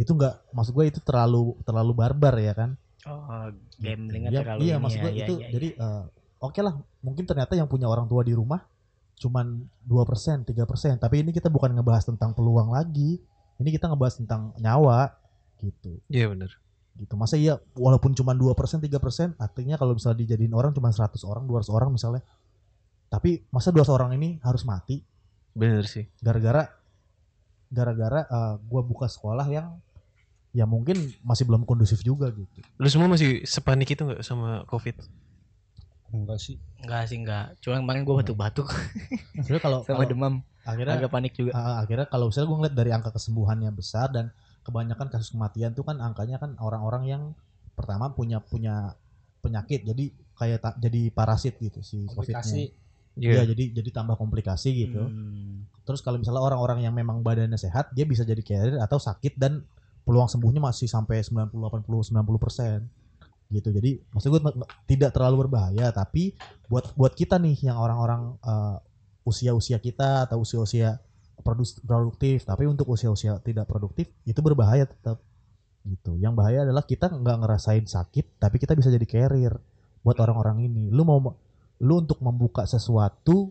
Itu 0.00 0.16
enggak 0.16 0.40
maksud 0.50 0.72
gue 0.72 0.84
itu 0.88 1.00
terlalu 1.04 1.56
terlalu 1.62 1.92
barbar 1.94 2.34
ya 2.40 2.52
kan? 2.56 2.70
Oh, 3.02 3.50
gamblingnya 3.82 4.30
Iya, 4.30 4.40
terlalu 4.46 4.60
iya 4.62 4.74
maksud 4.78 4.98
ya, 4.98 5.04
gue 5.04 5.12
iya, 5.12 5.26
itu 5.26 5.34
iya, 5.42 5.48
jadi 5.50 5.68
eh, 5.74 6.02
oke 6.38 6.60
lah 6.62 6.74
mungkin 7.02 7.26
ternyata 7.26 7.58
yang 7.58 7.66
punya 7.66 7.90
orang 7.90 8.06
tua 8.06 8.22
di 8.22 8.30
rumah 8.30 8.62
cuman 9.18 9.62
2% 9.86 10.46
3% 10.46 11.02
tapi 11.02 11.22
ini 11.22 11.30
kita 11.34 11.46
bukan 11.50 11.74
ngebahas 11.74 12.06
tentang 12.06 12.30
peluang 12.34 12.70
lagi 12.74 13.18
ini 13.58 13.68
kita 13.70 13.90
ngebahas 13.90 14.18
tentang 14.22 14.50
nyawa 14.58 15.14
gitu 15.62 15.98
Iya 16.10 16.30
bener. 16.30 16.50
gitu 16.98 17.14
masa 17.18 17.38
iya 17.38 17.58
walaupun 17.74 18.14
cuma 18.14 18.34
2% 18.34 18.50
3% 18.82 19.34
artinya 19.38 19.74
kalau 19.78 19.94
misalnya 19.94 20.22
dijadiin 20.26 20.54
orang 20.54 20.70
cuma 20.70 20.90
100 20.90 21.22
orang 21.26 21.46
200 21.46 21.70
orang 21.74 21.90
misalnya 21.94 22.22
Tapi 23.12 23.44
masa 23.52 23.68
dua 23.68 23.84
orang 23.84 24.16
ini 24.16 24.40
harus 24.40 24.64
mati 24.64 25.04
Bener 25.52 25.84
sih. 25.84 26.08
gara-gara 26.24 26.72
gara-gara 27.68 28.24
eh, 28.24 28.54
gua 28.64 28.80
buka 28.80 29.04
sekolah 29.04 29.44
yang 29.48 29.76
ya 30.52 30.64
mungkin 30.64 30.96
masih 31.20 31.44
belum 31.44 31.64
kondusif 31.64 32.00
juga 32.00 32.28
gitu. 32.32 32.60
Lu 32.76 32.88
semua 32.88 33.08
masih 33.08 33.44
sepanik 33.44 33.92
itu 33.92 34.04
nggak 34.04 34.24
sama 34.24 34.64
covid? 34.68 34.96
Enggak 36.12 36.38
sih. 36.40 36.60
Enggak 36.84 37.08
sih 37.08 37.16
enggak. 37.16 37.56
Cuma 37.64 37.80
kemarin 37.80 38.04
gue 38.04 38.14
batuk-batuk 38.14 38.68
Sebenarnya 39.44 39.62
kalau 39.64 39.78
sama 39.80 40.04
kalau 40.04 40.08
demam. 40.12 40.34
akhirnya 40.62 40.94
Agak 41.00 41.10
panik 41.10 41.32
juga. 41.32 41.56
Ah, 41.56 41.80
akhirnya 41.80 42.04
kalau 42.04 42.28
misalnya 42.28 42.48
gue 42.52 42.58
ngeliat 42.60 42.76
dari 42.76 42.90
angka 42.92 43.10
kesembuhannya 43.16 43.70
besar 43.72 44.12
dan 44.12 44.28
kebanyakan 44.62 45.08
kasus 45.08 45.32
kematian 45.32 45.72
tuh 45.72 45.88
kan 45.88 45.98
angkanya 45.98 46.36
kan 46.36 46.52
orang-orang 46.60 47.08
yang 47.08 47.22
pertama 47.72 48.12
punya 48.12 48.44
punya 48.44 48.92
penyakit 49.40 49.82
jadi 49.82 50.04
kayak 50.38 50.58
ta- 50.60 50.76
jadi 50.78 51.10
parasit 51.10 51.56
gitu 51.58 51.80
si 51.80 52.04
covidnya 52.06 52.44
Komplikasi. 52.44 52.62
Iya 53.18 53.44
Iya. 53.44 53.52
jadi 53.52 53.64
jadi 53.82 53.90
tambah 53.92 54.16
komplikasi 54.16 54.88
gitu. 54.88 55.04
Hmm. 55.04 55.68
terus 55.82 55.98
kalau 55.98 56.14
misalnya 56.14 56.38
orang-orang 56.38 56.86
yang 56.86 56.94
memang 56.94 57.26
badannya 57.26 57.58
sehat 57.58 57.90
dia 57.90 58.06
bisa 58.06 58.22
jadi 58.22 58.38
carrier 58.38 58.78
atau 58.78 59.02
sakit 59.02 59.34
dan 59.34 59.66
peluang 60.06 60.30
sembuhnya 60.30 60.62
masih 60.62 60.86
sampai 60.86 61.22
90 61.26 61.58
80 61.58 62.14
90 62.14 62.38
persen. 62.38 62.86
Gitu. 63.50 63.68
Jadi 63.68 63.90
maksud 64.14 64.30
gue 64.30 64.40
tidak 64.88 65.10
terlalu 65.10 65.46
berbahaya 65.46 65.90
tapi 65.90 66.32
buat 66.70 66.94
buat 66.94 67.12
kita 67.12 67.36
nih 67.36 67.66
yang 67.68 67.82
orang-orang 67.82 68.38
eh, 68.40 68.78
usia-usia 69.26 69.82
kita 69.82 70.26
atau 70.30 70.42
usia-usia 70.42 71.02
produktif 71.82 72.46
tapi 72.46 72.70
untuk 72.70 72.86
usia-usia 72.94 73.42
tidak 73.42 73.66
produktif 73.66 74.08
itu 74.22 74.38
berbahaya 74.38 74.86
tetap. 74.86 75.18
Gitu. 75.82 76.14
Yang 76.22 76.34
bahaya 76.38 76.58
adalah 76.62 76.86
kita 76.86 77.10
nggak 77.10 77.38
ngerasain 77.42 77.84
sakit 77.90 78.38
tapi 78.38 78.62
kita 78.62 78.78
bisa 78.78 78.88
jadi 78.88 79.04
carrier 79.04 79.58
buat 80.06 80.14
orang-orang 80.18 80.66
ini. 80.66 80.94
Lu 80.94 81.02
mau 81.02 81.18
lu 81.82 82.00
untuk 82.00 82.22
membuka 82.22 82.62
sesuatu 82.64 83.50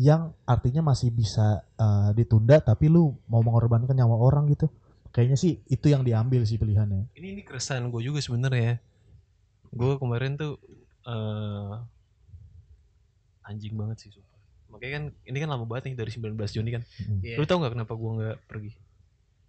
yang 0.00 0.32
artinya 0.48 0.94
masih 0.94 1.12
bisa 1.12 1.66
eh, 1.76 2.10
ditunda 2.16 2.62
tapi 2.62 2.88
lu 2.88 3.12
mau 3.28 3.42
mengorbankan 3.44 3.92
nyawa 3.92 4.16
orang 4.16 4.48
gitu 4.48 4.70
kayaknya 5.12 5.36
sih 5.36 5.60
itu 5.68 5.92
yang 5.92 6.02
diambil 6.02 6.40
sih 6.48 6.56
pilihannya 6.56 7.12
Ini 7.12 7.36
ini 7.36 7.42
keresahan 7.44 7.92
gue 7.92 8.00
juga 8.00 8.18
sebenarnya. 8.24 8.80
Gue 9.68 10.00
kemarin 10.00 10.40
tuh 10.40 10.56
eh 11.04 11.74
anjing 13.44 13.76
banget 13.76 14.06
sih 14.06 14.10
sumpah. 14.10 14.40
Makanya 14.72 14.92
kan 14.96 15.04
ini 15.28 15.36
kan 15.36 15.48
lama 15.52 15.64
banget 15.68 15.92
nih 15.92 15.96
dari 16.00 16.10
19 16.10 16.32
Juni 16.56 16.70
kan. 16.72 16.82
Iya. 17.20 17.36
Lu 17.36 17.44
tau 17.44 17.60
nggak 17.60 17.76
kenapa 17.76 17.92
gue 17.92 18.10
nggak 18.18 18.36
pergi? 18.48 18.72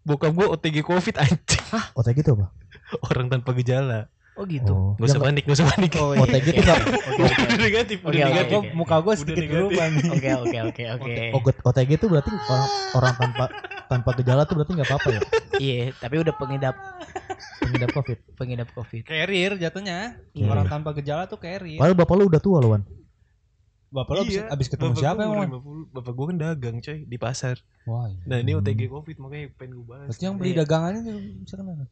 Bokap 0.04 0.36
gue 0.36 0.48
OTG 0.52 0.78
COVID 0.84 1.16
anjing. 1.16 1.66
OTG 1.96 2.18
itu 2.20 2.32
apa? 2.36 2.52
Orang 3.08 3.32
tanpa 3.32 3.56
gejala. 3.56 4.12
Oh 4.34 4.46
gitu. 4.46 4.74
Oh, 4.74 4.92
Gak 4.98 5.08
usah 5.08 5.22
panik, 5.22 5.44
gak 5.46 5.56
usah 5.56 5.68
panik. 5.70 5.92
Oh, 5.96 6.10
OTG 6.16 6.48
itu 6.50 6.62
nggak 6.64 6.80
udah 6.82 7.60
negatif, 7.62 7.98
udah 8.02 8.10
Oke, 8.10 8.18
oke, 8.20 8.30
negatif. 8.32 8.58
oke. 8.58 8.70
Muka 8.74 8.96
gue 9.00 9.14
sedikit 9.16 9.44
berubah 9.48 9.86
nih. 9.88 10.06
Oke 10.10 10.30
oke 10.36 10.58
oke 10.66 10.84
oke. 11.30 11.52
OTG 11.64 11.90
itu 11.94 12.06
berarti 12.08 12.30
orang 12.34 12.66
orang 12.94 13.14
tanpa 13.16 13.46
tanpa 13.86 14.10
gejala 14.18 14.42
tuh 14.44 14.56
berarti 14.58 14.74
nggak 14.74 14.90
apa-apa 14.90 15.10
ya 15.12 15.22
Iya, 15.56 15.86
tapi 15.96 16.16
udah 16.18 16.34
pengidap 16.34 16.74
pengidap 17.60 17.90
covid. 17.92 18.18
pengidap 18.34 18.68
Covid. 18.70 19.04
Carrier 19.06 19.54
jatuhnya. 19.56 20.18
Iya. 20.34 20.50
Orang 20.50 20.66
tanpa 20.66 20.90
gejala 20.94 21.30
tuh 21.30 21.38
carrier. 21.38 21.78
Padahal 21.78 21.94
bapak 21.96 22.16
lu 22.16 22.26
udah 22.26 22.42
tua 22.42 22.58
loh 22.58 22.74
Wan. 22.74 22.82
Bapak 23.94 24.12
lo 24.12 24.22
abis, 24.26 24.34
Iya, 24.34 24.50
abis 24.50 24.68
ketemu 24.68 24.90
bapak 24.90 25.04
siapa 25.06 25.22
emang? 25.22 25.50
50, 25.54 25.94
Bapak 25.94 26.12
gue 26.12 26.26
kan 26.26 26.38
dagang 26.42 26.78
coy 26.82 27.00
di 27.06 27.18
pasar. 27.22 27.56
Wah, 27.86 28.10
iya. 28.10 28.26
Nah 28.26 28.38
ini 28.42 28.52
Hmm. 28.52 28.66
OTG 28.66 28.82
COVID 28.90 29.16
makanya 29.22 29.46
pengen 29.54 29.72
gue 29.78 29.86
bahas. 29.86 30.08
Berarti 30.10 30.24
yang 30.26 30.36
beli 30.36 30.50
Iya. 30.50 30.60
dagangannya 30.60 31.02
bisa 31.40 31.54
kena. 31.54 31.86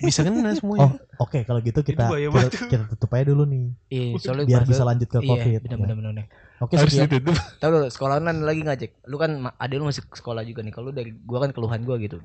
Bisa 0.00 0.24
kena 0.24 0.40
Oh, 0.50 0.56
semuanya. 0.56 0.90
oke 1.16 1.38
kalau 1.44 1.60
gitu 1.60 1.80
kita 1.80 2.08
kita, 2.08 2.48
kita 2.66 2.84
tutup 2.88 3.12
aja 3.12 3.24
dulu 3.28 3.44
nih 3.44 3.76
Iya, 3.92 4.16
soalnya 4.16 4.44
biar 4.48 4.62
bahasa- 4.62 4.72
bisa 4.72 4.82
lanjut 4.84 5.08
ke 5.08 5.18
Iya, 5.18 5.28
covid. 5.28 5.60
benar 5.60 5.70
ya. 5.70 5.78
benar 5.78 5.94
benar. 5.94 6.12
benar. 6.16 6.26
Oke 6.60 6.74
Harus 6.76 6.92
sekian. 6.92 7.08
ditutup. 7.08 7.36
Tahu 7.56 7.70
lu 7.70 7.80
sekolah 7.86 8.14
online 8.18 8.40
lagi 8.40 8.60
ngajak. 8.60 8.90
Lu 9.04 9.16
kan 9.16 9.30
ada 9.50 9.74
lu 9.74 9.84
masih 9.84 10.04
sekolah 10.06 10.42
juga 10.42 10.60
nih. 10.60 10.70
Kalau 10.70 10.90
dari 10.90 11.12
gua 11.14 11.38
kan 11.40 11.50
keluhan 11.50 11.80
gua 11.82 11.96
gitu. 11.96 12.20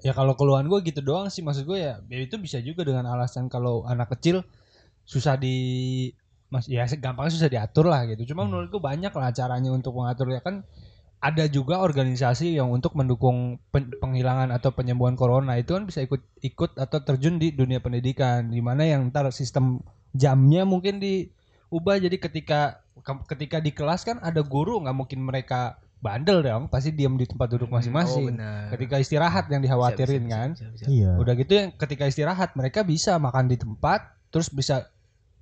Ya 0.00 0.10
kalau 0.10 0.32
keluhan 0.32 0.64
gue 0.64 0.80
gitu 0.82 0.98
doang 1.00 1.28
sih 1.28 1.44
maksud 1.44 1.68
gue 1.68 1.76
ya, 1.76 2.00
ya 2.00 2.18
itu 2.18 2.34
bisa 2.34 2.56
juga 2.58 2.82
dengan 2.82 3.04
alasan 3.06 3.46
kalau 3.46 3.84
anak 3.84 4.08
kecil 4.10 4.40
susah 5.04 5.36
di 5.36 6.08
mas 6.48 6.64
ya 6.64 6.88
gampangnya 6.88 7.30
susah 7.30 7.46
diatur 7.46 7.84
lah 7.84 8.08
gitu. 8.08 8.24
Cuma 8.26 8.42
Hmm. 8.42 8.48
menurut 8.48 8.68
gue 8.70 8.80
banyak 8.80 9.12
lah 9.12 9.28
caranya 9.30 9.68
untuk 9.68 9.92
mengatur 9.92 10.30
ya 10.30 10.40
kan 10.40 10.64
ada 11.20 11.44
juga 11.46 11.84
organisasi 11.84 12.56
yang 12.56 12.72
untuk 12.72 12.96
mendukung 12.96 13.60
pen- 13.68 13.92
penghilangan 13.92 14.48
atau 14.50 14.72
penyembuhan 14.72 15.14
corona 15.14 15.60
itu 15.60 15.76
kan 15.76 15.84
bisa 15.84 16.00
ikut 16.00 16.24
ikut 16.40 16.80
atau 16.80 16.98
terjun 17.04 17.36
di 17.36 17.52
dunia 17.52 17.76
pendidikan 17.78 18.48
di 18.48 18.64
mana 18.64 18.88
yang 18.88 19.12
ntar 19.12 19.28
sistem 19.28 19.84
jamnya 20.16 20.64
mungkin 20.64 20.96
diubah 20.96 22.00
jadi 22.00 22.16
ketika 22.16 22.80
ke- 22.96 23.24
ketika 23.28 23.60
di 23.60 23.70
kelas 23.70 24.08
kan 24.08 24.16
ada 24.18 24.40
guru 24.40 24.80
nggak 24.80 24.96
mungkin 24.96 25.20
mereka 25.20 25.76
bandel 26.00 26.40
dong 26.40 26.72
pasti 26.72 26.96
diam 26.96 27.20
di 27.20 27.28
tempat 27.28 27.52
duduk 27.52 27.68
Oh, 27.68 27.76
masing-masing 27.76 28.32
benar. 28.32 28.72
ketika 28.72 28.96
istirahat 28.96 29.44
yang 29.52 29.60
dikhawatirin 29.60 30.24
Bisa, 30.24 30.26
bisa, 30.26 30.32
kan 30.32 30.48
bisa, 30.56 30.64
bisa, 30.64 30.72
bisa. 30.72 30.86
Iya. 30.88 31.10
udah 31.20 31.34
gitu 31.36 31.52
yang 31.52 31.68
ketika 31.76 32.04
istirahat 32.08 32.50
mereka 32.56 32.80
bisa 32.80 33.20
makan 33.20 33.44
di 33.44 33.60
tempat 33.60 34.08
terus 34.32 34.48
bisa 34.48 34.88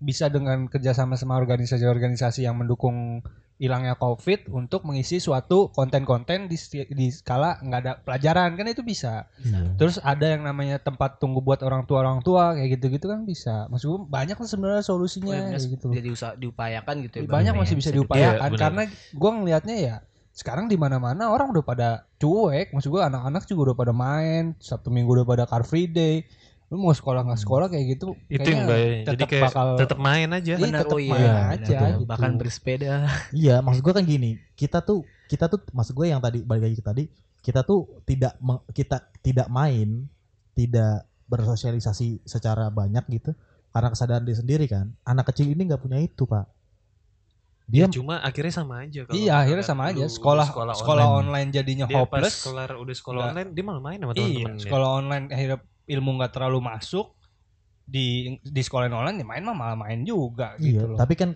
bisa 0.03 0.27
dengan 0.27 0.67
kerjasama 0.67 1.15
sama 1.15 1.39
organisasi-organisasi 1.39 2.43
yang 2.43 2.59
mendukung 2.59 3.23
hilangnya 3.59 3.95
covid 3.95 4.47
untuk 4.49 4.83
mengisi 4.83 5.19
suatu 5.19 5.69
konten-konten 5.69 6.47
di, 6.47 6.55
di 6.89 7.07
skala 7.11 7.59
nggak 7.59 7.81
ada 7.83 7.93
pelajaran 7.99 8.55
kan 8.55 8.67
itu 8.67 8.81
bisa 8.81 9.27
Iya. 9.39 9.75
terus 9.75 9.99
ada 9.99 10.23
yang 10.25 10.43
namanya 10.43 10.79
tempat 10.79 11.19
tunggu 11.19 11.43
buat 11.43 11.59
orang 11.61 11.83
tua 11.83 12.01
orang 12.01 12.23
tua 12.23 12.55
kayak 12.55 12.79
gitu-gitu 12.79 13.07
kan 13.07 13.23
bisa 13.23 13.67
maksud 13.67 13.87
gue 13.89 14.01
banyak 14.07 14.35
lah 14.35 14.47
sebenarnya 14.47 14.77
Oh, 14.79 14.87
solusinya 14.95 15.51
ya, 15.51 15.59
gitu 15.59 15.91
Jadi 15.91 16.09
usaha 16.09 16.33
diupayakan 16.33 16.95
gitu 17.05 17.15
ya. 17.19 17.27
banyak 17.27 17.53
masih 17.53 17.75
ya. 17.75 17.81
bisa 17.83 17.91
Bisa 17.91 17.97
diupayakan 17.99 18.49
benar. 18.55 18.63
karena 18.63 18.83
gua 19.13 19.31
ngelihatnya 19.35 19.77
ya 19.77 19.97
sekarang 20.31 20.71
di 20.71 20.79
mana-mana 20.79 21.27
orang 21.29 21.51
udah 21.51 21.65
pada 21.67 21.89
cuek 22.17 22.71
maksud 22.71 22.95
gua 22.95 23.11
anak-anak 23.11 23.43
juga 23.45 23.61
udah 23.71 23.77
pada 23.77 23.91
main 23.91 24.55
sabtu 24.63 24.87
minggu 24.89 25.11
udah 25.13 25.27
pada 25.27 25.45
car 25.45 25.67
free 25.67 25.91
day 25.91 26.23
lu 26.69 26.77
mau 26.77 26.93
sekolah 26.93 27.25
nggak 27.25 27.41
sekolah 27.41 27.67
kayak 27.73 27.97
gitu 27.97 28.13
Itu 28.29 28.45
yang 28.45 28.69
bahaya. 28.69 29.01
Jadi 29.01 29.05
tetap 29.17 29.29
kayak 29.33 29.45
bakal 29.49 29.67
tetap 29.81 29.99
main 29.99 30.29
aja. 30.29 30.53
Iya, 30.53 30.61
Benar, 30.61 30.81
tetap 30.85 30.93
oh 30.93 31.01
iya, 31.01 31.13
main 31.17 31.33
aja 31.57 31.65
benar. 31.73 31.89
gitu. 31.97 32.05
Bahkan 32.13 32.33
bersepeda. 32.37 32.93
Iya, 33.33 33.55
maksud 33.65 33.81
gue 33.81 33.95
kan 33.97 34.05
gini, 34.05 34.31
kita 34.53 34.79
tuh 34.85 35.01
kita 35.33 35.49
tuh 35.49 35.65
maksud 35.73 35.97
gue 35.97 36.07
yang 36.09 36.21
tadi 36.21 36.45
balik 36.45 36.69
lagi 36.69 36.77
ke 36.77 36.85
tadi, 36.85 37.05
kita 37.41 37.65
tuh 37.65 37.89
tidak 38.05 38.37
kita 38.77 39.01
tidak 39.25 39.49
main, 39.49 40.05
tidak 40.53 41.09
bersosialisasi 41.29 42.25
secara 42.25 42.69
banyak 42.69 43.05
gitu 43.13 43.33
karena 43.69 43.89
kesadaran 43.89 44.25
dia 44.29 44.37
sendiri 44.37 44.69
kan. 44.69 44.93
Anak 45.09 45.33
kecil 45.33 45.49
ini 45.49 45.65
nggak 45.65 45.81
punya 45.81 45.97
itu, 46.01 46.29
Pak. 46.29 46.45
Dia 47.69 47.85
Ya, 47.85 47.93
cuma 47.93 48.17
akhirnya 48.21 48.49
sama 48.49 48.81
aja 48.81 49.05
kalau 49.05 49.13
iya 49.13 49.45
akhirnya 49.45 49.61
sama 49.61 49.93
aja 49.93 50.09
sekolah 50.09 50.49
udah 50.57 50.73
sekolah, 50.73 51.05
online. 51.21 51.53
jadinya 51.53 51.85
Dia 51.85 52.01
pas 52.01 52.01
hopeless 52.01 52.41
kelar 52.41 52.73
udah 52.81 52.95
sekolah 52.97 53.21
Nggak. 53.21 53.33
online 53.37 53.51
dia 53.53 53.65
malah 53.69 53.83
main 53.85 53.99
sama 54.01 54.13
iya 54.17 54.25
teman-teman. 54.25 54.57
sekolah 54.57 54.89
online 54.89 55.25
akhirnya 55.29 55.59
ilmu 55.89 56.21
nggak 56.21 56.33
terlalu 56.37 56.61
masuk 56.61 57.17
di 57.89 58.37
di 58.39 58.61
sekolah 58.61 58.93
online 58.93 59.25
ya 59.25 59.27
main 59.27 59.43
mah 59.43 59.57
malah 59.57 59.77
main 59.77 60.05
juga 60.05 60.53
iya, 60.61 60.77
gitu 60.77 60.85
loh 60.93 60.99
tapi 61.01 61.17
kan 61.17 61.33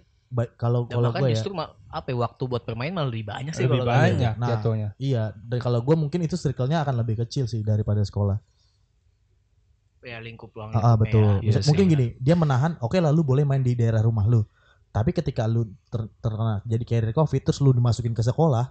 kalau 0.56 0.88
Dan 0.88 0.96
kalau 0.96 1.10
gue 1.12 1.28
ya, 1.28 1.36
justru 1.36 1.52
apa 1.56 2.08
ya, 2.08 2.16
waktu 2.16 2.42
buat 2.48 2.64
bermain 2.64 2.88
malah 2.88 3.08
lebih 3.12 3.28
banyak 3.28 3.52
sih 3.52 3.68
lebih 3.68 3.84
gitu. 3.84 3.88
banyak 3.88 4.34
Nah, 4.40 4.48
jatuhnya 4.48 4.88
iya, 4.96 5.32
dan 5.36 5.60
kalau 5.60 5.84
gue 5.84 5.92
mungkin 5.92 6.24
itu 6.24 6.36
circle-nya 6.36 6.80
akan 6.84 7.04
lebih 7.04 7.20
kecil 7.24 7.44
sih 7.44 7.60
daripada 7.60 8.00
sekolah. 8.00 8.40
Ya 10.02 10.18
lingkup 10.18 10.50
ruang 10.50 10.74
Ah, 10.74 10.92
ah, 10.92 10.94
betul. 10.98 11.38
ya. 11.38 11.46
Iya 11.46 11.50
Bisa- 11.54 11.60
sih, 11.62 11.68
mungkin 11.70 11.86
benar. 11.86 11.94
gini, 11.94 12.06
dia 12.18 12.34
menahan, 12.34 12.72
oke 12.82 12.98
lah 12.98 13.14
lu 13.14 13.22
boleh 13.22 13.46
main 13.46 13.62
di 13.62 13.78
daerah 13.78 14.02
rumah 14.02 14.26
lu. 14.26 14.42
Tapi 14.90 15.14
ketika 15.14 15.46
lu 15.46 15.62
ter- 15.86 16.10
terkena 16.18 16.58
jadi 16.66 16.82
carrier 16.82 17.14
covid 17.14 17.38
terus 17.46 17.62
lu 17.62 17.70
dimasukin 17.70 18.10
ke 18.10 18.18
sekolah, 18.18 18.66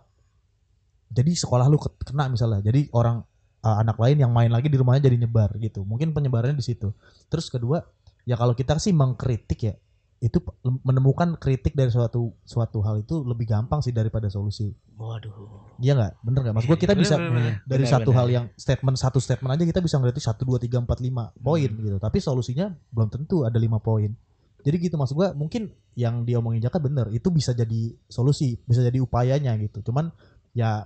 jadi 1.08 1.32
sekolah 1.32 1.72
lu 1.72 1.80
ke- 1.80 1.94
kena 2.04 2.28
misalnya. 2.28 2.60
Jadi 2.60 2.92
orang 2.92 3.24
uh, 3.62 3.78
anak 3.82 3.98
lain 3.98 4.18
yang 4.20 4.32
main 4.34 4.50
lagi 4.50 4.68
di 4.68 4.78
rumahnya 4.78 5.08
jadi 5.10 5.18
nyebar 5.22 5.54
gitu. 5.58 5.82
Mungkin 5.86 6.12
penyebarannya 6.12 6.58
di 6.58 6.66
situ. 6.66 6.92
Terus 7.30 7.48
kedua, 7.48 7.82
ya 8.26 8.36
kalau 8.36 8.54
kita 8.54 8.78
sih 8.78 8.92
mengkritik 8.92 9.60
ya, 9.64 9.74
itu 10.22 10.38
menemukan 10.86 11.34
kritik 11.42 11.74
dari 11.74 11.90
suatu 11.90 12.38
suatu 12.46 12.78
hal 12.86 13.02
itu 13.02 13.26
lebih 13.26 13.50
gampang 13.50 13.82
sih 13.82 13.90
daripada 13.90 14.30
solusi. 14.30 14.70
Waduh. 14.94 15.34
Iya 15.82 15.98
nggak? 15.98 16.14
Bener 16.22 16.40
nggak? 16.46 16.54
Maksud 16.62 16.70
gua 16.70 16.78
kita 16.78 16.94
Bener, 16.94 17.02
bisa 17.02 17.16
bener, 17.18 17.32
bener. 17.34 17.54
dari 17.66 17.84
Benar, 17.90 17.94
satu 17.98 18.10
benar. 18.14 18.20
hal 18.22 18.28
yang 18.30 18.46
statement 18.54 18.98
satu 19.02 19.18
statement 19.18 19.52
aja 19.58 19.64
kita 19.66 19.82
bisa 19.82 19.98
ngeliatnya 19.98 20.22
satu 20.22 20.46
dua 20.46 20.62
tiga 20.62 20.78
empat 20.78 21.02
lima 21.02 21.34
poin 21.42 21.66
Hmm. 21.74 21.82
gitu 21.82 21.98
tapi 21.98 22.22
solusinya 22.22 22.70
belum 22.94 23.10
tentu 23.10 23.50
ada 23.50 23.58
lima 23.58 23.82
poin 23.82 24.14
jadi 24.62 24.78
gitu 24.78 24.94
maksud 24.94 25.18
gua 25.18 25.34
mungkin 25.34 25.74
yang 25.98 26.22
diomongin 26.22 26.62
Jaka 26.62 26.78
bener 26.78 27.10
itu 27.10 27.34
bisa 27.34 27.50
jadi 27.58 27.98
solusi 28.06 28.62
bisa 28.62 28.86
jadi 28.86 29.02
upayanya 29.02 29.58
gitu 29.58 29.82
cuman 29.90 30.14
ya 30.54 30.86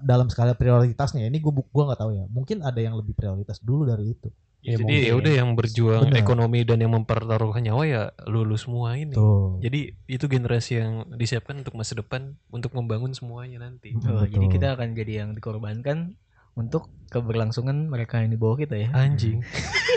dalam 0.00 0.28
skala 0.28 0.52
prioritasnya 0.52 1.24
ini 1.24 1.40
gua 1.40 1.52
bu- 1.56 1.70
gua 1.72 1.92
nggak 1.92 2.00
tahu 2.00 2.12
ya 2.12 2.24
mungkin 2.28 2.60
ada 2.60 2.76
yang 2.78 2.94
lebih 2.94 3.16
prioritas 3.16 3.58
dulu 3.60 3.88
dari 3.88 4.12
itu 4.12 4.28
Ya, 4.64 4.80
Ya, 4.80 4.80
jadi 4.80 4.94
ya 5.12 5.14
udah 5.20 5.32
yang 5.44 5.50
berjuang 5.60 6.08
Benar. 6.08 6.24
ekonomi 6.24 6.64
dan 6.64 6.80
yang 6.80 6.96
mempertaruhkan 6.96 7.60
nyawa 7.60 7.84
ya 7.84 8.02
lulu 8.24 8.56
semua 8.56 8.96
ini. 8.96 9.12
tuh 9.12 9.60
Jadi 9.60 9.92
itu 10.08 10.24
generasi 10.24 10.80
yang 10.80 11.04
disiapkan 11.20 11.60
untuk 11.60 11.76
masa 11.76 11.92
depan 11.92 12.40
untuk 12.48 12.72
membangun 12.72 13.12
semuanya 13.12 13.60
nanti. 13.60 13.92
Oh, 13.92 14.24
jadi 14.24 14.48
kita 14.48 14.72
akan 14.72 14.96
jadi 14.96 15.20
yang 15.20 15.36
dikorbankan 15.36 16.16
untuk 16.56 16.88
keberlangsungan 17.12 17.92
mereka 17.92 18.24
yang 18.24 18.32
di 18.32 18.40
bawah 18.40 18.56
kita 18.56 18.72
ya. 18.80 18.88
Anjing. 18.96 19.44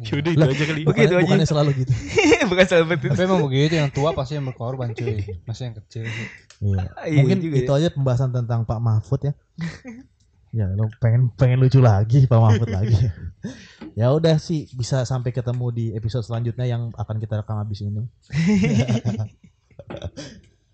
Yaudah 0.08 0.30
itu 0.32 0.40
Lah, 0.40 0.48
aja 0.48 0.64
kali. 0.64 0.80
Begitu 0.82 0.88
Bukannya, 0.88 1.08
aja. 1.12 1.24
bukannya 1.24 1.46
selalu 1.48 1.70
gitu. 1.84 1.92
Bukan 2.50 2.64
sahabat 2.66 2.98
itu. 2.98 3.08
Tapi 3.12 3.22
emang 3.28 3.42
begitu 3.44 3.74
yang 3.76 3.90
tua 3.92 4.10
pasti 4.16 4.32
yang 4.40 4.46
berkorban 4.48 4.96
cuy. 4.96 5.20
Masih 5.44 5.62
yang 5.70 5.76
kecil 5.84 6.02
sih. 6.08 6.26
Iya. 6.60 6.82
Iya 7.06 7.18
Mungkin 7.20 7.38
juga 7.44 7.56
itu 7.60 7.72
aja 7.72 7.88
pembahasan 7.92 8.30
tentang 8.32 8.64
Pak 8.64 8.80
Mahfud 8.80 9.20
ya. 9.24 9.32
ya 10.50 10.66
lo 10.74 10.90
pengen 10.98 11.30
pengen 11.38 11.62
lucu 11.62 11.78
lagi 11.78 12.26
Pak 12.26 12.40
Mahfud 12.40 12.70
lagi. 12.72 12.96
ya 14.00 14.10
udah 14.10 14.40
sih 14.40 14.66
bisa 14.74 15.06
sampai 15.06 15.30
ketemu 15.30 15.66
di 15.70 15.84
episode 15.94 16.26
selanjutnya 16.26 16.66
yang 16.66 16.90
akan 16.96 17.16
kita 17.20 17.38
rekam 17.44 17.60
habis 17.60 17.84
ini. 17.84 18.02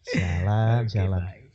Sialan, 0.07 0.87
sialan. 0.87 1.23
bye. 1.23 1.46